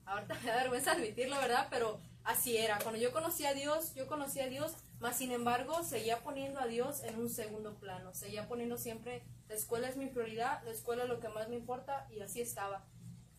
Ahorita 0.08 0.34
me 0.34 0.50
da 0.50 0.56
vergüenza 0.56 0.92
admitirlo, 0.92 1.36
¿verdad? 1.36 1.68
Pero 1.70 2.00
así 2.24 2.56
era. 2.56 2.78
Cuando 2.78 3.00
yo 3.00 3.12
conocí 3.12 3.46
a 3.46 3.54
Dios, 3.54 3.94
yo 3.94 4.06
conocí 4.06 4.40
a 4.40 4.48
Dios, 4.48 4.72
mas 5.00 5.16
sin 5.16 5.32
embargo 5.32 5.82
seguía 5.82 6.20
poniendo 6.20 6.60
a 6.60 6.66
Dios 6.66 7.02
en 7.04 7.18
un 7.18 7.28
segundo 7.28 7.74
plano. 7.78 8.14
Seguía 8.14 8.48
poniendo 8.48 8.76
siempre, 8.78 9.22
la 9.48 9.54
escuela 9.54 9.88
es 9.88 9.96
mi 9.96 10.06
prioridad, 10.06 10.62
la 10.64 10.70
escuela 10.70 11.04
es 11.04 11.08
lo 11.08 11.20
que 11.20 11.28
más 11.28 11.48
me 11.48 11.56
importa 11.56 12.06
y 12.10 12.20
así 12.20 12.40
estaba. 12.40 12.84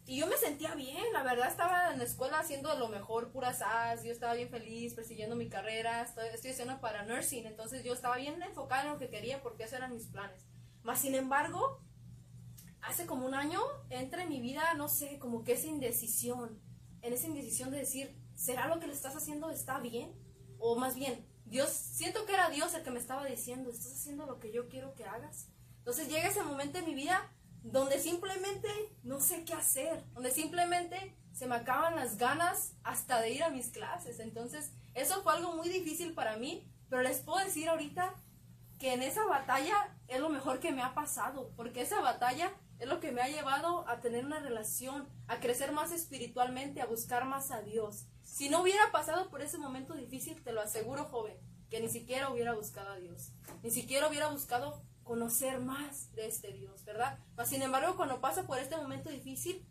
Y 0.06 0.18
yo 0.18 0.26
me 0.26 0.38
sentía 0.38 0.74
bien, 0.74 1.04
la 1.14 1.22
verdad 1.22 1.50
estaba 1.50 1.92
en 1.92 2.00
la 2.00 2.04
escuela 2.04 2.40
haciendo 2.40 2.74
lo 2.80 2.88
mejor, 2.88 3.32
puras 3.32 3.62
As, 3.62 4.04
yo 4.04 4.12
estaba 4.12 4.34
bien 4.34 4.50
feliz, 4.50 4.96
persiguiendo 4.96 5.36
mi 5.36 5.50
carrera, 5.50 6.02
estoy, 6.02 6.30
estoy 6.34 6.50
haciendo 6.50 6.82
para 6.82 7.04
nursing, 7.04 7.46
entonces 7.46 7.84
yo 7.84 7.94
estaba 7.94 8.18
bien 8.18 8.42
enfocada 8.42 8.86
en 8.86 8.90
lo 8.94 8.98
que 8.98 9.10
quería 9.10 9.44
porque 9.44 9.66
esos 9.66 9.78
eran 9.78 9.94
mis 9.94 10.08
planes. 10.08 10.48
Mas 10.82 11.00
sin 11.02 11.14
embargo, 11.14 11.80
hace 12.82 13.06
como 13.06 13.26
un 13.26 13.34
año 13.34 13.60
entra 13.90 14.24
en 14.24 14.30
mi 14.30 14.42
vida, 14.42 14.74
no 14.76 14.90
sé, 14.90 15.20
como 15.20 15.44
que 15.44 15.54
esa 15.54 15.68
indecisión, 15.68 16.60
en 17.02 17.14
esa 17.14 17.28
indecisión 17.28 17.72
de 17.72 17.80
decir, 17.80 18.16
¿será 18.36 18.68
lo 18.68 18.80
que 18.80 18.88
le 18.88 18.94
estás 18.94 19.16
haciendo 19.16 19.50
está 19.50 19.80
bien? 19.80 20.14
O 20.60 20.76
más 20.76 20.96
bien, 20.96 21.26
Dios, 21.46 21.70
siento 21.70 22.26
que 22.26 22.34
era 22.34 22.50
Dios 22.50 22.74
el 22.74 22.84
que 22.84 22.92
me 22.92 23.00
estaba 23.00 23.26
diciendo, 23.26 23.70
¿estás 23.70 23.94
haciendo 23.94 24.26
lo 24.26 24.40
que 24.40 24.52
yo 24.52 24.70
quiero 24.70 24.94
que 24.96 25.06
hagas? 25.06 25.48
Entonces 25.80 26.08
llega 26.08 26.28
ese 26.28 26.44
momento 26.44 26.78
en 26.78 26.86
mi 26.86 26.94
vida 26.94 27.32
donde 27.64 28.00
simplemente 28.00 28.70
no 29.04 29.20
sé 29.20 29.44
qué 29.44 29.54
hacer, 29.54 30.04
donde 30.14 30.32
simplemente 30.32 31.18
se 31.34 31.48
me 31.48 31.56
acaban 31.56 31.96
las 31.96 32.18
ganas 32.18 32.74
hasta 32.84 33.20
de 33.22 33.32
ir 33.32 33.44
a 33.44 33.50
mis 33.50 33.70
clases. 33.70 34.20
Entonces, 34.20 34.72
eso 34.94 35.22
fue 35.24 35.34
algo 35.34 35.56
muy 35.56 35.70
difícil 35.70 36.14
para 36.14 36.38
mí, 36.38 36.72
pero 36.90 37.02
les 37.02 37.20
puedo 37.20 37.44
decir 37.44 37.70
ahorita 37.70 38.14
que 38.78 38.94
en 38.94 39.04
esa 39.04 39.26
batalla 39.26 39.98
es 40.08 40.20
lo 40.20 40.30
mejor 40.30 40.60
que 40.60 40.72
me 40.72 40.82
ha 40.82 40.94
pasado, 40.94 41.52
porque 41.56 41.82
esa 41.82 42.00
batalla 42.02 42.52
es 42.80 42.88
lo 42.88 43.00
que 43.00 43.12
me 43.12 43.22
ha 43.22 43.28
llevado 43.28 43.88
a 43.88 44.00
tener 44.00 44.26
una 44.26 44.40
relación, 44.40 45.08
a 45.28 45.40
crecer 45.40 45.72
más 45.74 45.92
espiritualmente, 45.92 46.82
a 46.82 46.86
buscar 46.86 47.26
más 47.26 47.52
a 47.52 47.62
Dios. 47.62 48.06
Si 48.24 48.50
no 48.50 48.62
hubiera 48.62 48.92
pasado 48.92 49.30
por 49.30 49.42
ese 49.42 49.58
momento 49.58 49.94
difícil, 49.94 50.42
te 50.44 50.54
lo 50.54 50.62
aseguro, 50.62 51.06
joven, 51.06 51.38
que 51.70 51.82
ni 51.82 51.90
siquiera 51.90 52.30
hubiera 52.30 52.54
buscado 52.54 52.92
a 52.92 53.00
Dios, 53.00 53.32
ni 53.64 53.70
siquiera 53.70 54.08
hubiera 54.08 54.28
buscado 54.28 54.82
conocer 55.04 55.60
más 55.60 56.14
de 56.14 56.28
este 56.28 56.54
Dios, 56.54 56.86
¿verdad? 56.86 57.20
Mas, 57.36 57.50
sin 57.50 57.62
embargo, 57.62 57.98
cuando 57.98 58.22
pasa 58.22 58.44
por 58.44 58.60
este 58.60 58.78
momento 58.78 59.10
difícil, 59.10 59.66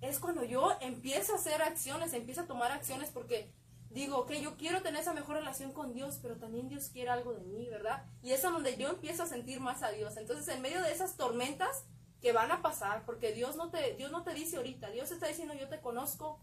es 0.00 0.18
cuando 0.18 0.44
yo 0.44 0.76
empiezo 0.80 1.32
a 1.32 1.36
hacer 1.36 1.60
acciones, 1.60 2.12
empiezo 2.12 2.42
a 2.42 2.46
tomar 2.46 2.70
acciones 2.70 3.10
porque 3.10 3.52
digo, 3.90 4.18
ok, 4.18 4.32
yo 4.34 4.56
quiero 4.56 4.80
tener 4.82 5.00
esa 5.00 5.12
mejor 5.12 5.36
relación 5.36 5.72
con 5.72 5.92
Dios, 5.92 6.18
pero 6.22 6.36
también 6.36 6.68
Dios 6.68 6.90
quiere 6.90 7.10
algo 7.10 7.34
de 7.34 7.44
mí, 7.44 7.68
¿verdad? 7.68 8.04
Y 8.22 8.30
es 8.30 8.42
donde 8.42 8.76
yo 8.76 8.88
empiezo 8.88 9.24
a 9.24 9.26
sentir 9.26 9.60
más 9.60 9.82
a 9.82 9.90
Dios. 9.90 10.16
Entonces, 10.16 10.46
en 10.54 10.62
medio 10.62 10.80
de 10.82 10.92
esas 10.92 11.16
tormentas 11.16 11.84
que 12.20 12.32
van 12.32 12.50
a 12.50 12.62
pasar, 12.62 13.04
porque 13.04 13.32
Dios 13.32 13.56
no 13.56 13.70
te, 13.70 13.94
Dios 13.94 14.10
no 14.10 14.24
te 14.24 14.34
dice 14.34 14.56
ahorita, 14.56 14.90
Dios 14.90 15.10
está 15.10 15.28
diciendo, 15.28 15.54
yo 15.54 15.68
te 15.68 15.80
conozco 15.80 16.40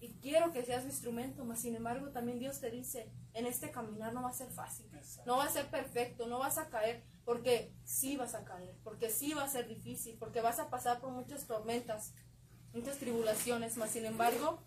y 0.00 0.14
quiero 0.20 0.52
que 0.52 0.64
seas 0.64 0.84
mi 0.84 0.90
instrumento, 0.90 1.44
mas 1.44 1.60
sin 1.60 1.74
embargo 1.74 2.10
también 2.10 2.38
Dios 2.38 2.60
te 2.60 2.70
dice, 2.70 3.10
en 3.34 3.46
este 3.46 3.70
caminar 3.70 4.12
no 4.12 4.22
va 4.22 4.30
a 4.30 4.34
ser 4.34 4.50
fácil, 4.50 4.86
no 5.26 5.36
va 5.36 5.44
a 5.44 5.50
ser 5.50 5.70
perfecto, 5.70 6.26
no 6.26 6.38
vas 6.38 6.58
a 6.58 6.68
caer, 6.68 7.02
porque 7.24 7.74
sí 7.84 8.16
vas 8.16 8.34
a 8.34 8.44
caer, 8.44 8.74
porque 8.84 9.10
sí 9.10 9.34
va 9.34 9.44
a 9.44 9.48
ser 9.48 9.68
difícil, 9.68 10.16
porque 10.18 10.40
vas 10.40 10.58
a 10.58 10.70
pasar 10.70 11.00
por 11.00 11.10
muchas 11.10 11.46
tormentas, 11.46 12.14
muchas 12.72 12.98
tribulaciones, 12.98 13.76
mas 13.76 13.90
sin 13.90 14.04
embargo, 14.04 14.62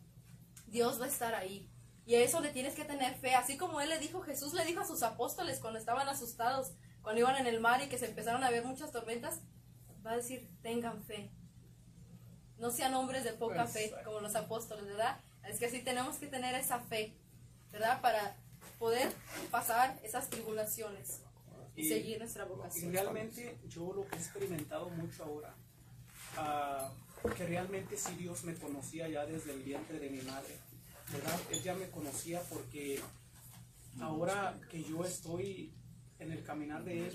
Dios 0.68 1.00
va 1.00 1.06
a 1.06 1.10
estar 1.10 1.34
ahí. 1.36 1.72
Y 2.06 2.16
a 2.16 2.22
eso 2.22 2.40
le 2.40 2.52
tienes 2.52 2.74
que 2.74 2.86
tener 2.86 3.16
fe, 3.16 3.36
así 3.36 3.56
como 3.56 3.82
él 3.82 3.90
le 3.90 4.00
dijo, 4.00 4.22
Jesús 4.22 4.54
le 4.54 4.66
dijo 4.66 4.82
a 4.82 4.86
sus 4.86 5.04
apóstoles 5.04 5.60
cuando 5.60 5.78
estaban 5.78 6.08
asustados, 6.10 6.74
cuando 7.04 7.22
iban 7.22 7.38
en 7.38 7.46
el 7.46 7.60
mar 7.60 7.82
y 7.84 7.88
que 7.88 8.00
se 8.00 8.08
empezaron 8.08 8.44
a 8.44 8.50
ver 8.50 8.66
muchas 8.66 8.92
tormentas, 8.92 9.42
va 10.06 10.12
a 10.12 10.18
decir, 10.18 10.50
tengan 10.62 11.04
fe. 11.04 11.30
No 12.58 12.72
sean 12.72 12.94
hombres 12.94 13.24
de 13.24 13.34
poca 13.34 13.66
fe, 13.68 13.94
como 14.04 14.20
los 14.20 14.36
apóstoles, 14.36 14.86
¿verdad? 14.86 15.20
Es 15.48 15.60
que 15.60 15.66
así 15.68 15.82
tenemos 15.82 16.18
que 16.18 16.28
tener 16.28 16.54
esa 16.56 16.80
fe, 16.80 17.14
¿verdad? 17.72 18.02
Para 18.02 18.36
poder 18.78 19.12
pasar 19.52 19.98
esas 20.04 20.30
tribulaciones 20.30 21.22
y, 21.76 21.82
Y- 21.84 21.90
seguir 21.90 22.20
nuestra 22.20 22.46
Y 22.46 22.50
vocación. 22.50 22.92
realmente 22.92 23.58
yo 23.68 23.94
lo 23.94 24.06
que 24.08 24.16
he 24.16 24.20
experimentado 24.20 24.90
mucho 24.90 25.24
ahora, 25.24 25.54
ah, 26.38 26.92
que 27.38 27.46
realmente 27.46 27.98
sí 27.98 28.14
Dios 28.16 28.44
me 28.44 28.56
conocía 28.56 29.08
ya 29.08 29.26
desde 29.26 29.54
el 29.54 29.62
vientre 29.64 30.00
de 30.00 30.10
mi 30.10 30.22
madre, 30.22 30.58
¿verdad? 31.12 31.40
Él 31.52 31.62
ya 31.64 31.74
me 31.76 31.90
conocía 31.90 32.42
porque 32.50 33.00
ahora 34.02 34.60
que 34.70 34.84
yo 34.84 35.04
estoy 35.06 35.74
en 36.20 36.32
el 36.32 36.44
caminar 36.44 36.84
de 36.84 37.08
Él, 37.08 37.14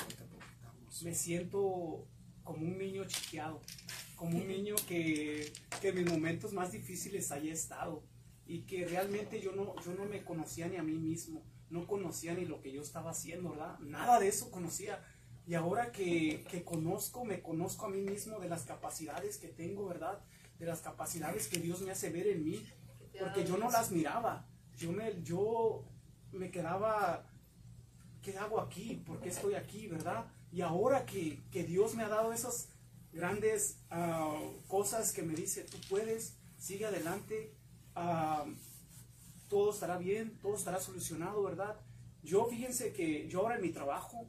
me 1.02 1.14
siento 1.14 2.06
como 2.44 2.66
un 2.66 2.78
niño 2.78 3.04
chiqueado, 3.06 3.60
como 4.14 4.38
un 4.38 4.46
niño 4.46 4.76
que, 4.86 5.52
que 5.80 5.88
en 5.88 5.94
mis 5.96 6.10
momentos 6.10 6.52
más 6.52 6.72
difíciles 6.72 7.32
haya 7.32 7.52
estado 7.52 8.04
y 8.46 8.60
que 8.60 8.86
realmente 8.86 9.40
yo 9.40 9.52
no, 9.52 9.74
yo 9.84 9.94
no 9.94 10.04
me 10.04 10.22
conocía 10.22 10.68
ni 10.68 10.76
a 10.76 10.82
mí 10.82 10.92
mismo, 10.92 11.42
no 11.70 11.86
conocía 11.86 12.34
ni 12.34 12.44
lo 12.44 12.60
que 12.60 12.72
yo 12.72 12.82
estaba 12.82 13.10
haciendo, 13.10 13.50
¿verdad? 13.50 13.78
Nada 13.80 14.20
de 14.20 14.28
eso 14.28 14.50
conocía. 14.50 15.02
Y 15.46 15.54
ahora 15.54 15.92
que, 15.92 16.44
que 16.50 16.62
conozco, 16.64 17.24
me 17.24 17.42
conozco 17.42 17.86
a 17.86 17.90
mí 17.90 18.00
mismo 18.00 18.38
de 18.38 18.48
las 18.48 18.64
capacidades 18.64 19.38
que 19.38 19.48
tengo, 19.48 19.86
¿verdad? 19.86 20.22
De 20.58 20.66
las 20.66 20.80
capacidades 20.80 21.48
que 21.48 21.58
Dios 21.58 21.82
me 21.82 21.90
hace 21.90 22.10
ver 22.10 22.28
en 22.28 22.44
mí, 22.44 22.64
porque 23.18 23.44
yo 23.44 23.56
no 23.56 23.70
las 23.70 23.90
miraba. 23.90 24.46
Yo 24.76 24.92
me, 24.92 25.22
yo 25.22 25.84
me 26.32 26.50
quedaba, 26.50 27.26
¿qué 28.22 28.36
hago 28.38 28.60
aquí? 28.60 29.02
¿Por 29.06 29.20
qué 29.20 29.28
estoy 29.28 29.54
aquí, 29.54 29.86
verdad? 29.86 30.26
Y 30.54 30.60
ahora 30.60 31.04
que, 31.04 31.42
que 31.50 31.64
Dios 31.64 31.96
me 31.96 32.04
ha 32.04 32.08
dado 32.08 32.32
esas 32.32 32.68
grandes 33.12 33.80
ah, 33.90 34.40
cosas 34.68 35.12
que 35.12 35.24
me 35.24 35.34
dice, 35.34 35.64
tú 35.64 35.76
puedes, 35.90 36.36
sigue 36.58 36.86
adelante, 36.86 37.52
ah, 37.96 38.44
todo 39.48 39.72
estará 39.72 39.98
bien, 39.98 40.38
todo 40.38 40.54
estará 40.54 40.78
solucionado, 40.78 41.42
¿verdad? 41.42 41.80
Yo 42.22 42.46
fíjense 42.46 42.92
que 42.92 43.26
yo 43.26 43.40
ahora 43.40 43.56
en 43.56 43.62
mi 43.62 43.70
trabajo, 43.70 44.28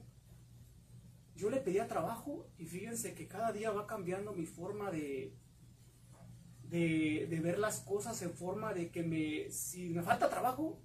yo 1.36 1.51
le 1.51 1.57
pedía 1.57 1.88
trabajo 1.88 2.47
y 2.57 2.65
fíjense 2.65 3.13
que 3.13 3.28
cada 3.28 3.51
día 3.51 3.69
va 3.69 3.86
cambiando 3.86 4.34
mi 4.34 4.47
forma 4.47 4.89
de, 4.89 5.32
de, 6.63 7.39
ver 7.39 7.59
las 7.59 7.82
cosas 7.82 8.19
en 8.23 8.34
forma 8.34 8.73
de 8.73 8.89
que 8.89 9.03
me, 9.03 9.51
si 9.51 9.89
me 9.89 10.01
falta 10.01 10.28
trabajo, 10.32 10.82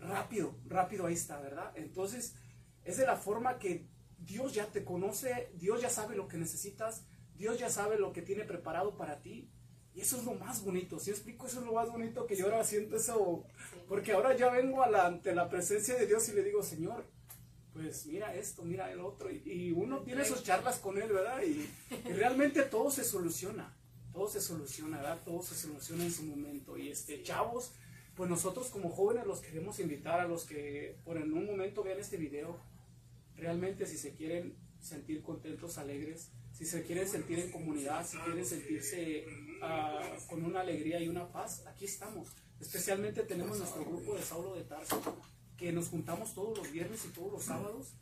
rápido, 0.00 0.56
rápido 0.66 1.06
ahí 1.06 1.14
está, 1.14 1.38
¿verdad? 1.38 1.70
Entonces, 1.76 2.34
es 2.82 2.96
de 2.96 3.06
la 3.06 3.14
forma 3.14 3.60
que 3.60 3.99
Dios 4.20 4.54
ya 4.54 4.66
te 4.66 4.84
conoce, 4.84 5.50
Dios 5.54 5.80
ya 5.80 5.90
sabe 5.90 6.16
lo 6.16 6.28
que 6.28 6.36
necesitas, 6.36 7.04
Dios 7.34 7.58
ya 7.58 7.70
sabe 7.70 7.98
lo 7.98 8.12
que 8.12 8.22
tiene 8.22 8.44
preparado 8.44 8.96
para 8.96 9.20
ti. 9.20 9.50
Y 9.92 10.02
eso 10.02 10.18
es 10.18 10.24
lo 10.24 10.34
más 10.34 10.62
bonito, 10.64 11.00
si 11.00 11.10
explico, 11.10 11.46
eso 11.46 11.60
es 11.60 11.66
lo 11.66 11.72
más 11.72 11.90
bonito 11.90 12.26
que 12.26 12.36
yo 12.36 12.44
ahora 12.44 12.62
siento 12.62 12.96
eso, 12.96 13.44
porque 13.88 14.12
ahora 14.12 14.36
ya 14.36 14.48
vengo 14.48 14.84
a 14.84 14.88
la, 14.88 15.06
ante 15.06 15.34
la 15.34 15.48
presencia 15.48 15.96
de 15.96 16.06
Dios 16.06 16.28
y 16.28 16.32
le 16.32 16.44
digo, 16.44 16.62
Señor, 16.62 17.04
pues 17.72 17.80
pues 17.80 18.06
mira 18.06 18.34
esto, 18.34 18.62
mira 18.62 18.90
el 18.92 19.00
otro, 19.00 19.30
y, 19.30 19.42
y 19.44 19.72
uno 19.72 20.02
tiene 20.02 20.24
sus 20.24 20.42
charlas 20.44 20.78
con 20.78 21.00
él, 21.00 21.10
¿verdad? 21.12 21.42
Y, 21.42 21.68
y 22.08 22.12
realmente 22.12 22.62
todo 22.62 22.90
se 22.90 23.04
soluciona, 23.04 23.76
todo 24.12 24.28
se 24.28 24.40
soluciona, 24.40 24.98
¿verdad? 24.98 25.20
Todo 25.24 25.42
se 25.42 25.54
soluciona 25.54 26.04
en 26.04 26.12
su 26.12 26.24
momento. 26.24 26.76
Y 26.76 26.90
este, 26.90 27.22
chavos, 27.22 27.72
pues 28.14 28.28
nosotros 28.28 28.68
como 28.68 28.90
jóvenes 28.90 29.26
los 29.26 29.40
queremos 29.40 29.78
invitar 29.80 30.20
a 30.20 30.28
los 30.28 30.44
que 30.44 30.98
por 31.04 31.16
en 31.16 31.32
un 31.32 31.46
momento 31.46 31.82
vean 31.82 31.98
este 31.98 32.16
video, 32.16 32.60
realmente 33.40 33.86
si 33.86 33.96
se 33.96 34.14
quieren 34.14 34.56
sentir 34.80 35.22
contentos, 35.22 35.78
alegres, 35.78 36.30
si 36.52 36.66
se 36.66 36.82
quieren 36.82 37.08
sentir 37.08 37.38
en 37.38 37.50
comunidad, 37.50 38.06
si 38.06 38.18
quieren 38.18 38.44
sentirse 38.44 39.24
ah, 39.62 40.16
con 40.28 40.44
una 40.44 40.60
alegría 40.60 41.00
y 41.00 41.08
una 41.08 41.30
paz, 41.32 41.64
aquí 41.66 41.86
estamos. 41.86 42.28
Especialmente 42.60 43.22
tenemos 43.22 43.58
nuestro 43.58 43.84
grupo 43.84 44.14
de 44.14 44.22
Saulo 44.22 44.54
de 44.54 44.64
Tarso, 44.64 45.00
que 45.56 45.72
nos 45.72 45.88
juntamos 45.88 46.34
todos 46.34 46.58
los 46.58 46.70
viernes 46.70 47.04
y 47.06 47.08
todos 47.08 47.32
los 47.32 47.44
sábados, 47.44 47.94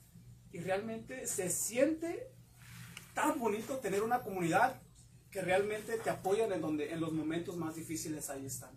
y 0.52 0.58
realmente 0.58 1.26
se 1.26 1.50
siente 1.50 2.32
tan 3.14 3.38
bonito 3.38 3.78
tener 3.78 4.02
una 4.02 4.22
comunidad 4.22 4.80
que 5.30 5.42
realmente 5.42 5.98
te 5.98 6.10
apoyan 6.10 6.52
en, 6.52 6.60
donde, 6.60 6.92
en 6.92 7.00
los 7.00 7.12
momentos 7.12 7.56
más 7.56 7.76
difíciles, 7.76 8.30
ahí 8.30 8.46
están. 8.46 8.70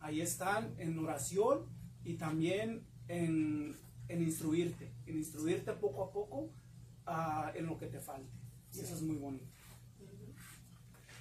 Ahí 0.00 0.20
están 0.20 0.74
en 0.78 0.98
oración 0.98 1.66
y 2.04 2.14
también 2.14 2.86
en, 3.08 3.76
en 4.08 4.22
instruirte, 4.22 4.92
en 5.06 5.16
instruirte 5.16 5.72
poco 5.72 6.04
a 6.04 6.12
poco 6.12 6.50
ah, 7.06 7.52
en 7.54 7.66
lo 7.66 7.78
que 7.78 7.86
te 7.86 8.00
falte. 8.00 8.30
Y 8.74 8.80
eso 8.80 8.94
es 8.94 9.02
muy 9.02 9.16
bonito. 9.16 9.46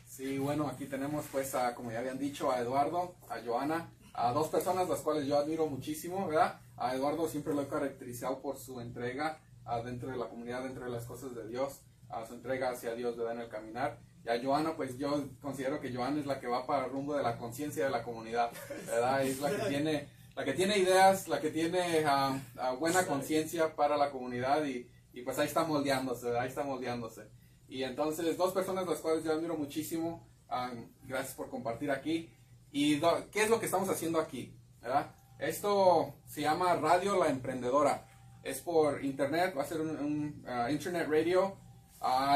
Sí, 0.05 0.37
bueno, 0.37 0.67
aquí 0.67 0.85
tenemos 0.85 1.25
pues, 1.31 1.55
a, 1.55 1.75
como 1.75 1.91
ya 1.91 1.99
habían 1.99 2.17
dicho, 2.17 2.51
a 2.51 2.59
Eduardo, 2.59 3.15
a 3.29 3.41
Joana, 3.45 3.91
a 4.13 4.31
dos 4.31 4.47
personas 4.47 4.87
las 4.87 4.99
cuales 4.99 5.27
yo 5.27 5.37
admiro 5.37 5.67
muchísimo, 5.67 6.27
¿verdad? 6.27 6.61
A 6.77 6.95
Eduardo 6.95 7.27
siempre 7.27 7.53
lo 7.53 7.63
he 7.63 7.67
caracterizado 7.67 8.41
por 8.41 8.57
su 8.57 8.79
entrega 8.79 9.41
dentro 9.83 10.09
de 10.09 10.17
la 10.17 10.29
comunidad, 10.29 10.63
dentro 10.63 10.85
de 10.85 10.91
las 10.91 11.05
cosas 11.05 11.35
de 11.35 11.47
Dios, 11.47 11.81
a 12.09 12.25
su 12.25 12.33
entrega 12.33 12.69
hacia 12.69 12.93
Dios, 12.95 13.17
¿verdad? 13.17 13.35
En 13.35 13.41
el 13.41 13.49
caminar. 13.49 13.99
Y 14.23 14.29
a 14.29 14.41
Joana, 14.41 14.75
pues 14.75 14.97
yo 14.97 15.27
considero 15.41 15.79
que 15.79 15.93
Joana 15.93 16.19
es 16.19 16.25
la 16.25 16.39
que 16.39 16.47
va 16.47 16.65
para 16.65 16.85
el 16.85 16.91
rumbo 16.91 17.15
de 17.15 17.23
la 17.23 17.37
conciencia 17.37 17.85
de 17.85 17.91
la 17.91 18.03
comunidad, 18.03 18.51
¿verdad? 18.87 19.23
Es 19.23 19.39
la 19.39 19.51
que 19.51 19.69
tiene, 19.69 20.07
la 20.35 20.43
que 20.45 20.53
tiene 20.53 20.77
ideas, 20.77 21.27
la 21.27 21.39
que 21.39 21.49
tiene 21.49 22.03
ah, 22.05 22.39
ah, 22.57 22.71
buena 22.73 23.05
conciencia 23.05 23.75
para 23.75 23.97
la 23.97 24.11
comunidad 24.11 24.65
y, 24.65 24.89
y 25.13 25.21
pues 25.21 25.39
ahí 25.39 25.47
está 25.47 25.63
moldeándose, 25.63 26.37
ahí 26.37 26.49
está 26.49 26.63
moldeándose. 26.63 27.29
Y 27.67 27.83
entonces, 27.83 28.37
dos 28.37 28.53
personas 28.53 28.85
las 28.85 28.99
cuales 28.99 29.23
yo 29.23 29.31
admiro 29.31 29.55
muchísimo, 29.57 30.27
ah, 30.49 30.71
gracias 31.03 31.35
por 31.35 31.49
compartir 31.49 31.89
aquí. 31.91 32.29
¿Y 32.71 32.95
do- 32.95 33.29
qué 33.31 33.43
es 33.43 33.49
lo 33.49 33.59
que 33.59 33.65
estamos 33.65 33.89
haciendo 33.89 34.19
aquí? 34.19 34.53
¿verdad? 34.81 35.15
Esto 35.39 36.15
se 36.27 36.41
llama 36.41 36.75
Radio 36.75 37.17
La 37.17 37.29
Emprendedora. 37.29 38.07
Es 38.43 38.59
por 38.59 39.03
internet, 39.03 39.55
va 39.57 39.63
a 39.63 39.65
ser 39.65 39.81
un, 39.81 39.89
un, 39.89 40.43
ah, 40.47 40.69
internet 40.69 41.07
radio. 41.09 41.57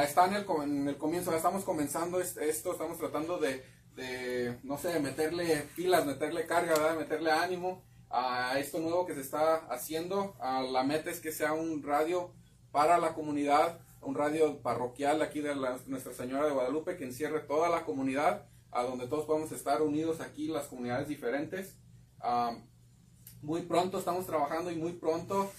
Está 0.04 0.26
en 0.26 0.34
el, 0.36 0.46
en 0.64 0.88
el 0.88 0.98
comienzo, 0.98 1.36
estamos 1.36 1.64
comenzando 1.64 2.20
es- 2.20 2.38
esto, 2.38 2.72
estamos 2.72 2.98
tratando 2.98 3.38
de, 3.38 3.64
de, 3.96 4.58
no 4.64 4.78
sé, 4.78 5.00
meterle 5.00 5.68
pilas, 5.76 6.06
meterle 6.06 6.48
carga, 6.48 6.74
¿verdad? 6.74 6.98
meterle 6.98 7.32
ánimo 7.32 7.84
a 8.10 8.58
esto 8.60 8.80
nuevo 8.80 9.06
que 9.06 9.16
se 9.16 9.22
está 9.22 9.56
haciendo. 9.72 10.36
Ah, 10.40 10.62
la 10.62 10.84
meta 10.84 11.10
es 11.12 11.20
que 11.20 11.32
sea 11.32 11.54
un 11.54 11.84
radio 11.84 12.34
para 12.72 12.98
la 12.98 13.14
comunidad, 13.14 13.80
un 14.02 14.16
radio 14.16 14.62
parroquial 14.62 15.22
aquí 15.22 15.42
de 15.42 15.56
la- 15.56 15.80
Nuestra 15.88 16.14
Señora 16.14 16.46
de 16.46 16.54
Guadalupe 16.54 16.98
que 16.98 17.04
encierre 17.06 17.42
toda 17.42 17.70
la 17.70 17.84
comunidad, 17.86 18.46
a 18.72 18.84
donde 18.84 19.08
todos 19.08 19.26
podemos 19.26 19.52
estar 19.52 19.82
unidos 19.82 20.22
aquí, 20.22 20.48
las 20.48 20.66
comunidades 20.68 21.08
diferentes. 21.08 21.76
Ah, 22.20 22.58
muy 23.42 23.62
pronto 23.64 24.00
estamos 24.00 24.26
trabajando 24.26 24.70
y 24.72 24.76
muy 24.76 24.94
pronto 24.94 25.52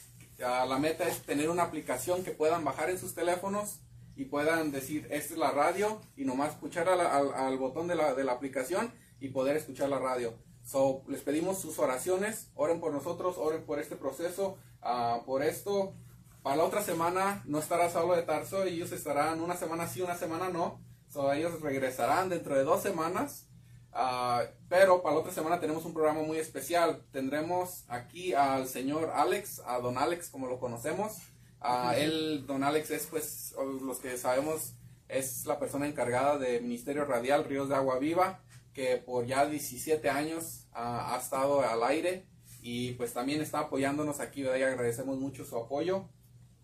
ah, 0.45 0.65
la 0.69 0.79
meta 0.79 1.07
es 1.09 1.23
tener 1.23 1.51
una 1.51 1.65
aplicación 1.65 2.23
que 2.25 2.31
puedan 2.33 2.65
bajar 2.65 2.91
en 2.91 2.99
sus 2.99 3.15
teléfonos 3.15 3.81
y 4.17 4.25
puedan 4.27 4.71
decir, 4.71 5.07
esta 5.11 5.33
es 5.35 5.39
la 5.39 5.51
radio 5.51 6.01
y 6.17 6.25
nomás 6.25 6.51
escuchar 6.53 6.89
a 6.89 6.97
la- 6.97 7.17
al 7.47 7.57
botón 7.59 7.87
de 7.89 7.95
la, 7.95 8.15
de 8.15 8.25
la 8.25 8.33
aplicación 8.33 8.93
y 9.19 9.29
poder 9.29 9.57
escuchar 9.57 9.89
la 9.89 9.99
radio. 9.99 10.35
So, 10.65 11.03
les 11.09 11.23
pedimos 11.23 11.61
sus 11.61 11.79
oraciones, 11.79 12.51
oren 12.55 12.81
por 12.81 12.93
nosotros, 12.93 13.37
oren 13.39 13.65
por 13.65 13.79
este 13.79 13.97
proceso, 13.97 14.57
ah, 14.83 15.23
por 15.27 15.43
esto. 15.43 15.95
Para 16.43 16.57
la 16.57 16.65
otra 16.65 16.83
semana 16.83 17.43
no 17.47 17.59
estará 17.59 17.91
Saulo 17.91 18.15
de 18.15 18.23
Tarso 18.23 18.67
y 18.67 18.75
ellos 18.75 18.93
estarán 18.93 19.41
una 19.41 19.57
semana 19.57 19.89
sí, 19.89 20.01
una 20.01 20.17
semana 20.17 20.49
no. 20.49 20.81
So, 21.09 21.33
ellos 21.33 21.61
regresarán 21.61 22.29
dentro 22.29 22.55
de 22.55 22.65
dos 22.65 22.83
semanas. 22.83 23.47
Ah, 23.93 24.45
pero 24.69 25.03
para 25.03 25.17
la 25.17 25.21
otra 25.21 25.33
semana 25.33 25.59
tenemos 25.59 25.85
un 25.85 25.95
programa 25.95 26.23
muy 26.23 26.39
especial. 26.39 27.05
Tendremos 27.11 27.85
aquí 27.89 28.35
al 28.35 28.69
señor 28.69 29.11
Alex, 29.15 29.61
a 29.67 29.81
don 29.81 29.99
Alex 29.99 30.31
como 30.31 30.47
lo 30.47 30.61
conocemos. 30.61 31.19
Ah, 31.61 31.95
él, 31.97 32.45
don 32.47 32.65
Alex, 32.65 32.91
es 32.91 33.07
pues, 33.07 33.55
los 33.83 33.99
que 33.99 34.17
sabemos, 34.17 34.75
es 35.09 35.45
la 35.45 35.59
persona 35.59 35.87
encargada 35.87 36.39
de 36.39 36.61
Ministerio 36.61 37.05
Radial 37.05 37.45
Ríos 37.45 37.69
de 37.69 37.75
Agua 37.75 37.99
Viva, 37.99 38.41
que 38.75 38.97
por 38.99 39.27
ya 39.27 39.47
17 39.47 40.09
años 40.11 40.67
ah, 40.73 41.15
ha 41.15 41.19
estado 41.21 41.61
al 41.63 41.83
aire 41.85 42.27
y 42.63 42.93
pues 42.93 43.13
también 43.13 43.41
está 43.41 43.61
apoyándonos 43.61 44.21
aquí, 44.21 44.43
¿verdad? 44.43 44.59
Y 44.59 44.63
agradecemos 44.63 45.19
mucho 45.19 45.45
su 45.45 45.57
apoyo. 45.57 46.09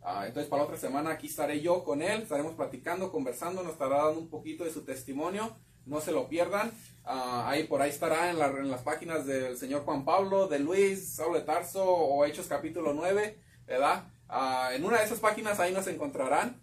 Ah, 0.03 0.25
entonces 0.27 0.49
para 0.49 0.63
la 0.63 0.67
otra 0.69 0.79
semana 0.79 1.11
aquí 1.11 1.27
estaré 1.27 1.61
yo 1.61 1.83
con 1.83 2.01
él, 2.03 2.23
estaremos 2.23 2.55
platicando, 2.55 3.11
conversando, 3.11 3.63
nos 3.63 3.73
estará 3.73 4.05
dando 4.05 4.21
un 4.21 4.29
poquito 4.31 4.63
de 4.65 4.73
su 4.73 4.85
testimonio, 4.85 5.57
no 5.85 6.01
se 6.01 6.13
lo 6.13 6.29
pierdan. 6.29 6.71
Ah, 7.05 7.49
ahí 7.49 7.65
por 7.65 7.83
ahí 7.83 7.91
estará 7.91 8.31
en, 8.31 8.39
la- 8.39 8.49
en 8.49 8.71
las 8.71 8.83
páginas 8.83 9.27
del 9.27 9.57
señor 9.57 9.85
Juan 9.85 10.05
Pablo, 10.05 10.47
de 10.49 10.59
Luis, 10.61 11.15
Saulo 11.17 11.39
de 11.39 11.45
Tarso 11.45 11.85
o 11.85 12.25
Hechos 12.25 12.47
capítulo 12.47 12.93
9, 12.95 13.39
¿verdad? 13.67 14.05
Ah, 14.29 14.71
en 14.75 14.85
una 14.85 14.99
de 14.99 15.05
esas 15.07 15.19
páginas 15.21 15.59
ahí 15.61 15.73
nos 15.73 15.87
encontrarán, 15.89 16.61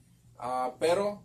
pero 0.80 1.24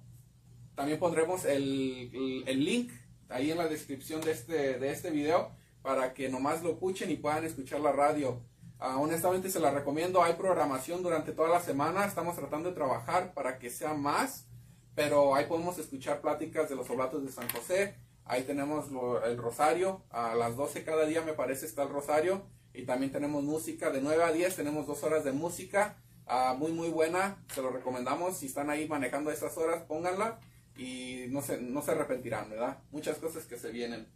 también 0.75 0.99
pondremos 0.99 1.45
el, 1.45 2.11
el- 2.15 2.45
el 2.49 2.65
link 2.65 2.93
ahí 3.29 3.51
en 3.51 3.59
la 3.59 3.69
descripción 3.69 4.21
de 4.21 4.33
este, 4.33 4.79
de 4.79 4.91
este 4.91 5.11
video 5.11 5.51
para 5.83 6.13
que 6.15 6.29
nomás 6.29 6.63
lo 6.63 6.71
escuchen 6.71 7.11
y 7.11 7.17
puedan 7.17 7.45
escuchar 7.45 7.81
la 7.81 7.93
radio. 7.93 8.41
Ah, 8.81 8.99
honestamente 8.99 9.51
se 9.51 9.59
la 9.61 9.71
recomiendo, 9.71 10.23
hay 10.23 10.35
programación 10.35 11.03
durante 11.03 11.33
toda 11.33 11.49
la 11.49 11.61
semana, 11.61 12.05
estamos 12.05 12.37
tratando 12.37 12.69
de 12.69 12.75
trabajar 12.75 13.35
para 13.35 13.59
que 13.59 13.71
sea 13.71 13.95
más, 13.95 14.47
pero 14.95 15.35
ahí 15.35 15.47
podemos 15.47 15.79
escuchar 15.79 16.21
pláticas 16.21 16.69
de 16.69 16.77
los 16.77 16.89
oblatos 16.91 17.25
de 17.25 17.33
San 17.33 17.49
José, 17.51 17.97
ahí 18.25 18.45
tenemos 18.45 18.91
lo- 18.91 19.25
el 19.25 19.37
rosario, 19.37 20.03
a 20.11 20.35
las 20.37 20.55
12 20.57 20.85
cada 20.85 21.07
día 21.07 21.23
me 21.23 21.33
parece 21.33 21.67
está 21.67 21.83
el 21.83 21.89
rosario, 21.89 22.43
y 22.73 22.85
también 22.85 23.11
tenemos 23.11 23.43
música, 23.43 23.91
de 23.91 24.01
9 24.01 24.23
a 24.23 24.31
10 24.33 24.55
tenemos 24.55 24.87
dos 24.87 25.03
horas 25.03 25.25
de 25.25 25.33
música, 25.33 25.97
ah, 26.27 26.55
muy 26.57 26.71
muy 26.71 26.89
buena, 26.91 27.45
se 27.53 27.63
lo 27.63 27.71
recomendamos, 27.71 28.37
si 28.37 28.47
están 28.47 28.71
ahí 28.71 28.87
manejando 28.87 29.33
estas 29.33 29.57
horas, 29.59 29.83
pónganla 29.89 30.39
y 30.79 31.27
no 31.29 31.43
se, 31.43 31.61
no 31.61 31.83
se 31.83 31.91
arrepentirán, 31.91 32.49
¿verdad? 32.49 32.79
Muchas 32.91 33.19
cosas 33.19 33.45
que 33.45 33.59
se 33.59 33.71
vienen. 33.71 34.07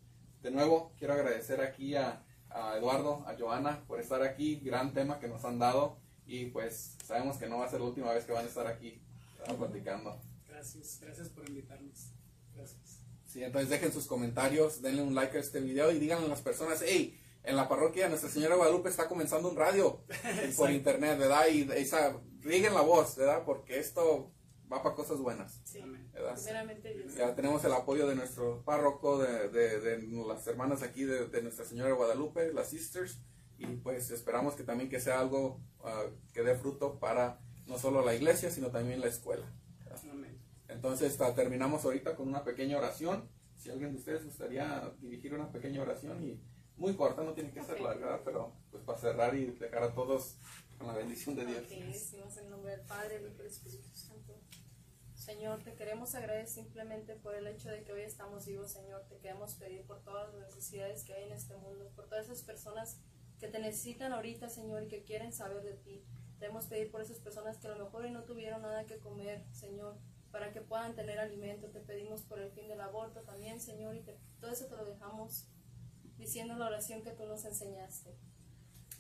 De 0.43 0.51
nuevo, 0.51 0.93
quiero 0.97 1.15
agradecer 1.15 1.61
aquí 1.61 1.97
a, 1.97 2.25
a 2.51 2.77
Eduardo, 2.79 3.25
a 3.27 3.37
Joana 3.37 3.85
por 3.87 4.01
estar 4.01 4.23
aquí, 4.23 4.61
gran 4.61 4.93
tema 4.95 5.19
que 5.19 5.29
nos 5.29 5.45
han 5.45 5.59
dado 5.59 5.99
y 6.27 6.47
pues 6.47 6.97
sabemos 7.05 7.37
que 7.37 7.49
no 7.49 7.59
va 7.59 7.67
a 7.67 7.71
ser 7.71 7.81
la 7.81 7.87
última 7.87 8.13
vez 8.13 8.25
que 8.25 8.33
van 8.33 8.45
a 8.45 8.49
estar 8.49 8.67
aquí 8.67 9.01
¿verdad? 9.39 9.57
platicando. 9.57 10.21
Gracias, 10.49 10.99
gracias 11.01 11.29
por 11.29 11.49
invitarnos. 11.49 12.13
Gracias. 12.55 13.01
Sí, 13.27 13.43
entonces 13.43 13.71
dejen 13.71 13.93
sus 13.93 14.07
comentarios, 14.07 14.83
denle 14.83 15.03
un 15.03 15.15
like 15.15 15.37
a 15.37 15.41
este 15.41 15.61
video 15.61 15.91
y 15.91 15.99
díganle 15.99 16.27
a 16.27 16.29
las 16.29 16.43
personas, 16.43 16.83
hey, 16.85 17.19
en 17.45 17.57
la 17.57 17.69
parroquia 17.69 18.09
Nuestra 18.09 18.31
Señora 18.31 18.55
Guadalupe 18.55 18.89
está 18.89 19.09
comenzando 19.09 19.51
un 19.51 19.57
radio 19.57 20.05
por 20.57 20.71
internet, 20.71 21.19
¿verdad? 21.19 21.47
Y 21.49 21.69
esa, 21.73 22.17
rieguen 22.41 22.75
la 22.75 22.83
voz, 22.83 23.17
¿verdad? 23.17 23.43
Porque 23.45 23.79
esto 23.79 24.31
va 24.73 24.83
para 24.83 24.95
cosas 24.95 25.19
buenas, 25.19 25.61
Sí, 25.65 25.81
primeramente 26.45 26.95
Dios. 26.95 27.15
Ya 27.15 27.35
tenemos 27.35 27.63
el 27.65 27.73
apoyo 27.73 28.07
de 28.07 28.15
nuestro 28.15 28.63
párroco, 28.65 29.19
de, 29.19 29.49
de- 29.51 29.81
de 29.81 30.25
las 30.27 30.47
hermanas 30.47 30.83
aquí 30.83 31.05
de, 31.05 31.29
de 31.29 31.43
Nuestra 31.43 31.65
Señora 31.65 31.89
de 31.91 31.95
Guadalupe, 31.95 32.53
las 32.53 32.71
sisters, 32.71 33.21
y 33.59 33.67
pues 33.67 34.11
esperamos 34.11 34.55
que 34.55 34.65
también 34.65 34.89
que 34.89 35.01
sea 35.01 35.21
algo 35.21 35.61
ah, 35.85 36.05
que 36.33 36.43
dé 36.43 36.55
fruto 36.57 36.99
para 36.99 37.39
no 37.67 37.79
solo 37.79 38.05
la 38.05 38.15
iglesia, 38.15 38.51
sino 38.51 38.71
también 38.71 39.01
la 39.01 39.07
escuela. 39.09 39.47
Amén. 40.11 40.39
Entonces 40.69 41.17
ta- 41.17 41.35
terminamos 41.35 41.85
ahorita 41.85 42.17
con 42.17 42.29
una 42.29 42.43
pequeña 42.45 42.79
oración. 42.79 43.29
Si 43.57 43.71
alguien 43.71 43.93
de 43.93 43.99
ustedes 43.99 44.25
gustaría 44.25 44.93
dirigir 45.01 45.35
una 45.35 45.53
pequeña 45.53 45.83
oración 45.83 46.23
y 46.25 46.43
muy 46.77 46.97
corta, 46.97 47.23
no 47.23 47.35
tiene 47.35 47.53
que 47.53 47.63
ser 47.63 47.81
larga, 47.81 48.23
pero 48.25 48.57
pues 48.71 48.83
para 48.83 48.99
cerrar 48.99 49.37
y 49.37 49.45
dejar 49.53 49.85
a 49.85 49.95
todos 49.95 50.39
con 50.79 50.89
la 50.89 50.95
bendición 50.95 51.37
de 51.37 51.47
Dios. 51.47 51.63
Ok, 51.63 51.71
decimos 51.93 52.37
en 52.39 52.51
nombre 52.51 52.73
del 52.77 52.81
Padre, 52.87 53.21
del 53.21 53.47
Espíritu 53.47 53.89
Santo. 53.95 54.41
Señor, 55.25 55.63
te 55.63 55.75
queremos 55.75 56.17
agradecer 56.17 56.65
simplemente 56.65 57.15
por 57.15 57.37
el 57.37 57.47
hecho 57.47 57.69
de 57.71 57.85
que 57.85 57.93
hoy 57.93 58.03
estamos 58.03 58.45
vivos, 58.47 58.73
Señor. 58.73 59.05
Te 59.09 59.19
queremos 59.19 59.55
pedir 59.55 59.83
por 59.83 60.03
todas 60.03 60.35
las 60.35 60.49
necesidades 60.49 61.05
que 61.05 61.15
hay 61.15 61.25
en 61.25 61.33
este 61.33 61.57
mundo, 61.57 61.89
por 61.95 62.09
todas 62.09 62.25
esas 62.27 62.43
personas 62.43 62.99
que 63.39 63.47
te 63.47 63.61
necesitan 63.61 64.13
ahorita, 64.13 64.49
Señor, 64.49 64.83
y 64.83 64.89
que 64.89 65.05
quieren 65.05 65.33
saber 65.33 65.63
de 65.63 65.75
ti. 65.75 66.05
Te 66.35 66.39
queremos 66.41 66.67
pedir 66.67 66.91
por 66.91 67.03
esas 67.03 67.21
personas 67.21 67.57
que 67.59 67.69
a 67.69 67.77
lo 67.77 67.85
mejor 67.85 68.03
hoy 68.03 68.11
no 68.11 68.25
tuvieron 68.25 68.63
nada 68.63 68.85
que 68.85 68.99
comer, 68.99 69.45
Señor, 69.53 69.97
para 70.33 70.53
que 70.53 70.61
puedan 70.61 70.97
tener 70.97 71.21
alimento. 71.21 71.69
Te 71.71 71.79
pedimos 71.81 72.23
por 72.23 72.41
el 72.41 72.51
fin 72.51 72.67
del 72.67 72.81
aborto 72.81 73.21
también, 73.23 73.61
Señor, 73.61 73.95
y 73.95 74.01
te- 74.01 74.19
todo 74.41 74.51
eso 74.51 74.67
te 74.67 74.75
lo 74.77 74.85
dejamos 74.85 75.47
diciendo 76.19 76.57
la 76.57 76.67
oración 76.67 77.03
que 77.03 77.13
tú 77.13 77.27
nos 77.27 77.45
enseñaste. 77.45 78.17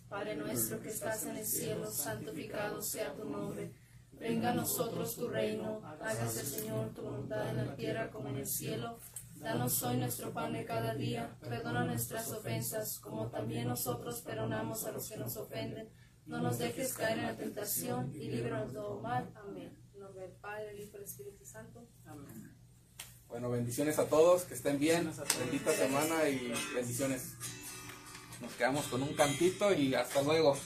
Padre 0.09 0.37
nuestro 0.37 0.81
que 0.81 0.89
estás 0.91 1.25
en 1.27 1.37
el 1.37 1.45
cielo, 1.47 1.91
santificado 1.91 2.81
sea 2.83 3.12
tu 3.16 3.25
nombre. 3.25 3.73
Venga 4.23 4.53
a 4.53 4.55
nosotros 4.55 5.16
tu 5.16 5.29
reino, 5.29 5.83
hágase 6.01 6.47
Señor 6.47 6.91
tu 6.95 7.03
voluntad 7.03 7.49
en 7.49 7.57
la 7.57 7.75
tierra 7.75 8.09
como 8.09 8.29
en 8.29 8.37
el 8.37 8.47
cielo. 8.47 9.01
Danos 9.35 9.83
hoy 9.83 9.97
nuestro 9.97 10.33
pan 10.33 10.53
de 10.53 10.64
cada 10.64 10.95
día, 10.95 11.37
perdona 11.41 11.85
nuestras 11.85 12.31
ofensas, 12.31 13.01
como 13.01 13.33
también 13.33 13.66
nosotros 13.66 14.20
perdonamos 14.20 14.85
a 14.85 14.93
los 14.93 15.09
que 15.11 15.16
nos 15.16 15.37
ofenden. 15.37 15.89
No 16.27 16.41
nos 16.41 16.59
dejes 16.59 16.95
caer 16.95 17.18
en 17.18 17.27
la 17.27 17.37
tentación 17.37 18.12
y 18.14 18.31
líbranos 18.31 18.68
de 18.68 18.75
todo 18.75 19.01
mal. 19.01 19.29
Amén. 19.35 19.77
En 19.93 20.01
nombre 20.01 20.23
del 20.23 20.37
Padre, 20.37 20.66
del 20.66 20.79
Hijo 20.83 20.91
y 20.91 20.93
del 20.93 21.03
Espíritu 21.03 21.45
Santo. 21.45 21.89
Amén. 22.07 22.57
Bueno, 23.27 23.51
bendiciones 23.51 23.99
a 23.99 24.07
todos, 24.07 24.45
que 24.45 24.55
estén 24.55 24.79
bien, 24.79 25.11
bendita 25.41 25.73
semana 25.73 26.29
y 26.29 26.53
bendiciones. 26.77 27.35
Nos 28.41 28.53
quedamos 28.53 28.87
con 28.87 29.03
un 29.03 29.14
cantito 29.14 29.75
y 29.75 29.97
hasta 29.97 30.23
luego. 30.23 30.57